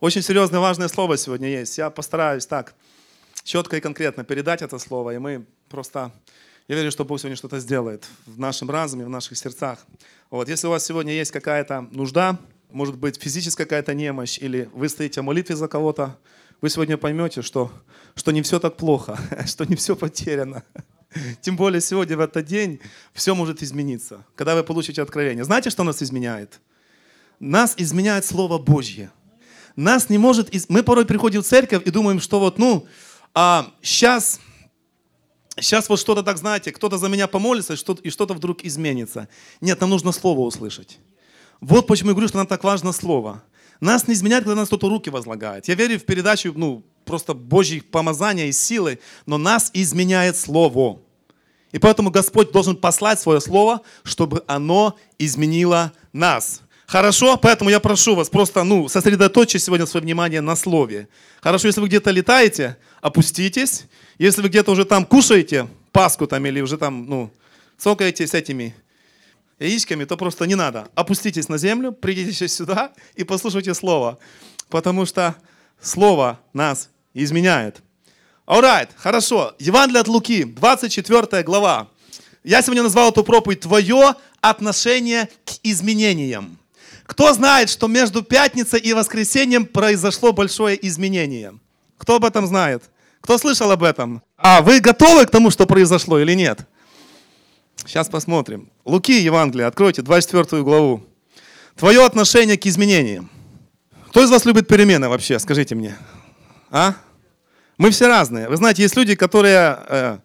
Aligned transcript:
Очень 0.00 0.22
серьезное, 0.22 0.60
важное 0.60 0.88
слово 0.88 1.18
сегодня 1.18 1.50
есть. 1.50 1.76
Я 1.76 1.90
постараюсь 1.90 2.46
так 2.46 2.74
четко 3.44 3.76
и 3.76 3.80
конкретно 3.80 4.24
передать 4.24 4.62
это 4.62 4.78
слово, 4.78 5.10
и 5.14 5.18
мы 5.18 5.44
просто... 5.68 6.10
Я 6.68 6.76
верю, 6.76 6.90
что 6.90 7.04
Бог 7.04 7.20
сегодня 7.20 7.36
что-то 7.36 7.58
сделает 7.58 8.06
в 8.24 8.38
нашем 8.38 8.70
разуме, 8.70 9.04
в 9.04 9.10
наших 9.10 9.36
сердцах. 9.36 9.78
Вот. 10.30 10.48
Если 10.48 10.66
у 10.66 10.70
вас 10.70 10.86
сегодня 10.86 11.12
есть 11.12 11.32
какая-то 11.32 11.82
нужда, 11.90 12.38
может 12.70 12.96
быть, 12.96 13.20
физическая 13.20 13.66
какая-то 13.66 13.92
немощь, 13.92 14.38
или 14.38 14.70
вы 14.72 14.88
стоите 14.88 15.20
в 15.20 15.24
молитве 15.24 15.54
за 15.54 15.68
кого-то, 15.68 16.16
вы 16.62 16.70
сегодня 16.70 16.96
поймете, 16.96 17.42
что, 17.42 17.70
что 18.14 18.30
не 18.30 18.40
все 18.40 18.58
так 18.58 18.78
плохо, 18.78 19.18
что 19.46 19.66
не 19.66 19.76
все 19.76 19.94
потеряно. 19.96 20.62
Тем 21.42 21.56
более 21.56 21.82
сегодня, 21.82 22.16
в 22.16 22.20
этот 22.20 22.46
день, 22.46 22.80
все 23.12 23.34
может 23.34 23.62
измениться, 23.62 24.24
когда 24.34 24.54
вы 24.54 24.64
получите 24.64 25.02
откровение. 25.02 25.44
Знаете, 25.44 25.68
что 25.68 25.84
нас 25.84 26.02
изменяет? 26.02 26.58
Нас 27.38 27.74
изменяет 27.76 28.24
Слово 28.24 28.56
Божье. 28.56 29.10
Нас 29.80 30.10
не 30.10 30.18
может... 30.18 30.54
Мы 30.68 30.82
порой 30.82 31.06
приходим 31.06 31.42
в 31.42 31.46
церковь 31.46 31.86
и 31.86 31.90
думаем, 31.90 32.20
что 32.20 32.38
вот, 32.38 32.58
ну, 32.58 32.86
а 33.32 33.72
сейчас, 33.80 34.38
сейчас 35.58 35.88
вот 35.88 35.98
что-то 35.98 36.22
так, 36.22 36.36
знаете, 36.36 36.70
кто-то 36.70 36.98
за 36.98 37.08
меня 37.08 37.26
помолится, 37.26 37.72
и 37.72 38.10
что-то 38.10 38.34
вдруг 38.34 38.62
изменится. 38.62 39.26
Нет, 39.62 39.80
нам 39.80 39.88
нужно 39.88 40.12
Слово 40.12 40.40
услышать. 40.40 40.98
Вот 41.62 41.86
почему 41.86 42.10
я 42.10 42.12
говорю, 42.12 42.28
что 42.28 42.36
нам 42.36 42.46
так 42.46 42.62
важно 42.62 42.92
Слово. 42.92 43.42
Нас 43.80 44.06
не 44.06 44.12
изменяет, 44.12 44.44
когда 44.44 44.56
нас 44.56 44.68
кто-то 44.68 44.90
руки 44.90 45.08
возлагает. 45.08 45.66
Я 45.66 45.74
верю 45.76 45.98
в 45.98 46.04
передачу, 46.04 46.52
ну, 46.54 46.84
просто 47.06 47.32
Божьих 47.32 47.90
помазания 47.90 48.48
и 48.48 48.52
силы, 48.52 48.98
но 49.24 49.38
нас 49.38 49.70
изменяет 49.72 50.36
Слово. 50.36 51.00
И 51.72 51.78
поэтому 51.78 52.10
Господь 52.10 52.52
должен 52.52 52.76
послать 52.76 53.18
свое 53.18 53.40
Слово, 53.40 53.80
чтобы 54.02 54.44
оно 54.46 54.98
изменило 55.18 55.94
нас. 56.12 56.60
Хорошо? 56.90 57.36
Поэтому 57.36 57.70
я 57.70 57.78
прошу 57.78 58.16
вас, 58.16 58.28
просто 58.28 58.64
ну, 58.64 58.88
сосредоточьте 58.88 59.60
сегодня 59.60 59.86
свое 59.86 60.02
внимание 60.02 60.40
на 60.40 60.56
Слове. 60.56 61.06
Хорошо, 61.40 61.68
если 61.68 61.80
вы 61.80 61.86
где-то 61.86 62.10
летаете, 62.10 62.78
опуститесь. 63.00 63.84
Если 64.18 64.42
вы 64.42 64.48
где-то 64.48 64.72
уже 64.72 64.84
там 64.84 65.06
кушаете 65.06 65.68
паску 65.92 66.26
там 66.26 66.44
или 66.46 66.60
уже 66.60 66.78
там, 66.78 67.06
ну, 67.06 67.30
цокаете 67.78 68.26
с 68.26 68.34
этими 68.34 68.74
яичками, 69.60 70.02
то 70.02 70.16
просто 70.16 70.46
не 70.46 70.56
надо. 70.56 70.88
Опуститесь 70.96 71.48
на 71.48 71.58
землю, 71.58 71.92
придите 71.92 72.48
сюда 72.48 72.90
и 73.14 73.22
послушайте 73.22 73.72
Слово. 73.72 74.18
Потому 74.68 75.06
что 75.06 75.36
Слово 75.80 76.40
нас 76.52 76.88
изменяет. 77.14 77.82
Alright, 78.48 78.88
хорошо. 78.96 79.54
Евангелие 79.60 80.00
от 80.00 80.08
Луки, 80.08 80.42
24 80.42 81.44
глава. 81.44 81.86
Я 82.42 82.62
сегодня 82.62 82.82
назвал 82.82 83.10
эту 83.12 83.22
проповедь 83.22 83.60
«Твое 83.60 84.16
отношение 84.40 85.28
к 85.44 85.52
изменениям». 85.62 86.58
Кто 87.10 87.32
знает, 87.32 87.68
что 87.70 87.88
между 87.88 88.22
пятницей 88.22 88.78
и 88.78 88.92
воскресеньем 88.92 89.66
произошло 89.66 90.32
большое 90.32 90.78
изменение? 90.86 91.58
Кто 91.98 92.14
об 92.14 92.24
этом 92.24 92.46
знает? 92.46 92.84
Кто 93.20 93.36
слышал 93.36 93.68
об 93.72 93.82
этом? 93.82 94.22
А 94.36 94.62
вы 94.62 94.78
готовы 94.78 95.26
к 95.26 95.30
тому, 95.30 95.50
что 95.50 95.66
произошло 95.66 96.20
или 96.20 96.34
нет? 96.34 96.60
Сейчас 97.84 98.08
посмотрим. 98.08 98.70
Луки, 98.84 99.20
Евангелие, 99.20 99.66
откройте 99.66 100.02
24 100.02 100.62
главу. 100.62 101.04
Твое 101.74 102.06
отношение 102.06 102.56
к 102.56 102.64
изменениям. 102.66 103.28
Кто 104.10 104.22
из 104.22 104.30
вас 104.30 104.44
любит 104.44 104.68
перемены 104.68 105.08
вообще, 105.08 105.40
скажите 105.40 105.74
мне? 105.74 105.96
А? 106.70 106.94
Мы 107.76 107.90
все 107.90 108.06
разные. 108.06 108.48
Вы 108.48 108.56
знаете, 108.56 108.82
есть 108.82 108.94
люди, 108.94 109.16
которые... 109.16 110.20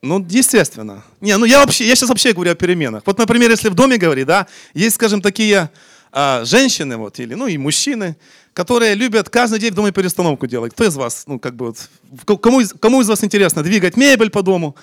Ну, 0.00 0.24
естественно. 0.28 1.02
Не, 1.20 1.36
ну 1.36 1.44
я 1.44 1.60
вообще, 1.60 1.86
я 1.86 1.96
сейчас 1.96 2.08
вообще 2.08 2.32
говорю 2.32 2.52
о 2.52 2.54
переменах. 2.54 3.02
Вот, 3.04 3.18
например, 3.18 3.50
если 3.50 3.68
в 3.68 3.74
доме 3.74 3.96
говорить, 3.96 4.26
да, 4.26 4.46
есть, 4.72 4.94
скажем, 4.94 5.20
такие 5.20 5.70
э, 6.12 6.44
женщины, 6.44 6.96
вот, 6.96 7.18
или, 7.18 7.34
ну, 7.34 7.48
и 7.48 7.58
мужчины, 7.58 8.16
которые 8.52 8.94
любят 8.94 9.28
каждый 9.28 9.58
день 9.58 9.72
в 9.72 9.74
доме 9.74 9.90
перестановку 9.90 10.46
делать. 10.46 10.72
Кто 10.72 10.84
из 10.84 10.96
вас, 10.96 11.24
ну, 11.26 11.38
как 11.38 11.56
бы 11.56 11.66
вот, 11.66 12.38
кому, 12.40 12.60
кому 12.80 13.00
из 13.00 13.08
вас 13.08 13.24
интересно 13.24 13.62
двигать 13.62 13.96
мебель 13.96 14.30
по 14.30 14.42
дому, 14.42 14.76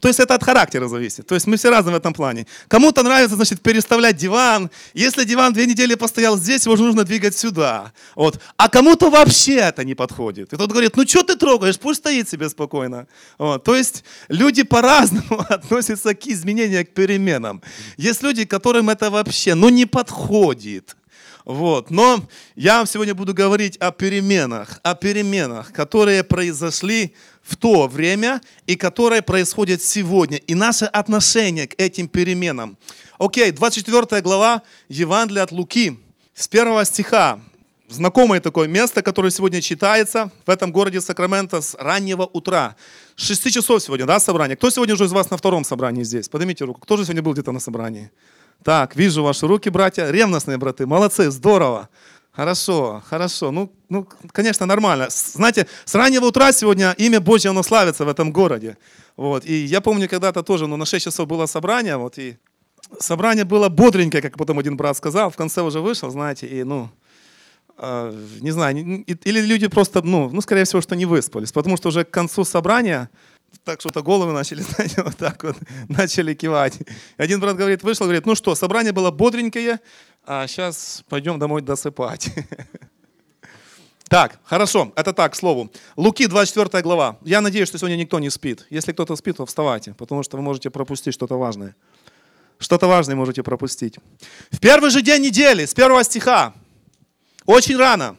то 0.00 0.08
есть 0.08 0.20
это 0.20 0.34
от 0.34 0.42
характера 0.42 0.88
зависит. 0.88 1.26
То 1.26 1.34
есть 1.34 1.46
мы 1.46 1.56
все 1.56 1.70
разные 1.70 1.94
в 1.94 1.96
этом 1.96 2.12
плане. 2.14 2.46
Кому-то 2.68 3.02
нравится, 3.02 3.36
значит, 3.36 3.60
переставлять 3.60 4.16
диван. 4.16 4.70
Если 4.94 5.24
диван 5.24 5.52
две 5.52 5.66
недели 5.66 5.94
постоял 5.94 6.36
здесь, 6.38 6.64
его 6.64 6.76
же 6.76 6.82
нужно 6.82 7.04
двигать 7.04 7.36
сюда. 7.36 7.92
Вот. 8.16 8.40
А 8.56 8.68
кому-то 8.68 9.10
вообще 9.10 9.56
это 9.56 9.84
не 9.84 9.94
подходит. 9.94 10.52
И 10.52 10.56
тот 10.56 10.70
говорит, 10.70 10.96
ну 10.96 11.06
что 11.06 11.22
ты 11.22 11.36
трогаешь, 11.36 11.78
пусть 11.78 12.00
стоит 12.00 12.28
себе 12.28 12.48
спокойно. 12.48 13.06
Вот. 13.38 13.64
То 13.64 13.76
есть 13.76 14.04
люди 14.28 14.62
по-разному 14.62 15.40
относятся 15.48 16.14
к 16.14 16.26
изменениям, 16.26 16.84
к 16.84 16.90
переменам. 16.90 17.62
Есть 17.96 18.22
люди, 18.22 18.44
которым 18.44 18.90
это 18.90 19.10
вообще, 19.10 19.54
ну 19.54 19.68
не 19.68 19.86
подходит. 19.86 20.96
Вот. 21.44 21.90
Но 21.90 22.24
я 22.54 22.86
сегодня 22.86 23.14
буду 23.14 23.34
говорить 23.34 23.76
о 23.78 23.90
переменах, 23.90 24.80
о 24.82 24.94
переменах, 24.94 25.72
которые 25.72 26.22
произошли 26.22 27.14
в 27.42 27.56
то 27.56 27.88
время 27.88 28.40
и 28.66 28.76
которые 28.76 29.22
происходят 29.22 29.82
сегодня. 29.82 30.38
И 30.38 30.54
наше 30.54 30.84
отношение 30.86 31.66
к 31.66 31.74
этим 31.78 32.08
переменам. 32.08 32.78
Окей, 33.18 33.50
24 33.50 34.20
глава 34.22 34.62
Евангелия 34.88 35.42
от 35.42 35.52
Луки, 35.52 35.98
с 36.34 36.48
первого 36.48 36.84
стиха. 36.84 37.40
Знакомое 37.88 38.40
такое 38.40 38.68
место, 38.68 39.02
которое 39.02 39.30
сегодня 39.30 39.60
читается 39.60 40.30
в 40.46 40.50
этом 40.50 40.72
городе 40.72 41.00
Сакраменто 41.00 41.60
с 41.60 41.74
раннего 41.74 42.22
утра. 42.22 42.74
С 43.16 43.26
6 43.26 43.52
часов 43.52 43.82
сегодня, 43.82 44.06
да, 44.06 44.18
собрание? 44.18 44.56
Кто 44.56 44.70
сегодня 44.70 44.94
уже 44.94 45.04
из 45.04 45.12
вас 45.12 45.30
на 45.30 45.36
втором 45.36 45.62
собрании 45.62 46.02
здесь? 46.02 46.28
Поднимите 46.28 46.64
руку. 46.64 46.80
Кто 46.80 46.96
же 46.96 47.04
сегодня 47.04 47.22
был 47.22 47.34
где-то 47.34 47.52
на 47.52 47.60
собрании? 47.60 48.10
Так, 48.64 48.96
вижу 48.96 49.22
ваши 49.22 49.46
руки, 49.46 49.68
братья. 49.68 50.10
Ревностные 50.10 50.56
браты. 50.56 50.86
Молодцы, 50.86 51.30
здорово. 51.30 51.90
Хорошо, 52.32 53.02
хорошо. 53.10 53.50
Ну, 53.50 53.70
ну, 53.90 54.08
конечно, 54.32 54.66
нормально. 54.66 55.08
Знаете, 55.10 55.66
с 55.84 55.94
раннего 55.94 56.26
утра 56.26 56.52
сегодня 56.52 56.94
имя 56.98 57.20
Божье, 57.20 57.50
оно 57.50 57.62
славится 57.62 58.04
в 58.04 58.08
этом 58.08 58.32
городе. 58.32 58.76
Вот. 59.16 59.44
И 59.44 59.64
я 59.64 59.80
помню, 59.82 60.08
когда-то 60.08 60.42
тоже, 60.42 60.66
ну, 60.66 60.76
на 60.76 60.86
6 60.86 61.04
часов 61.04 61.28
было 61.28 61.46
собрание, 61.46 61.96
вот, 61.96 62.18
и 62.18 62.38
собрание 63.00 63.44
было 63.44 63.68
бодренькое, 63.68 64.22
как 64.22 64.38
потом 64.38 64.58
один 64.58 64.76
брат 64.76 64.96
сказал, 64.96 65.30
в 65.30 65.36
конце 65.36 65.60
уже 65.60 65.80
вышел, 65.80 66.10
знаете, 66.10 66.46
и, 66.46 66.64
ну, 66.64 66.88
э, 67.76 68.12
не 68.40 68.50
знаю, 68.50 68.76
или 68.76 69.40
люди 69.40 69.68
просто, 69.68 70.00
ну, 70.02 70.30
ну, 70.30 70.40
скорее 70.40 70.64
всего, 70.64 70.80
что 70.80 70.96
не 70.96 71.04
выспались, 71.06 71.52
потому 71.52 71.76
что 71.76 71.88
уже 71.88 72.04
к 72.04 72.10
концу 72.10 72.44
собрания 72.44 73.10
так 73.64 73.80
что-то 73.80 74.02
головы 74.02 74.32
начали, 74.32 74.62
знаете, 74.74 75.02
вот 75.02 75.16
так 75.16 75.44
вот, 75.44 75.56
начали 75.88 76.34
кивать. 76.34 76.78
Один 77.16 77.40
брат 77.40 77.56
говорит, 77.56 77.82
вышел, 77.82 78.06
говорит, 78.06 78.26
ну 78.26 78.34
что, 78.34 78.54
собрание 78.54 78.92
было 78.92 79.10
бодренькое, 79.10 79.80
а 80.24 80.46
сейчас 80.46 81.02
пойдем 81.08 81.38
домой 81.38 81.62
досыпать. 81.62 82.30
Так, 84.08 84.40
хорошо, 84.44 84.92
это 84.94 85.14
так, 85.14 85.32
к 85.32 85.34
слову. 85.34 85.72
Луки, 85.96 86.26
24 86.26 86.82
глава. 86.82 87.16
Я 87.22 87.40
надеюсь, 87.40 87.66
что 87.66 87.78
сегодня 87.78 87.96
никто 87.96 88.18
не 88.18 88.28
спит. 88.28 88.66
Если 88.68 88.92
кто-то 88.92 89.16
спит, 89.16 89.38
то 89.38 89.46
вставайте, 89.46 89.94
потому 89.94 90.22
что 90.22 90.36
вы 90.36 90.42
можете 90.42 90.68
пропустить 90.68 91.14
что-то 91.14 91.38
важное. 91.38 91.74
Что-то 92.58 92.88
важное 92.88 93.16
можете 93.16 93.42
пропустить. 93.42 93.94
В 94.50 94.60
первый 94.60 94.90
же 94.90 95.00
день 95.00 95.22
недели, 95.22 95.64
с 95.64 95.72
первого 95.72 96.04
стиха, 96.04 96.52
очень 97.46 97.78
рано, 97.78 98.16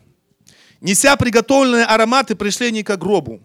неся 0.81 1.15
приготовленные 1.15 1.85
ароматы, 1.85 2.35
пришли 2.35 2.69
они 2.69 2.81
к 2.81 2.97
гробу. 2.97 3.39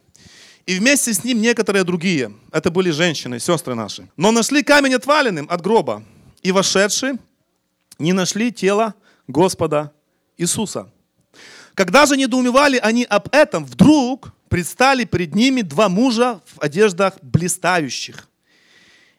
И 0.64 0.78
вместе 0.78 1.12
с 1.12 1.24
ним 1.24 1.42
некоторые 1.42 1.84
другие. 1.84 2.32
Это 2.50 2.70
были 2.70 2.90
женщины, 2.92 3.40
сестры 3.40 3.74
наши. 3.74 4.08
Но 4.16 4.32
нашли 4.32 4.62
камень 4.62 4.94
отваленным 4.94 5.46
от 5.50 5.60
гроба. 5.60 6.02
И 6.40 6.50
вошедшие 6.50 7.18
не 7.98 8.12
нашли 8.12 8.52
тело 8.52 8.94
Господа 9.26 9.92
Иисуса. 10.36 10.90
Когда 11.74 12.06
же 12.06 12.16
недоумевали 12.16 12.78
они 12.78 13.04
об 13.04 13.28
этом, 13.32 13.64
вдруг 13.64 14.32
предстали 14.48 15.04
перед 15.04 15.34
ними 15.34 15.60
два 15.60 15.88
мужа 15.88 16.40
в 16.46 16.60
одеждах 16.60 17.14
блистающих. 17.22 18.28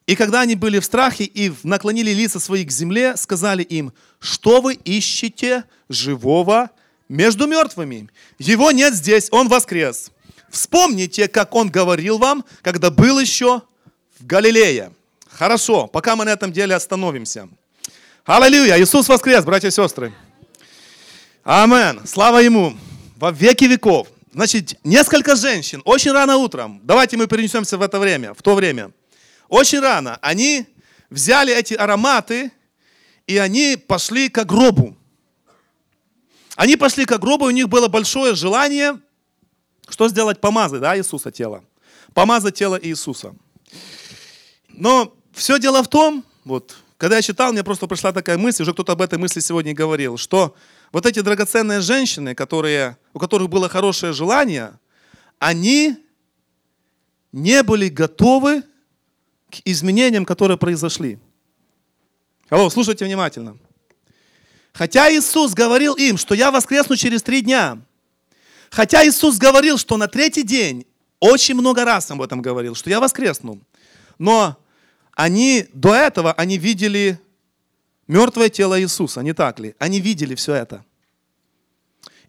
И 0.08 0.16
когда 0.16 0.42
они 0.42 0.56
были 0.56 0.80
в 0.80 0.86
страхе 0.86 1.24
и 1.24 1.54
наклонили 1.64 2.12
лица 2.12 2.40
свои 2.40 2.66
к 2.66 2.72
земле, 2.72 3.16
сказали 3.16 3.62
им, 3.62 3.94
что 4.20 4.60
вы 4.60 4.74
ищете 4.74 5.66
живого 5.88 6.72
между 7.08 7.46
мертвыми? 7.46 8.10
Его 8.40 8.72
нет 8.72 8.96
здесь, 8.96 9.28
он 9.32 9.48
воскрес. 9.48 10.12
Вспомните, 10.50 11.28
как 11.28 11.54
он 11.54 11.70
говорил 11.70 12.18
вам, 12.18 12.44
когда 12.64 12.90
был 12.90 13.20
еще 13.20 13.62
в 14.20 14.26
Галилее. 14.26 14.92
Хорошо, 15.30 15.86
пока 15.86 16.16
мы 16.16 16.26
на 16.26 16.30
этом 16.30 16.52
деле 16.52 16.74
остановимся. 16.74 17.48
Аллилуйя! 18.26 18.80
Иисус 18.80 19.08
воскрес, 19.08 19.44
братья 19.44 19.70
и 19.70 19.72
сестры. 19.72 20.14
Амен. 21.44 22.06
Слава 22.06 22.40
Ему. 22.40 22.78
Во 23.18 23.32
веки 23.32 23.66
веков. 23.66 24.08
Значит, 24.32 24.80
несколько 24.84 25.36
женщин, 25.36 25.82
очень 25.86 26.12
рано 26.12 26.38
утром, 26.38 26.80
давайте 26.84 27.18
мы 27.18 27.26
перенесемся 27.28 27.78
в 27.78 27.82
это 27.82 28.00
время, 28.00 28.34
в 28.36 28.44
то 28.44 28.54
время. 28.54 28.92
Очень 29.48 29.80
рано 29.80 30.20
они 30.22 30.68
взяли 31.10 31.54
эти 31.54 31.74
ароматы, 31.74 32.52
и 33.26 33.38
они 33.38 33.76
пошли 33.76 34.30
к 34.30 34.46
гробу. 34.46 34.96
Они 36.56 36.78
пошли 36.78 37.06
к 37.06 37.18
гробу, 37.18 37.46
у 37.46 37.50
них 37.50 37.68
было 37.70 37.88
большое 37.88 38.36
желание 38.36 39.00
что 39.90 40.08
сделать? 40.08 40.40
Помазать, 40.40 40.82
да, 40.82 40.98
Иисуса 40.98 41.32
тело. 41.32 41.64
Помазать 42.14 42.56
тело 42.56 42.80
Иисуса. 42.82 43.36
Но 44.70 45.14
все 45.34 45.60
дело 45.60 45.84
в 45.84 45.88
том, 45.88 46.24
вот, 46.46 46.78
когда 47.00 47.16
я 47.16 47.22
читал, 47.22 47.54
мне 47.54 47.64
просто 47.64 47.88
пришла 47.88 48.12
такая 48.12 48.38
мысль, 48.38 48.64
уже 48.64 48.74
кто-то 48.74 48.92
об 48.92 49.02
этой 49.02 49.18
мысли 49.18 49.40
сегодня 49.40 49.74
говорил, 49.74 50.18
что 50.18 50.54
вот 50.92 51.06
эти 51.06 51.22
драгоценные 51.22 51.80
женщины, 51.80 52.36
которые, 52.36 52.98
у 53.14 53.20
которых 53.20 53.48
было 53.48 53.70
хорошее 53.70 54.12
желание, 54.12 54.78
они 55.40 55.96
не 57.32 57.64
были 57.64 57.88
готовы 57.88 58.64
к 59.50 59.62
изменениям, 59.64 60.26
которые 60.26 60.58
произошли. 60.58 61.20
Алло, 62.50 62.70
слушайте 62.70 63.06
внимательно. 63.06 63.58
Хотя 64.74 65.10
Иисус 65.10 65.54
говорил 65.54 65.94
им, 65.94 66.18
что 66.18 66.36
я 66.36 66.52
воскресну 66.52 66.98
через 66.98 67.24
три 67.24 67.40
дня, 67.40 67.80
хотя 68.72 69.08
Иисус 69.08 69.38
говорил, 69.38 69.78
что 69.78 69.96
на 69.96 70.10
третий 70.10 70.44
день, 70.44 70.86
очень 71.22 71.56
много 71.56 71.86
раз 71.86 72.12
об 72.12 72.22
этом 72.22 72.42
говорил, 72.42 72.76
что 72.76 72.90
я 72.90 73.00
воскресну, 73.00 73.62
но 74.18 74.58
они 75.20 75.66
до 75.74 75.94
этого, 75.94 76.32
они 76.32 76.58
видели 76.58 77.20
мертвое 78.08 78.48
тело 78.48 78.80
Иисуса, 78.80 79.20
не 79.20 79.34
так 79.34 79.60
ли? 79.60 79.76
Они 79.78 80.00
видели 80.00 80.34
все 80.34 80.54
это. 80.54 80.86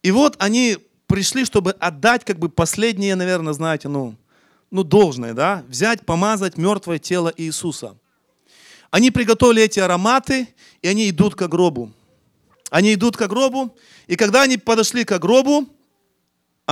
И 0.02 0.10
вот 0.10 0.34
они 0.40 0.76
пришли, 1.06 1.44
чтобы 1.44 1.70
отдать 1.78 2.24
как 2.24 2.40
бы 2.40 2.48
последнее, 2.48 3.14
наверное, 3.14 3.52
знаете, 3.52 3.86
ну, 3.86 4.16
ну 4.72 4.82
должное, 4.82 5.34
да, 5.34 5.62
взять, 5.68 6.04
помазать 6.04 6.56
мертвое 6.56 6.98
тело 6.98 7.32
Иисуса. 7.36 7.96
Они 8.90 9.12
приготовили 9.12 9.62
эти 9.62 9.78
ароматы, 9.78 10.48
и 10.82 10.88
они 10.88 11.08
идут 11.10 11.36
к 11.36 11.46
гробу. 11.46 11.92
Они 12.70 12.94
идут 12.94 13.16
к 13.16 13.24
гробу, 13.28 13.72
и 14.08 14.16
когда 14.16 14.42
они 14.42 14.56
подошли 14.56 15.04
к 15.04 15.16
гробу, 15.20 15.68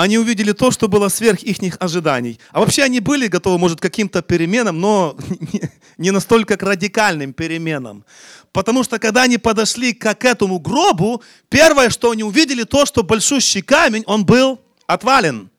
они 0.02 0.16
увидели 0.16 0.52
то, 0.52 0.70
что 0.70 0.86
было 0.86 1.08
сверх 1.08 1.42
их 1.42 1.76
ожиданий. 1.80 2.38
А 2.52 2.60
вообще 2.60 2.84
они 2.84 3.00
были 3.00 3.26
готовы, 3.26 3.58
может, 3.58 3.80
к 3.80 3.82
каким-то 3.82 4.22
переменам, 4.22 4.80
но 4.80 5.16
не 5.98 6.12
настолько 6.12 6.56
к 6.56 6.62
радикальным 6.62 7.32
переменам. 7.32 8.04
Потому 8.52 8.84
что 8.84 9.00
когда 9.00 9.22
они 9.22 9.38
подошли 9.38 9.92
к 9.92 10.24
этому 10.24 10.60
гробу, 10.60 11.20
первое, 11.48 11.90
что 11.90 12.12
они 12.12 12.22
увидели, 12.22 12.62
то, 12.62 12.86
что 12.86 13.02
большущий 13.02 13.60
камень, 13.60 14.04
он 14.06 14.24
был 14.24 14.60
отвален. 14.86 15.50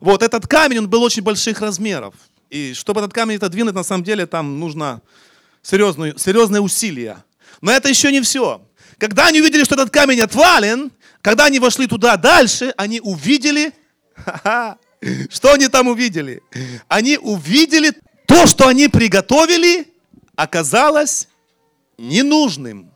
Вот 0.00 0.22
этот 0.22 0.46
камень, 0.46 0.80
он 0.80 0.88
был 0.90 1.02
очень 1.02 1.22
больших 1.22 1.62
размеров. 1.62 2.14
И 2.50 2.74
чтобы 2.74 3.00
этот 3.00 3.14
камень 3.14 3.36
отодвинуть, 3.36 3.74
на 3.74 3.82
самом 3.82 4.04
деле, 4.04 4.26
там 4.26 4.60
нужно 4.60 5.00
серьезные, 5.62 6.14
серьезные 6.18 6.60
усилия. 6.60 7.24
Но 7.62 7.72
это 7.72 7.88
еще 7.88 8.12
не 8.12 8.20
все. 8.20 8.60
Когда 8.98 9.28
они 9.28 9.40
увидели, 9.40 9.64
что 9.64 9.74
этот 9.74 9.90
камень 9.90 10.20
отвален, 10.20 10.92
когда 11.22 11.46
они 11.46 11.58
вошли 11.58 11.86
туда 11.86 12.16
дальше, 12.16 12.72
они 12.76 13.00
увидели, 13.00 13.72
что 15.30 15.52
они 15.52 15.68
там 15.68 15.88
увидели? 15.88 16.42
Они 16.88 17.18
увидели 17.18 17.92
то, 18.26 18.46
что 18.46 18.68
они 18.68 18.88
приготовили, 18.88 19.92
оказалось 20.36 21.28
ненужным. 21.96 22.92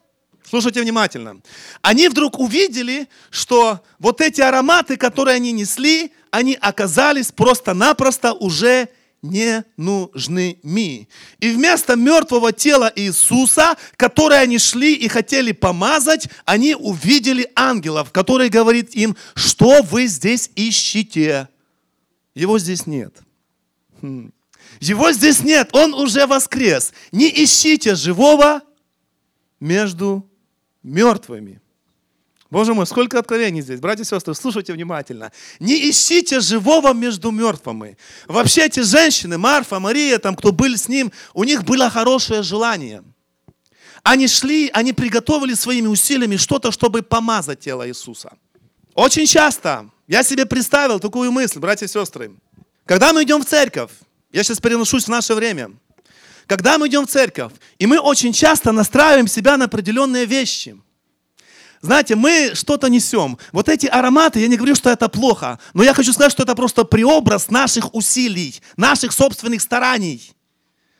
Слушайте 0.48 0.82
внимательно. 0.82 1.40
Они 1.80 2.08
вдруг 2.08 2.38
увидели, 2.38 3.08
что 3.30 3.82
вот 3.98 4.20
эти 4.20 4.42
ароматы, 4.42 4.96
которые 4.96 5.36
они 5.36 5.50
несли, 5.52 6.12
они 6.30 6.58
оказались 6.60 7.32
просто-напросто 7.32 8.34
уже 8.34 8.80
не 8.82 8.88
нужными. 9.22 11.08
И 11.38 11.50
вместо 11.50 11.96
мертвого 11.96 12.52
тела 12.52 12.92
Иисуса, 12.94 13.76
которое 13.96 14.40
они 14.40 14.58
шли 14.58 14.94
и 14.94 15.08
хотели 15.08 15.52
помазать, 15.52 16.28
они 16.44 16.74
увидели 16.74 17.50
ангелов, 17.54 18.10
который 18.10 18.48
говорит 18.48 18.94
им, 18.94 19.16
что 19.34 19.82
вы 19.82 20.06
здесь 20.06 20.50
ищете? 20.56 21.48
Его 22.34 22.58
здесь 22.58 22.86
нет. 22.86 23.16
Хм. 24.00 24.32
Его 24.80 25.12
здесь 25.12 25.40
нет, 25.44 25.70
он 25.72 25.94
уже 25.94 26.26
воскрес. 26.26 26.92
Не 27.12 27.28
ищите 27.28 27.94
живого 27.94 28.62
между 29.60 30.28
мертвыми. 30.82 31.61
Боже 32.52 32.74
мой, 32.74 32.86
сколько 32.86 33.18
откровений 33.18 33.62
здесь. 33.62 33.80
Братья 33.80 34.02
и 34.02 34.06
сестры, 34.06 34.34
слушайте 34.34 34.74
внимательно. 34.74 35.32
Не 35.58 35.88
ищите 35.88 36.38
живого 36.40 36.92
между 36.92 37.30
мертвыми. 37.30 37.96
Вообще 38.28 38.66
эти 38.66 38.80
женщины, 38.80 39.38
Марфа, 39.38 39.80
Мария, 39.80 40.18
там, 40.18 40.36
кто 40.36 40.52
был 40.52 40.76
с 40.76 40.86
ним, 40.86 41.12
у 41.32 41.44
них 41.44 41.64
было 41.64 41.88
хорошее 41.88 42.42
желание. 42.42 43.04
Они 44.02 44.28
шли, 44.28 44.70
они 44.74 44.92
приготовили 44.92 45.54
своими 45.54 45.86
усилиями 45.86 46.36
что-то, 46.36 46.72
чтобы 46.72 47.00
помазать 47.00 47.60
тело 47.60 47.88
Иисуса. 47.88 48.34
Очень 48.92 49.24
часто 49.24 49.88
я 50.06 50.22
себе 50.22 50.44
представил 50.44 51.00
такую 51.00 51.32
мысль, 51.32 51.58
братья 51.58 51.86
и 51.86 51.88
сестры. 51.88 52.32
Когда 52.84 53.14
мы 53.14 53.22
идем 53.22 53.40
в 53.40 53.46
церковь, 53.46 53.92
я 54.30 54.44
сейчас 54.44 54.60
переношусь 54.60 55.04
в 55.04 55.08
наше 55.08 55.32
время, 55.32 55.70
когда 56.46 56.76
мы 56.76 56.88
идем 56.88 57.06
в 57.06 57.10
церковь, 57.10 57.52
и 57.78 57.86
мы 57.86 57.98
очень 57.98 58.34
часто 58.34 58.72
настраиваем 58.72 59.26
себя 59.26 59.56
на 59.56 59.64
определенные 59.64 60.26
вещи– 60.26 60.76
знаете, 61.82 62.14
мы 62.14 62.52
что-то 62.54 62.88
несем. 62.88 63.36
Вот 63.50 63.68
эти 63.68 63.86
ароматы, 63.86 64.38
я 64.38 64.46
не 64.46 64.56
говорю, 64.56 64.76
что 64.76 64.88
это 64.88 65.08
плохо, 65.08 65.58
но 65.74 65.82
я 65.82 65.92
хочу 65.92 66.12
сказать, 66.12 66.30
что 66.30 66.44
это 66.44 66.54
просто 66.54 66.84
преобраз 66.84 67.50
наших 67.50 67.92
усилий, 67.92 68.60
наших 68.76 69.12
собственных 69.12 69.60
стараний, 69.60 70.32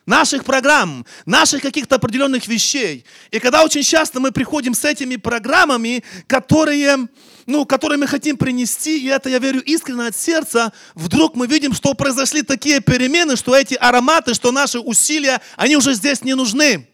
наших 0.06 0.44
программ, 0.44 1.06
наших 1.25 1.62
каких-то 1.62 1.94
определенных 1.94 2.49
вещей. 2.49 3.06
И 3.31 3.38
когда 3.38 3.62
очень 3.62 3.84
часто 3.84 4.19
мы 4.19 4.32
приходим 4.32 4.75
с 4.75 4.84
этими 4.84 5.14
программами, 5.14 6.02
которые, 6.26 7.06
ну, 7.46 7.64
которые 7.64 7.96
мы 7.99 8.08
хотим 8.08 8.37
принести, 8.37 8.99
и 8.99 9.06
это, 9.06 9.28
я 9.28 9.38
верю, 9.38 9.62
искренне 9.62 10.08
от 10.08 10.17
сердца, 10.17 10.73
вдруг 10.96 11.37
мы 11.37 11.46
видим, 11.46 11.75
что 11.75 11.94
произошли 11.94 12.43
такие 12.43 12.81
перемены, 12.81 13.37
что 13.37 13.55
эти 13.55 13.75
ароматы, 13.75 14.35
что 14.35 14.50
наши 14.50 14.81
усилия, 14.81 15.40
они 15.56 15.76
уже 15.76 15.94
здесь 15.94 16.23
не 16.23 16.35
нужны. 16.35 16.88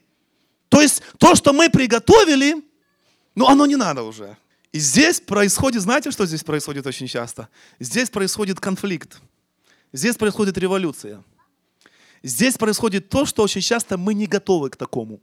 То 0.69 0.83
есть 0.83 1.01
то, 1.17 1.35
что 1.35 1.55
мы 1.55 1.71
приготовили, 1.71 2.68
но 3.39 3.49
оно 3.49 3.67
не 3.67 3.77
надо 3.77 4.03
уже. 4.03 4.37
И 4.73 4.81
здесь 4.81 5.21
происходит, 5.21 5.83
знаете, 5.83 6.11
что 6.11 6.27
здесь 6.27 6.43
происходит 6.43 6.87
очень 6.87 7.07
часто? 7.07 7.49
Здесь 7.79 8.11
происходит 8.11 8.59
конфликт. 8.59 9.21
Здесь 9.93 10.17
происходит 10.17 10.59
революция. 10.59 11.23
Здесь 12.25 12.59
происходит 12.59 13.09
то, 13.09 13.27
что 13.27 13.45
очень 13.45 13.61
часто 13.61 13.97
мы 13.97 14.15
не 14.15 14.27
готовы 14.27 14.71
к 14.71 14.77
такому. 14.77 15.21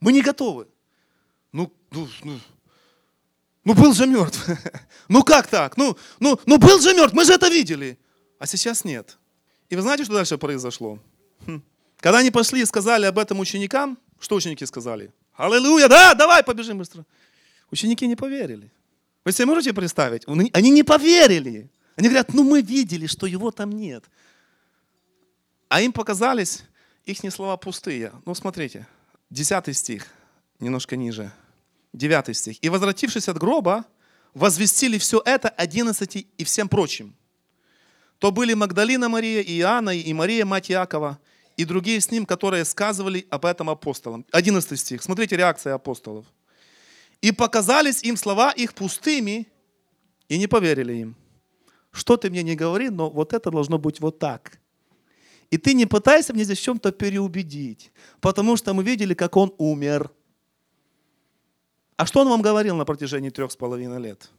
Мы 0.00 0.12
не 0.12 0.20
готовы. 0.20 0.66
Ну, 1.50 1.72
ну, 1.90 2.08
ну, 2.24 2.40
ну 3.64 3.74
был 3.74 3.94
же 3.94 4.06
мертв. 4.06 4.46
Ну 5.08 5.22
как 5.22 5.46
так? 5.46 5.78
Ну, 5.78 5.96
ну, 6.20 6.38
ну 6.44 6.58
был 6.58 6.78
же 6.78 6.92
мертв, 6.92 7.14
мы 7.14 7.24
же 7.24 7.32
это 7.32 7.48
видели. 7.48 7.98
А 8.38 8.46
сейчас 8.46 8.84
нет. 8.84 9.16
И 9.70 9.76
вы 9.76 9.80
знаете, 9.80 10.04
что 10.04 10.12
дальше 10.12 10.36
произошло? 10.36 10.98
Хм. 11.46 11.62
Когда 12.00 12.18
они 12.18 12.30
пошли 12.30 12.60
и 12.60 12.66
сказали 12.66 13.06
об 13.06 13.18
этом 13.18 13.40
ученикам, 13.40 13.96
что 14.20 14.36
ученики 14.36 14.66
сказали? 14.66 15.10
Аллилуйя, 15.38 15.88
да, 15.88 16.14
давай 16.14 16.42
побежим 16.42 16.78
быстро. 16.78 17.06
Ученики 17.70 18.06
не 18.08 18.16
поверили. 18.16 18.72
Вы 19.24 19.32
себе 19.32 19.46
можете 19.46 19.72
представить? 19.72 20.24
Они 20.26 20.70
не 20.70 20.82
поверили. 20.82 21.70
Они 21.96 22.08
говорят, 22.08 22.34
ну 22.34 22.42
мы 22.42 22.60
видели, 22.60 23.06
что 23.06 23.26
его 23.26 23.52
там 23.52 23.70
нет. 23.70 24.04
А 25.68 25.80
им 25.80 25.92
показались 25.92 26.64
их 27.04 27.18
слова 27.32 27.56
пустые. 27.56 28.12
Ну 28.26 28.34
смотрите, 28.34 28.86
10 29.30 29.76
стих, 29.76 30.06
немножко 30.58 30.96
ниже. 30.96 31.30
9 31.92 32.36
стих. 32.36 32.58
«И 32.60 32.68
возвратившись 32.68 33.28
от 33.28 33.38
гроба, 33.38 33.84
возвестили 34.34 34.98
все 34.98 35.22
это 35.24 35.48
11 35.48 36.26
и 36.36 36.44
всем 36.44 36.68
прочим. 36.68 37.14
То 38.18 38.32
были 38.32 38.54
Магдалина 38.54 39.08
Мария, 39.08 39.40
и 39.42 39.58
Иоанна, 39.60 39.90
и 39.90 40.12
Мария, 40.12 40.44
мать 40.44 40.68
Якова, 40.68 41.18
и 41.58 41.64
другие 41.64 42.00
с 42.00 42.10
ним, 42.10 42.24
которые 42.24 42.64
сказывали 42.64 43.26
об 43.30 43.44
этом 43.44 43.68
апостолам. 43.68 44.24
11 44.30 44.78
стих. 44.78 45.02
Смотрите 45.02 45.36
реакция 45.36 45.74
апостолов. 45.74 46.24
И 47.20 47.32
показались 47.32 48.04
им 48.04 48.16
слова 48.16 48.52
их 48.52 48.74
пустыми, 48.74 49.48
и 50.28 50.38
не 50.38 50.46
поверили 50.46 50.92
им. 50.94 51.16
Что 51.90 52.16
ты 52.16 52.30
мне 52.30 52.44
не 52.44 52.54
говори, 52.54 52.90
но 52.90 53.10
вот 53.10 53.32
это 53.32 53.50
должно 53.50 53.76
быть 53.76 54.00
вот 54.00 54.20
так. 54.20 54.60
И 55.50 55.58
ты 55.58 55.74
не 55.74 55.86
пытайся 55.86 56.32
мне 56.32 56.44
здесь 56.44 56.60
чем-то 56.60 56.92
переубедить, 56.92 57.90
потому 58.20 58.56
что 58.56 58.72
мы 58.72 58.84
видели, 58.84 59.14
как 59.14 59.36
он 59.36 59.52
умер. 59.58 60.12
А 61.96 62.06
что 62.06 62.20
он 62.20 62.28
вам 62.28 62.40
говорил 62.40 62.76
на 62.76 62.84
протяжении 62.84 63.30
трех 63.30 63.50
с 63.50 63.56
половиной 63.56 64.00
лет? 64.00 64.30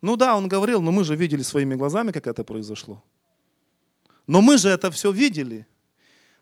Ну 0.00 0.16
да, 0.16 0.34
он 0.34 0.48
говорил, 0.48 0.80
но 0.80 0.90
мы 0.90 1.04
же 1.04 1.16
видели 1.16 1.42
своими 1.42 1.74
глазами, 1.74 2.12
как 2.12 2.26
это 2.26 2.44
произошло. 2.44 3.04
Но 4.26 4.40
мы 4.40 4.56
же 4.56 4.70
это 4.70 4.90
все 4.90 5.12
видели. 5.12 5.66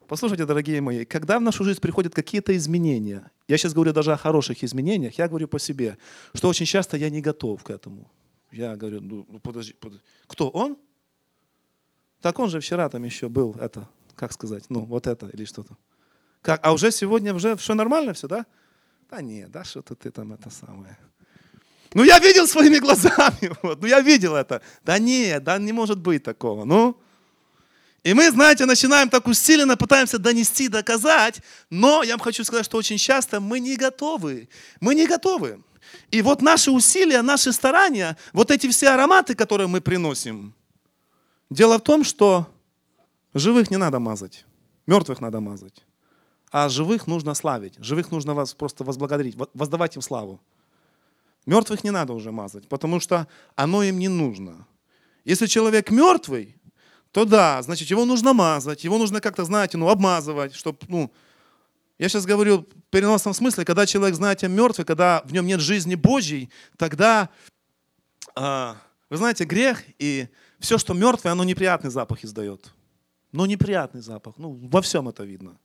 Послушайте, 0.09 0.47
дорогие 0.47 0.81
мои, 0.81 1.05
когда 1.05 1.39
в 1.39 1.43
нашу 1.43 1.65
жизнь 1.65 1.81
приходят 1.81 2.15
какие-то 2.15 2.57
изменения, 2.57 3.31
я 3.47 3.59
сейчас 3.59 3.75
говорю 3.75 3.93
даже 3.93 4.13
о 4.13 4.17
хороших 4.17 4.65
изменениях, 4.65 5.19
я 5.19 5.29
говорю 5.29 5.49
по 5.49 5.59
себе, 5.59 5.99
что 6.35 6.49
очень 6.49 6.65
часто 6.65 6.97
я 6.97 7.11
не 7.11 7.21
готов 7.21 7.63
к 7.63 7.69
этому. 7.69 8.11
Я 8.51 8.75
говорю, 8.75 9.03
ну, 9.03 9.27
ну 9.29 9.39
подожди, 9.39 9.75
подожди. 9.75 10.03
кто 10.27 10.49
он? 10.49 10.79
Так 12.23 12.39
он 12.39 12.49
же 12.49 12.61
вчера 12.61 12.89
там 12.89 13.05
еще 13.05 13.29
был, 13.29 13.55
это, 13.61 13.87
как 14.15 14.33
сказать, 14.33 14.65
ну 14.71 14.87
вот 14.87 15.07
это 15.07 15.29
или 15.29 15.45
что-то. 15.45 15.77
Как, 16.41 16.61
а 16.63 16.73
уже 16.73 16.91
сегодня 16.91 17.35
уже 17.35 17.55
все 17.57 17.75
нормально 17.75 18.15
все, 18.15 18.29
да? 18.29 18.47
Да 19.11 19.21
нет, 19.21 19.51
да 19.51 19.63
что-то 19.63 19.95
ты 19.95 20.11
там 20.11 20.33
это 20.33 20.49
самое. 20.49 20.97
Ну 21.93 22.03
я 22.03 22.19
видел 22.19 22.47
своими 22.47 22.79
глазами, 22.79 23.53
вот, 23.63 23.83
ну 23.83 23.87
я 23.87 24.01
видел 24.01 24.37
это. 24.37 24.63
Да 24.83 24.99
нет, 24.99 25.45
да 25.45 25.59
не 25.59 25.73
может 25.73 25.99
быть 25.99 26.23
такого, 26.23 26.65
ну. 26.65 26.99
И 28.05 28.15
мы, 28.15 28.31
знаете, 28.31 28.65
начинаем 28.65 29.09
так 29.09 29.27
усиленно, 29.27 29.77
пытаемся 29.77 30.19
донести, 30.19 30.69
доказать, 30.69 31.43
но 31.69 32.03
я 32.03 32.13
вам 32.13 32.21
хочу 32.21 32.45
сказать, 32.45 32.65
что 32.65 32.79
очень 32.79 32.97
часто 32.97 33.41
мы 33.41 33.61
не 33.61 33.77
готовы. 33.77 34.49
Мы 34.81 34.95
не 34.95 35.07
готовы. 35.07 35.63
И 36.11 36.23
вот 36.23 36.43
наши 36.43 36.71
усилия, 36.71 37.23
наши 37.23 37.53
старания, 37.53 38.17
вот 38.33 38.51
эти 38.51 38.69
все 38.69 38.91
ароматы, 38.91 39.35
которые 39.35 39.67
мы 39.67 39.81
приносим, 39.81 40.55
дело 41.51 41.79
в 41.79 41.83
том, 41.83 42.05
что 42.05 42.47
живых 43.35 43.71
не 43.71 43.77
надо 43.77 43.99
мазать, 43.99 44.45
мертвых 44.87 45.21
надо 45.21 45.41
мазать. 45.41 45.85
А 46.51 46.69
живых 46.69 47.07
нужно 47.07 47.35
славить, 47.35 47.75
живых 47.79 48.11
нужно 48.11 48.35
вас 48.35 48.55
просто 48.55 48.85
возблагодарить, 48.85 49.37
воздавать 49.55 49.97
им 49.97 50.03
славу. 50.03 50.41
Мертвых 51.47 51.85
не 51.85 51.91
надо 51.91 52.13
уже 52.13 52.33
мазать, 52.33 52.69
потому 52.69 53.01
что 53.01 53.27
оно 53.55 53.83
им 53.83 53.99
не 53.99 54.09
нужно. 54.09 54.67
Если 55.25 55.47
человек 55.47 55.91
мертвый, 55.91 56.58
то 57.13 57.25
да, 57.25 57.63
значит, 57.63 57.89
его 57.91 58.05
нужно 58.05 58.33
мазать, 58.33 58.85
его 58.85 58.99
нужно 58.99 59.21
как-то, 59.21 59.45
знаете, 59.45 59.77
ну, 59.79 59.89
обмазывать, 59.89 60.55
чтобы, 60.55 60.79
ну, 60.89 61.13
я 61.99 62.09
сейчас 62.09 62.27
говорю 62.27 62.59
в 62.59 62.91
переносном 62.91 63.35
смысле, 63.35 63.65
когда 63.65 63.87
человек, 63.87 64.15
знаете, 64.15 64.47
мертвый, 64.49 64.85
когда 64.85 65.23
в 65.25 65.33
нем 65.33 65.47
нет 65.47 65.61
жизни 65.61 65.95
Божьей, 65.95 66.51
тогда, 66.77 67.29
э, 68.37 68.75
вы 69.11 69.17
знаете, 69.17 69.45
грех 69.45 69.83
и 69.99 70.29
все, 70.61 70.79
что 70.79 70.95
мертвое, 70.95 71.33
оно 71.33 71.45
неприятный 71.45 71.91
запах 71.91 72.25
издает. 72.25 72.73
Ну, 73.33 73.47
неприятный 73.47 74.01
запах, 74.01 74.35
ну, 74.39 74.53
во 74.53 74.81
всем 74.81 75.09
это 75.09 75.25
видно. 75.25 75.59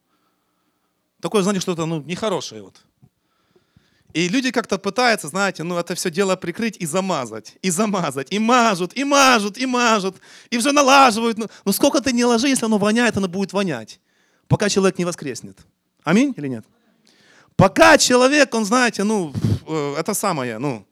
Такое, 1.22 1.44
знаете, 1.44 1.62
что-то, 1.62 1.86
ну, 1.86 2.02
нехорошее 2.02 2.64
вот. 2.64 2.82
И 4.14 4.30
люди 4.30 4.52
как-то 4.52 4.78
пытаются, 4.78 5.28
знаете, 5.28 5.64
ну 5.64 5.76
это 5.76 5.96
все 5.96 6.12
дело 6.12 6.36
прикрыть 6.36 6.78
и 6.78 6.86
замазать, 6.86 7.56
и 7.64 7.72
замазать, 7.72 8.32
и 8.32 8.38
мажут, 8.38 8.96
и 8.96 9.04
мажут, 9.04 9.58
и 9.58 9.66
мажут, 9.66 10.18
и 10.52 10.58
уже 10.58 10.72
налаживают. 10.72 11.38
Ну, 11.40 11.48
ну 11.66 11.72
сколько 11.72 12.00
ты 12.00 12.14
не 12.14 12.24
ложи, 12.24 12.48
если 12.48 12.66
оно 12.66 12.78
воняет, 12.78 13.18
оно 13.18 13.28
будет 13.28 13.54
вонять, 13.54 14.00
пока 14.48 14.70
человек 14.70 15.00
не 15.00 15.06
воскреснет. 15.06 15.58
Аминь 16.04 16.34
или 16.38 16.48
нет? 16.48 16.66
Пока 17.56 17.98
человек, 17.98 18.54
он, 18.54 18.66
знаете, 18.66 19.04
ну, 19.04 19.34
э, 19.68 19.96
это 19.98 20.14
самое, 20.14 20.60
ну, 20.60 20.86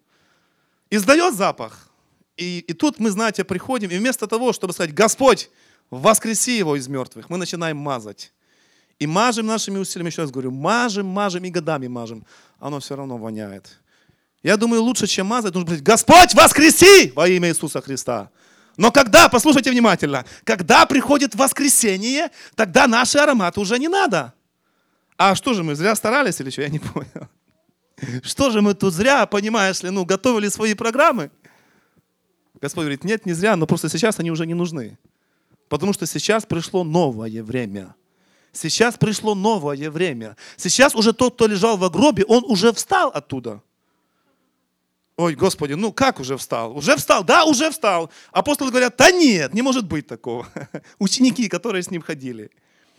издает 0.89 1.35
запах, 1.35 1.89
и, 2.37 2.59
и 2.59 2.73
тут 2.73 2.99
мы, 2.99 3.11
знаете, 3.11 3.43
приходим, 3.43 3.91
и 3.91 3.97
вместо 3.97 4.25
того, 4.25 4.51
чтобы 4.51 4.73
сказать, 4.73 4.95
Господь, 4.95 5.51
воскреси 5.91 6.57
его 6.57 6.75
из 6.75 6.87
мертвых, 6.87 7.29
мы 7.29 7.37
начинаем 7.37 7.77
мазать. 7.77 8.33
И 9.01 9.07
мажем 9.07 9.47
нашими 9.47 9.79
усилиями, 9.79 10.11
еще 10.11 10.21
раз 10.21 10.29
говорю, 10.29 10.51
мажем, 10.51 11.07
мажем 11.07 11.43
и 11.43 11.49
годами 11.49 11.87
мажем. 11.87 12.23
Оно 12.59 12.79
все 12.79 12.95
равно 12.95 13.17
воняет. 13.17 13.79
Я 14.43 14.57
думаю, 14.57 14.83
лучше, 14.83 15.07
чем 15.07 15.25
мазать, 15.25 15.55
нужно 15.55 15.65
говорить, 15.65 15.83
Господь, 15.83 16.35
воскреси 16.35 17.11
во 17.15 17.27
имя 17.27 17.49
Иисуса 17.49 17.81
Христа. 17.81 18.29
Но 18.77 18.91
когда, 18.91 19.27
послушайте 19.27 19.71
внимательно, 19.71 20.23
когда 20.43 20.85
приходит 20.85 21.33
воскресение, 21.33 22.29
тогда 22.53 22.85
наши 22.85 23.17
ароматы 23.17 23.59
уже 23.59 23.79
не 23.79 23.87
надо. 23.87 24.35
А 25.17 25.33
что 25.33 25.55
же 25.55 25.63
мы, 25.63 25.73
зря 25.73 25.95
старались 25.95 26.39
или 26.39 26.51
что? 26.51 26.61
Я 26.61 26.69
не 26.69 26.77
понял. 26.77 27.27
Что 28.21 28.51
же 28.51 28.61
мы 28.61 28.75
тут 28.75 28.93
зря, 28.93 29.25
понимаешь 29.25 29.81
ли, 29.81 29.89
ну, 29.89 30.05
готовили 30.05 30.47
свои 30.47 30.75
программы? 30.75 31.31
Господь 32.61 32.83
говорит, 32.83 33.03
нет, 33.03 33.25
не 33.25 33.33
зря, 33.33 33.55
но 33.55 33.65
просто 33.65 33.89
сейчас 33.89 34.19
они 34.19 34.29
уже 34.29 34.45
не 34.45 34.53
нужны. 34.53 34.99
Потому 35.69 35.91
что 35.91 36.05
сейчас 36.05 36.45
пришло 36.45 36.83
новое 36.83 37.41
время. 37.41 37.95
Сейчас 38.53 38.97
пришло 38.97 39.35
новое 39.35 39.89
время. 39.89 40.35
Сейчас 40.57 40.95
уже 40.95 41.13
тот, 41.13 41.35
кто 41.35 41.47
лежал 41.47 41.77
в 41.77 41.89
гробе, 41.89 42.25
он 42.25 42.43
уже 42.45 42.73
встал 42.73 43.09
оттуда. 43.09 43.61
Ой, 45.17 45.35
Господи, 45.35 45.73
ну 45.73 45.91
как 45.93 46.19
уже 46.19 46.35
встал? 46.35 46.75
Уже 46.75 46.95
встал? 46.95 47.23
Да, 47.23 47.45
уже 47.45 47.69
встал. 47.69 48.09
Апостолы 48.31 48.71
говорят, 48.71 48.95
да 48.97 49.11
нет, 49.11 49.53
не 49.53 49.61
может 49.61 49.85
быть 49.85 50.07
такого. 50.07 50.47
Ученики, 50.99 51.47
которые 51.47 51.83
с 51.83 51.91
ним 51.91 52.01
ходили. 52.01 52.49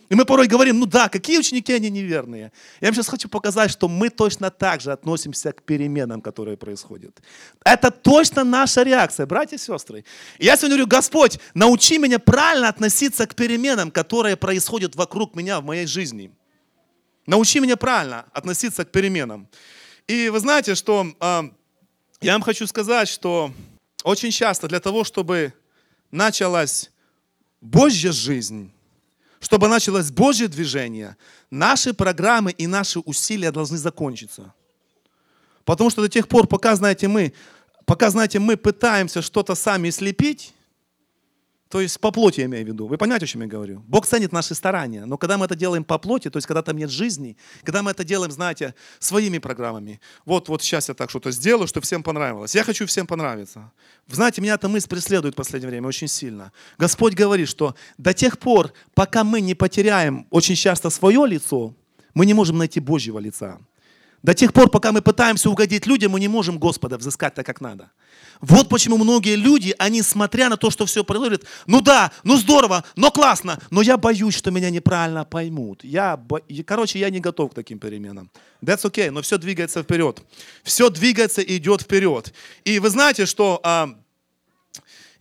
И 0.09 0.15
мы 0.15 0.25
порой 0.25 0.47
говорим, 0.47 0.79
ну 0.79 0.85
да, 0.85 1.09
какие 1.09 1.39
ученики, 1.39 1.73
они 1.73 1.89
неверные. 1.89 2.51
Я 2.81 2.87
вам 2.87 2.95
сейчас 2.95 3.07
хочу 3.07 3.29
показать, 3.29 3.71
что 3.71 3.87
мы 3.87 4.09
точно 4.09 4.51
так 4.51 4.81
же 4.81 4.91
относимся 4.91 5.51
к 5.51 5.63
переменам, 5.63 6.21
которые 6.21 6.57
происходят. 6.57 7.21
Это 7.63 7.89
точно 7.89 8.43
наша 8.43 8.83
реакция, 8.83 9.25
братья 9.25 9.55
и 9.55 9.59
сестры. 9.59 10.03
Я 10.39 10.57
сегодня 10.57 10.77
говорю, 10.77 10.87
Господь, 10.87 11.39
научи 11.53 11.97
меня 11.97 12.19
правильно 12.19 12.67
относиться 12.67 13.25
к 13.25 13.35
переменам, 13.35 13.91
которые 13.91 14.35
происходят 14.35 14.95
вокруг 14.95 15.35
меня 15.35 15.61
в 15.61 15.63
моей 15.63 15.87
жизни. 15.87 16.31
Научи 17.25 17.59
меня 17.61 17.77
правильно 17.77 18.25
относиться 18.33 18.83
к 18.83 18.91
переменам. 18.91 19.47
И 20.07 20.27
вы 20.27 20.39
знаете, 20.39 20.75
что 20.75 21.07
э, 21.17 21.43
я 22.19 22.33
вам 22.33 22.41
хочу 22.41 22.67
сказать, 22.67 23.07
что 23.07 23.53
очень 24.03 24.31
часто 24.31 24.67
для 24.67 24.81
того, 24.81 25.05
чтобы 25.05 25.53
началась 26.11 26.91
Божья 27.61 28.11
жизнь, 28.11 28.72
чтобы 29.43 29.67
началось 29.67 30.09
Божье 30.09 30.47
движение, 30.47 31.17
наши 31.51 31.93
программы 31.93 32.51
и 32.51 32.65
наши 32.65 32.99
усилия 32.99 33.51
должны 33.51 33.77
закончиться. 33.77 34.53
Потому 35.65 35.89
что 35.89 36.01
до 36.01 36.07
тех 36.07 36.29
пор, 36.29 36.47
пока, 36.47 36.75
знаете, 36.75 37.09
мы, 37.09 37.33
пока, 37.85 38.09
знаете, 38.09 38.39
мы 38.39 38.55
пытаемся 38.55 39.21
что-то 39.21 39.55
сами 39.55 39.89
слепить, 39.89 40.53
то 41.73 41.81
есть 41.81 41.99
по 41.99 42.11
плоти 42.11 42.41
я 42.41 42.45
имею 42.45 42.65
в 42.65 42.67
виду. 42.67 42.85
Вы 42.85 42.97
понимаете, 42.99 43.25
о 43.25 43.27
чем 43.27 43.41
я 43.41 43.47
говорю? 43.47 43.81
Бог 43.87 44.05
ценит 44.05 44.31
наши 44.31 44.53
старания. 44.53 45.05
Но 45.05 45.17
когда 45.17 45.39
мы 45.39 45.45
это 45.45 45.55
делаем 45.55 45.83
по 45.83 45.97
плоти, 45.97 46.29
то 46.29 46.37
есть 46.37 46.45
когда 46.45 46.61
там 46.61 46.77
нет 46.77 46.91
жизни, 46.91 47.35
когда 47.63 47.81
мы 47.81 47.89
это 47.89 48.03
делаем, 48.03 48.31
знаете, 48.31 48.75
своими 48.99 49.39
программами. 49.39 49.99
Вот, 50.23 50.49
вот 50.49 50.61
сейчас 50.61 50.89
я 50.89 50.93
так 50.93 51.09
что-то 51.09 51.31
сделаю, 51.31 51.67
чтобы 51.67 51.83
всем 51.85 52.03
понравилось. 52.03 52.53
Я 52.53 52.63
хочу 52.63 52.85
всем 52.85 53.07
понравиться. 53.07 53.71
Знаете, 54.07 54.39
меня 54.39 54.53
эта 54.53 54.69
мысль 54.69 54.87
преследует 54.87 55.33
в 55.33 55.37
последнее 55.37 55.71
время 55.71 55.87
очень 55.87 56.07
сильно. 56.07 56.51
Господь 56.77 57.15
говорит, 57.15 57.49
что 57.49 57.73
до 57.97 58.13
тех 58.13 58.37
пор, 58.37 58.71
пока 58.93 59.23
мы 59.23 59.41
не 59.41 59.55
потеряем 59.55 60.27
очень 60.29 60.55
часто 60.55 60.91
свое 60.91 61.25
лицо, 61.25 61.73
мы 62.13 62.27
не 62.27 62.35
можем 62.35 62.59
найти 62.59 62.81
Божьего 62.81 63.17
лица. 63.17 63.57
До 64.21 64.35
тех 64.35 64.53
пор, 64.53 64.69
пока 64.69 64.91
мы 64.91 65.01
пытаемся 65.01 65.49
угодить 65.49 65.87
людям, 65.87 66.11
мы 66.11 66.19
не 66.19 66.27
можем 66.27 66.59
Господа 66.59 66.99
взыскать 66.99 67.33
так, 67.33 67.47
как 67.47 67.61
надо. 67.61 67.89
Вот 68.43 68.67
почему 68.67 68.97
многие 68.97 69.37
люди, 69.37 69.73
они, 69.79 70.01
смотря 70.01 70.49
на 70.49 70.57
то, 70.57 70.69
что 70.69 70.85
все 70.85 71.05
происходит, 71.05 71.45
ну 71.65 71.79
да, 71.79 72.11
ну 72.25 72.35
здорово, 72.35 72.83
но 72.97 73.09
классно, 73.09 73.57
но 73.69 73.81
я 73.81 73.95
боюсь, 73.95 74.35
что 74.35 74.51
меня 74.51 74.69
неправильно 74.69 75.23
поймут. 75.23 75.85
Я, 75.85 76.17
бо... 76.17 76.41
Короче, 76.65 76.99
я 76.99 77.09
не 77.09 77.21
готов 77.21 77.51
к 77.51 77.53
таким 77.55 77.79
переменам. 77.79 78.29
That's 78.61 78.83
okay, 78.83 79.11
но 79.11 79.21
все 79.21 79.37
двигается 79.37 79.81
вперед. 79.81 80.21
Все 80.61 80.89
двигается 80.89 81.41
и 81.41 81.55
идет 81.55 81.83
вперед. 81.83 82.33
И 82.65 82.79
вы 82.79 82.89
знаете, 82.89 83.25
что... 83.25 83.61
А, 83.63 83.95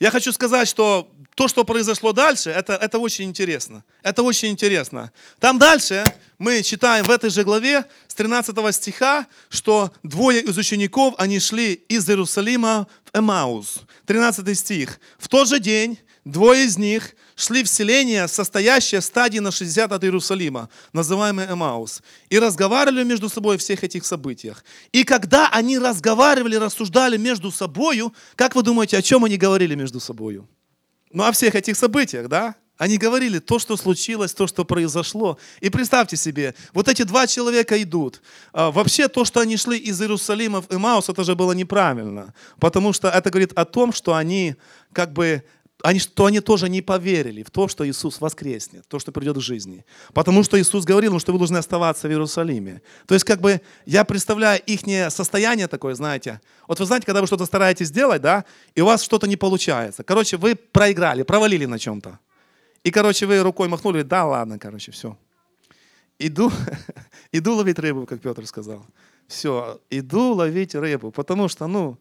я 0.00 0.10
хочу 0.10 0.32
сказать, 0.32 0.66
что 0.66 1.08
то, 1.34 1.48
что 1.48 1.64
произошло 1.64 2.12
дальше, 2.12 2.50
это, 2.50 2.74
это 2.74 2.98
очень 2.98 3.24
интересно. 3.24 3.84
Это 4.02 4.22
очень 4.22 4.50
интересно. 4.50 5.12
Там 5.40 5.58
дальше 5.58 6.04
мы 6.38 6.62
читаем 6.62 7.04
в 7.04 7.10
этой 7.10 7.30
же 7.30 7.42
главе 7.42 7.86
с 8.06 8.14
13 8.14 8.74
стиха, 8.74 9.26
что 9.48 9.92
двое 10.02 10.42
из 10.42 10.58
учеников, 10.58 11.14
они 11.16 11.40
шли 11.40 11.72
из 11.72 12.08
Иерусалима 12.08 12.86
в 13.04 13.18
Эмаус. 13.18 13.80
13 14.06 14.58
стих. 14.58 15.00
В 15.18 15.28
тот 15.28 15.48
же 15.48 15.58
день 15.58 15.98
двое 16.26 16.66
из 16.66 16.76
них 16.76 17.14
шли 17.34 17.64
в 17.64 17.68
селение, 17.68 18.28
состоящее 18.28 19.00
в 19.00 19.04
стадии 19.04 19.38
на 19.38 19.50
60 19.50 19.90
от 19.90 20.04
Иерусалима, 20.04 20.68
называемое 20.92 21.50
Эмаус, 21.50 22.02
и 22.28 22.38
разговаривали 22.38 23.04
между 23.04 23.30
собой 23.30 23.56
о 23.56 23.58
всех 23.58 23.84
этих 23.84 24.04
событиях. 24.04 24.64
И 24.92 25.04
когда 25.04 25.48
они 25.48 25.78
разговаривали, 25.78 26.56
рассуждали 26.56 27.16
между 27.16 27.50
собою, 27.50 28.12
как 28.36 28.54
вы 28.54 28.62
думаете, 28.62 28.98
о 28.98 29.02
чем 29.02 29.24
они 29.24 29.38
говорили 29.38 29.74
между 29.74 29.98
собою? 29.98 30.46
Ну, 31.12 31.24
о 31.24 31.32
всех 31.32 31.54
этих 31.54 31.76
событиях, 31.76 32.28
да? 32.28 32.54
Они 32.78 32.98
говорили 32.98 33.38
то, 33.38 33.58
что 33.58 33.76
случилось, 33.76 34.34
то, 34.34 34.46
что 34.46 34.64
произошло. 34.64 35.38
И 35.60 35.70
представьте 35.70 36.16
себе, 36.16 36.54
вот 36.72 36.88
эти 36.88 37.02
два 37.02 37.26
человека 37.26 37.80
идут. 37.80 38.22
А, 38.52 38.72
вообще 38.72 39.08
то, 39.08 39.24
что 39.24 39.40
они 39.40 39.56
шли 39.56 39.78
из 39.78 40.00
Иерусалима 40.00 40.62
в 40.62 40.72
Имаус, 40.72 41.08
это 41.08 41.22
же 41.22 41.36
было 41.36 41.52
неправильно. 41.52 42.34
Потому 42.58 42.92
что 42.92 43.08
это 43.08 43.30
говорит 43.30 43.52
о 43.52 43.64
том, 43.64 43.92
что 43.92 44.14
они 44.14 44.56
как 44.92 45.12
бы 45.12 45.44
они, 45.82 45.98
что 45.98 46.26
они 46.26 46.40
тоже 46.40 46.68
не 46.68 46.82
поверили 46.82 47.42
в 47.42 47.50
то, 47.50 47.68
что 47.68 47.88
Иисус 47.88 48.20
воскреснет, 48.20 48.86
то, 48.88 48.98
что 48.98 49.12
придет 49.12 49.36
к 49.36 49.40
жизни. 49.40 49.84
Потому 50.14 50.42
что 50.42 50.60
Иисус 50.60 50.84
говорил, 50.84 51.18
что 51.18 51.32
вы 51.32 51.38
должны 51.38 51.58
оставаться 51.58 52.08
в 52.08 52.10
Иерусалиме. 52.10 52.82
То 53.06 53.14
есть, 53.14 53.24
как 53.24 53.40
бы, 53.40 53.60
я 53.86 54.04
представляю 54.04 54.60
их 54.64 54.80
состояние 55.12 55.68
такое, 55.68 55.94
знаете. 55.94 56.40
Вот 56.68 56.78
вы 56.80 56.86
знаете, 56.86 57.06
когда 57.06 57.20
вы 57.20 57.26
что-то 57.26 57.46
стараетесь 57.46 57.88
сделать, 57.88 58.22
да, 58.22 58.44
и 58.74 58.80
у 58.80 58.86
вас 58.86 59.02
что-то 59.02 59.26
не 59.26 59.36
получается. 59.36 60.04
Короче, 60.04 60.36
вы 60.36 60.54
проиграли, 60.54 61.22
провалили 61.22 61.66
на 61.66 61.78
чем-то. 61.78 62.18
И, 62.84 62.90
короче, 62.90 63.26
вы 63.26 63.40
рукой 63.40 63.68
махнули, 63.68 64.02
да 64.02 64.24
ладно, 64.24 64.58
короче, 64.58 64.92
все. 64.92 65.16
Иду, 66.18 66.52
иду 67.32 67.54
ловить 67.54 67.78
рыбу, 67.78 68.06
как 68.06 68.20
Петр 68.20 68.46
сказал. 68.46 68.86
Все, 69.26 69.80
иду 69.90 70.34
ловить 70.34 70.74
рыбу, 70.74 71.10
потому 71.10 71.48
что, 71.48 71.66
ну, 71.66 71.98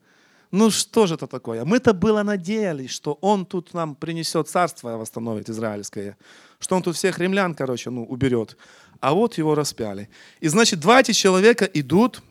ну 0.51 0.69
что 0.69 1.07
же 1.07 1.15
это 1.15 1.27
такое? 1.27 1.63
Мы-то 1.63 1.93
было 1.93 2.23
надеялись, 2.23 2.91
что 2.91 3.17
он 3.21 3.45
тут 3.45 3.73
нам 3.73 3.95
принесет 3.95 4.49
царство, 4.49 4.97
восстановит 4.97 5.49
израильское, 5.49 6.17
что 6.59 6.75
он 6.75 6.83
тут 6.83 6.95
всех 6.95 7.19
римлян, 7.19 7.55
короче, 7.55 7.89
ну, 7.89 8.03
уберет. 8.03 8.57
А 8.99 9.13
вот 9.13 9.37
его 9.37 9.55
распяли. 9.55 10.09
И 10.41 10.47
значит, 10.47 10.79
два 10.79 10.99
эти 10.99 11.13
человека 11.13 11.65
идут 11.65 12.21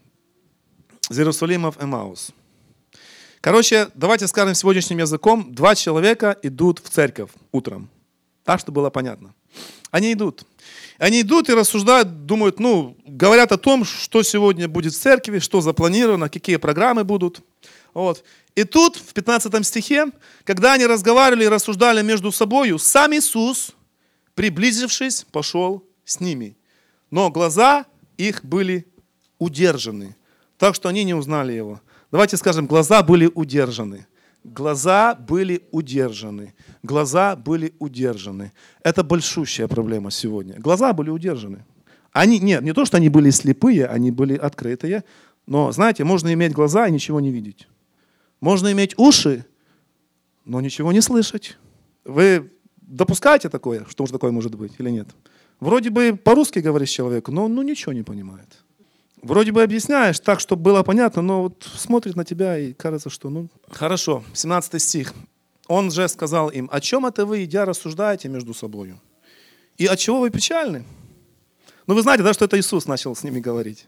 из 1.08 1.18
Иерусалима 1.18 1.72
в 1.72 1.82
Эмаус. 1.82 2.32
Короче, 3.40 3.88
давайте 3.94 4.26
скажем 4.26 4.54
сегодняшним 4.54 4.98
языком, 4.98 5.54
два 5.54 5.74
человека 5.74 6.36
идут 6.42 6.78
в 6.78 6.90
церковь 6.90 7.30
утром. 7.52 7.88
Так, 8.44 8.60
что 8.60 8.70
было 8.70 8.90
понятно. 8.90 9.34
Они 9.90 10.12
идут. 10.12 10.44
Они 10.98 11.22
идут 11.22 11.48
и 11.48 11.54
рассуждают, 11.54 12.26
думают, 12.26 12.60
ну, 12.60 12.96
говорят 13.06 13.50
о 13.52 13.56
том, 13.56 13.84
что 13.84 14.22
сегодня 14.22 14.68
будет 14.68 14.92
в 14.92 14.98
церкви, 14.98 15.38
что 15.38 15.62
запланировано, 15.62 16.28
какие 16.28 16.56
программы 16.56 17.02
будут. 17.02 17.40
Вот. 17.94 18.24
И 18.54 18.64
тут, 18.64 18.96
в 18.96 19.12
15 19.12 19.66
стихе, 19.66 20.06
когда 20.44 20.74
они 20.74 20.86
разговаривали 20.86 21.44
и 21.44 21.48
рассуждали 21.48 22.02
между 22.02 22.32
собой, 22.32 22.76
сам 22.78 23.14
Иисус, 23.14 23.72
приблизившись, 24.34 25.24
пошел 25.30 25.84
с 26.04 26.20
ними. 26.20 26.56
Но 27.10 27.30
глаза 27.30 27.86
их 28.16 28.44
были 28.44 28.86
удержаны, 29.38 30.16
так 30.58 30.74
что 30.74 30.88
они 30.88 31.04
не 31.04 31.14
узнали 31.14 31.52
его. 31.52 31.80
Давайте 32.10 32.36
скажем, 32.36 32.66
глаза 32.66 33.02
были 33.02 33.30
удержаны. 33.34 34.06
Глаза 34.42 35.14
были 35.14 35.62
удержаны. 35.70 36.54
Глаза 36.82 37.36
были 37.36 37.74
удержаны. 37.78 38.52
Это 38.82 39.04
большущая 39.04 39.68
проблема 39.68 40.10
сегодня. 40.10 40.58
Глаза 40.58 40.92
были 40.92 41.10
удержаны. 41.10 41.64
Они, 42.12 42.38
нет, 42.38 42.62
не 42.62 42.72
то, 42.72 42.84
что 42.84 42.96
они 42.96 43.08
были 43.08 43.30
слепые, 43.30 43.86
они 43.86 44.10
были 44.10 44.34
открытые. 44.34 45.04
Но, 45.46 45.70
знаете, 45.72 46.04
можно 46.04 46.32
иметь 46.32 46.52
глаза 46.52 46.86
и 46.86 46.92
ничего 46.92 47.20
не 47.20 47.30
видеть. 47.30 47.68
Можно 48.40 48.72
иметь 48.72 48.98
уши, 48.98 49.44
но 50.44 50.60
ничего 50.60 50.92
не 50.92 51.00
слышать. 51.00 51.56
Вы 52.04 52.50
допускаете 52.80 53.48
такое, 53.48 53.86
что 53.88 54.04
уже 54.04 54.12
такое 54.12 54.30
может 54.30 54.54
быть 54.54 54.72
или 54.78 54.90
нет? 54.90 55.08
Вроде 55.60 55.90
бы 55.90 56.16
по-русски 56.16 56.60
говоришь 56.60 56.90
человек, 56.90 57.28
но 57.28 57.48
ну, 57.48 57.62
ничего 57.62 57.92
не 57.92 58.02
понимает. 58.02 58.48
Вроде 59.22 59.52
бы 59.52 59.62
объясняешь 59.62 60.18
так, 60.18 60.40
чтобы 60.40 60.62
было 60.62 60.82
понятно, 60.82 61.20
но 61.20 61.42
вот 61.42 61.68
смотрит 61.76 62.16
на 62.16 62.24
тебя 62.24 62.58
и 62.58 62.72
кажется, 62.72 63.10
что 63.10 63.28
ну... 63.28 63.48
Хорошо, 63.68 64.24
17 64.32 64.80
стих. 64.80 65.12
Он 65.66 65.90
же 65.90 66.08
сказал 66.08 66.48
им, 66.48 66.68
о 66.72 66.80
чем 66.80 67.04
это 67.04 67.26
вы, 67.26 67.44
идя, 67.44 67.66
рассуждаете 67.66 68.28
между 68.28 68.54
собой? 68.54 68.94
И 69.76 69.86
от 69.86 69.98
чего 69.98 70.20
вы 70.20 70.30
печальны? 70.30 70.84
Ну 71.86 71.94
вы 71.94 72.02
знаете, 72.02 72.22
да, 72.22 72.32
что 72.32 72.46
это 72.46 72.58
Иисус 72.58 72.86
начал 72.86 73.14
с 73.14 73.22
ними 73.22 73.40
говорить. 73.40 73.86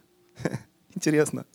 Интересно. 1.03 1.47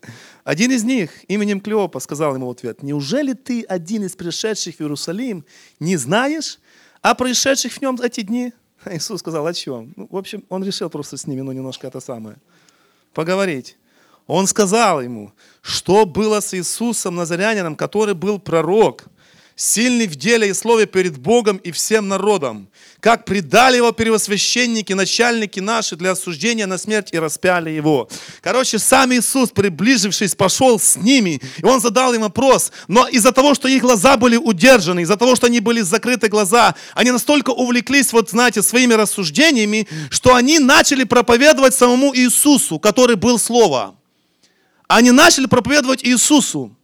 Один 0.44 0.72
из 0.72 0.84
них, 0.84 1.10
именем 1.30 1.62
Клеопа, 1.62 2.02
сказал 2.02 2.36
ему 2.36 2.48
в 2.48 2.50
ответ, 2.52 2.84
«Неужели 2.84 3.32
ты, 3.32 3.64
один 3.64 4.04
из 4.04 4.14
пришедших 4.14 4.76
в 4.76 4.82
Иерусалим, 4.82 5.46
не 5.80 5.96
знаешь 5.96 6.60
о 7.02 7.16
происшедших 7.16 7.72
в 7.72 7.82
нем 7.82 7.98
эти 8.02 8.24
дни?» 8.24 8.52
Иисус 8.86 9.22
сказал, 9.22 9.48
о 9.48 9.54
чем? 9.54 9.94
Ну, 9.96 10.10
в 10.12 10.18
общем, 10.18 10.44
он 10.50 10.66
решил 10.66 10.90
просто 10.90 11.16
с 11.16 11.28
ними, 11.28 11.40
ну, 11.40 11.54
немножко 11.54 11.88
это 11.88 12.02
самое, 12.02 12.36
поговорить. 13.14 13.78
Он 14.28 14.48
сказал 14.48 15.02
ему, 15.02 15.32
что 15.62 16.06
было 16.06 16.42
с 16.42 16.54
Иисусом 16.54 17.16
Назарянином, 17.16 17.78
который 17.78 18.16
был 18.16 18.40
пророк– 18.40 19.06
сильный 19.58 20.06
в 20.08 20.16
деле 20.16 20.50
и 20.50 20.54
слове 20.54 20.86
перед 20.86 21.18
Богом 21.18 21.58
и 21.58 21.72
всем 21.72 22.08
народом, 22.08 22.70
как 23.00 23.26
предали 23.26 23.78
его 23.78 23.92
первосвященники, 23.92 24.94
начальники 24.94 25.60
наши 25.60 25.96
для 25.96 26.12
осуждения 26.12 26.68
на 26.68 26.78
смерть 26.78 27.10
и 27.12 27.18
распяли 27.18 27.72
его. 27.72 28.08
Короче, 28.42 28.78
сам 28.78 29.12
Иисус, 29.14 29.50
приближившись, 29.50 30.36
пошел 30.36 30.80
с 30.80 30.96
ними, 30.96 31.42
и 31.58 31.66
он 31.66 31.82
задал 31.82 32.14
им 32.14 32.22
вопрос, 32.22 32.72
но 32.88 33.08
из-за 33.08 33.32
того, 33.32 33.56
что 33.56 33.68
их 33.68 33.82
глаза 33.82 34.16
были 34.16 34.38
удержаны, 34.38 35.02
из-за 35.02 35.18
того, 35.18 35.36
что 35.36 35.48
они 35.48 35.60
были 35.60 35.82
закрыты 35.82 36.28
глаза, 36.28 36.76
они 36.94 37.10
настолько 37.10 37.50
увлеклись, 37.50 38.14
вот 38.14 38.30
знаете, 38.30 38.62
своими 38.62 38.94
рассуждениями, 38.94 39.88
что 40.12 40.36
они 40.36 40.60
начали 40.60 41.04
проповедовать 41.04 41.74
самому 41.74 42.16
Иисусу, 42.16 42.78
который 42.78 43.16
был 43.16 43.40
Слово. 43.40 43.96
Они 44.88 45.12
начали 45.12 45.48
проповедовать 45.48 46.04
Иисусу. 46.04 46.77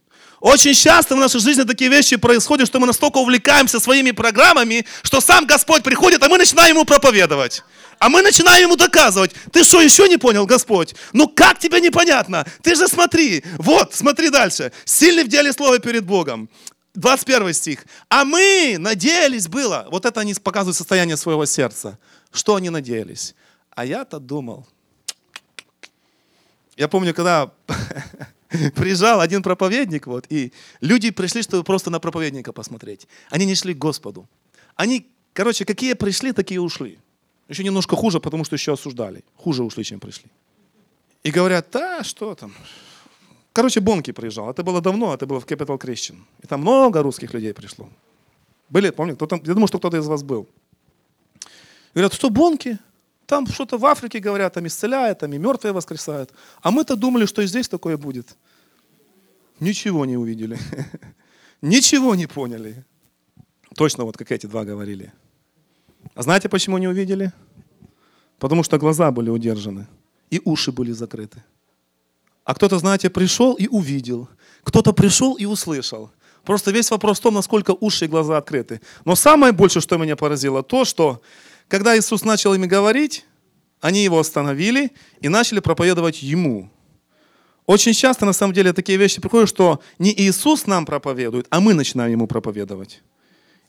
Очень 0.44 0.74
часто 0.74 1.16
в 1.16 1.18
нашей 1.18 1.40
жизни 1.40 1.62
такие 1.62 1.88
вещи 1.88 2.16
происходят, 2.16 2.66
что 2.66 2.78
мы 2.78 2.86
настолько 2.86 3.16
увлекаемся 3.16 3.80
своими 3.80 4.10
программами, 4.10 4.84
что 5.02 5.22
сам 5.22 5.46
Господь 5.46 5.82
приходит, 5.82 6.22
а 6.22 6.28
мы 6.28 6.36
начинаем 6.36 6.76
ему 6.76 6.84
проповедовать. 6.84 7.62
А 7.98 8.10
мы 8.10 8.20
начинаем 8.20 8.64
ему 8.64 8.76
доказывать. 8.76 9.32
Ты 9.52 9.64
что, 9.64 9.80
еще 9.80 10.06
не 10.06 10.18
понял, 10.18 10.44
Господь? 10.44 10.94
Ну 11.14 11.28
как 11.28 11.58
тебе 11.58 11.80
непонятно? 11.80 12.44
Ты 12.62 12.74
же 12.74 12.88
смотри. 12.88 13.42
Вот, 13.56 13.94
смотри 13.94 14.28
дальше. 14.28 14.70
Сильный 14.84 15.24
в 15.24 15.28
деле 15.28 15.50
слова 15.50 15.78
перед 15.78 16.04
Богом. 16.04 16.50
21 16.92 17.54
стих. 17.54 17.86
А 18.10 18.26
мы 18.26 18.76
надеялись 18.78 19.48
было. 19.48 19.88
Вот 19.90 20.04
это 20.04 20.20
они 20.20 20.34
показывают 20.34 20.76
состояние 20.76 21.16
своего 21.16 21.46
сердца. 21.46 21.98
Что 22.30 22.56
они 22.56 22.68
надеялись? 22.68 23.34
А 23.70 23.86
я-то 23.86 24.18
думал. 24.18 24.68
Я 26.76 26.88
помню, 26.88 27.14
когда 27.14 27.50
приезжал 28.74 29.20
один 29.20 29.42
проповедник, 29.42 30.06
вот, 30.06 30.26
и 30.32 30.52
люди 30.80 31.10
пришли, 31.10 31.42
чтобы 31.42 31.64
просто 31.64 31.90
на 31.90 32.00
проповедника 32.00 32.52
посмотреть. 32.52 33.08
Они 33.30 33.46
не 33.46 33.54
шли 33.54 33.74
к 33.74 33.78
Господу. 33.78 34.28
Они, 34.76 35.06
короче, 35.32 35.64
какие 35.64 35.94
пришли, 35.94 36.32
такие 36.32 36.60
ушли. 36.60 36.98
Еще 37.48 37.64
немножко 37.64 37.96
хуже, 37.96 38.20
потому 38.20 38.44
что 38.44 38.56
еще 38.56 38.72
осуждали. 38.72 39.22
Хуже 39.36 39.62
ушли, 39.62 39.84
чем 39.84 40.00
пришли. 40.00 40.30
И 41.22 41.30
говорят, 41.30 41.68
да, 41.72 42.04
что 42.04 42.34
там. 42.34 42.54
Короче, 43.52 43.80
Бонки 43.80 44.12
приезжал. 44.12 44.50
Это 44.50 44.62
было 44.62 44.80
давно, 44.80 45.14
это 45.14 45.26
было 45.26 45.40
в 45.40 45.46
Capital 45.46 45.78
Christian. 45.78 46.16
И 46.42 46.46
там 46.46 46.60
много 46.60 47.02
русских 47.02 47.34
людей 47.34 47.52
пришло. 47.52 47.88
Были, 48.68 48.90
помню, 48.90 49.14
кто 49.14 49.26
там, 49.26 49.40
я 49.44 49.52
думаю, 49.52 49.68
что 49.68 49.78
кто-то 49.78 49.96
из 49.96 50.06
вас 50.06 50.22
был. 50.22 50.46
Говорят, 51.94 52.14
что 52.14 52.30
Бонки? 52.30 52.78
Там 53.26 53.46
что-то 53.46 53.78
в 53.78 53.86
Африке 53.86 54.18
говорят, 54.18 54.54
там 54.54 54.66
исцеляют, 54.66 55.20
там 55.20 55.32
и 55.32 55.38
мертвые 55.38 55.72
воскресают. 55.72 56.30
А 56.62 56.70
мы-то 56.70 56.96
думали, 56.96 57.26
что 57.26 57.42
и 57.42 57.46
здесь 57.46 57.68
такое 57.68 57.96
будет. 57.96 58.36
Ничего 59.60 60.04
не 60.04 60.16
увидели. 60.16 60.58
Ничего 61.62 62.14
не 62.14 62.26
поняли. 62.26 62.84
Точно 63.76 64.04
вот 64.04 64.16
как 64.16 64.30
эти 64.30 64.46
два 64.46 64.64
говорили. 64.64 65.12
А 66.14 66.22
знаете, 66.22 66.48
почему 66.48 66.78
не 66.78 66.88
увидели? 66.88 67.32
Потому 68.38 68.62
что 68.62 68.78
глаза 68.78 69.10
были 69.10 69.30
удержаны 69.30 69.86
и 70.30 70.40
уши 70.44 70.72
были 70.72 70.92
закрыты. 70.92 71.42
А 72.44 72.54
кто-то, 72.54 72.78
знаете, 72.78 73.08
пришел 73.08 73.54
и 73.54 73.68
увидел. 73.68 74.28
Кто-то 74.64 74.92
пришел 74.92 75.34
и 75.34 75.46
услышал. 75.46 76.10
Просто 76.44 76.72
весь 76.72 76.90
вопрос 76.90 77.18
в 77.18 77.22
том, 77.22 77.34
насколько 77.34 77.74
уши 77.80 78.04
и 78.04 78.08
глаза 78.08 78.36
открыты. 78.36 78.80
Но 79.04 79.16
самое 79.16 79.52
большее, 79.52 79.80
что 79.80 79.96
меня 79.96 80.14
поразило, 80.14 80.62
то, 80.62 80.84
что 80.84 81.22
когда 81.68 81.96
Иисус 81.98 82.24
начал 82.24 82.54
ими 82.54 82.66
говорить, 82.66 83.24
они 83.80 84.04
его 84.04 84.18
остановили 84.18 84.92
и 85.20 85.28
начали 85.28 85.60
проповедовать 85.60 86.22
ему. 86.22 86.70
Очень 87.66 87.94
часто, 87.94 88.26
на 88.26 88.32
самом 88.32 88.52
деле, 88.52 88.72
такие 88.72 88.98
вещи 88.98 89.20
приходят, 89.20 89.48
что 89.48 89.80
не 89.98 90.12
Иисус 90.12 90.66
нам 90.66 90.84
проповедует, 90.84 91.46
а 91.50 91.60
мы 91.60 91.74
начинаем 91.74 92.12
ему 92.12 92.26
проповедовать. 92.26 93.02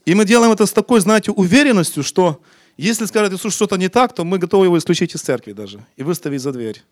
И 0.05 0.13
мы 0.13 0.25
делаем 0.25 0.51
это 0.51 0.65
с 0.65 0.71
такой, 0.71 0.99
знаете, 0.99 1.31
уверенностью, 1.31 2.03
что 2.03 2.41
если 2.77 3.05
скажет 3.05 3.33
Иисус 3.33 3.53
что-то 3.53 3.77
не 3.77 3.87
так, 3.87 4.13
то 4.13 4.25
мы 4.25 4.37
готовы 4.37 4.65
его 4.65 4.77
исключить 4.77 5.15
из 5.15 5.21
церкви 5.21 5.53
даже 5.53 5.85
и 5.95 6.03
выставить 6.03 6.41
за 6.41 6.51
дверь. 6.51 6.83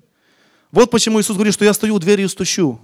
Вот 0.71 0.89
почему 0.89 1.19
Иисус 1.19 1.35
говорит, 1.35 1.53
что 1.53 1.65
я 1.65 1.73
стою 1.73 1.95
у 1.95 1.99
двери 1.99 2.23
и 2.23 2.27
стучу. 2.27 2.79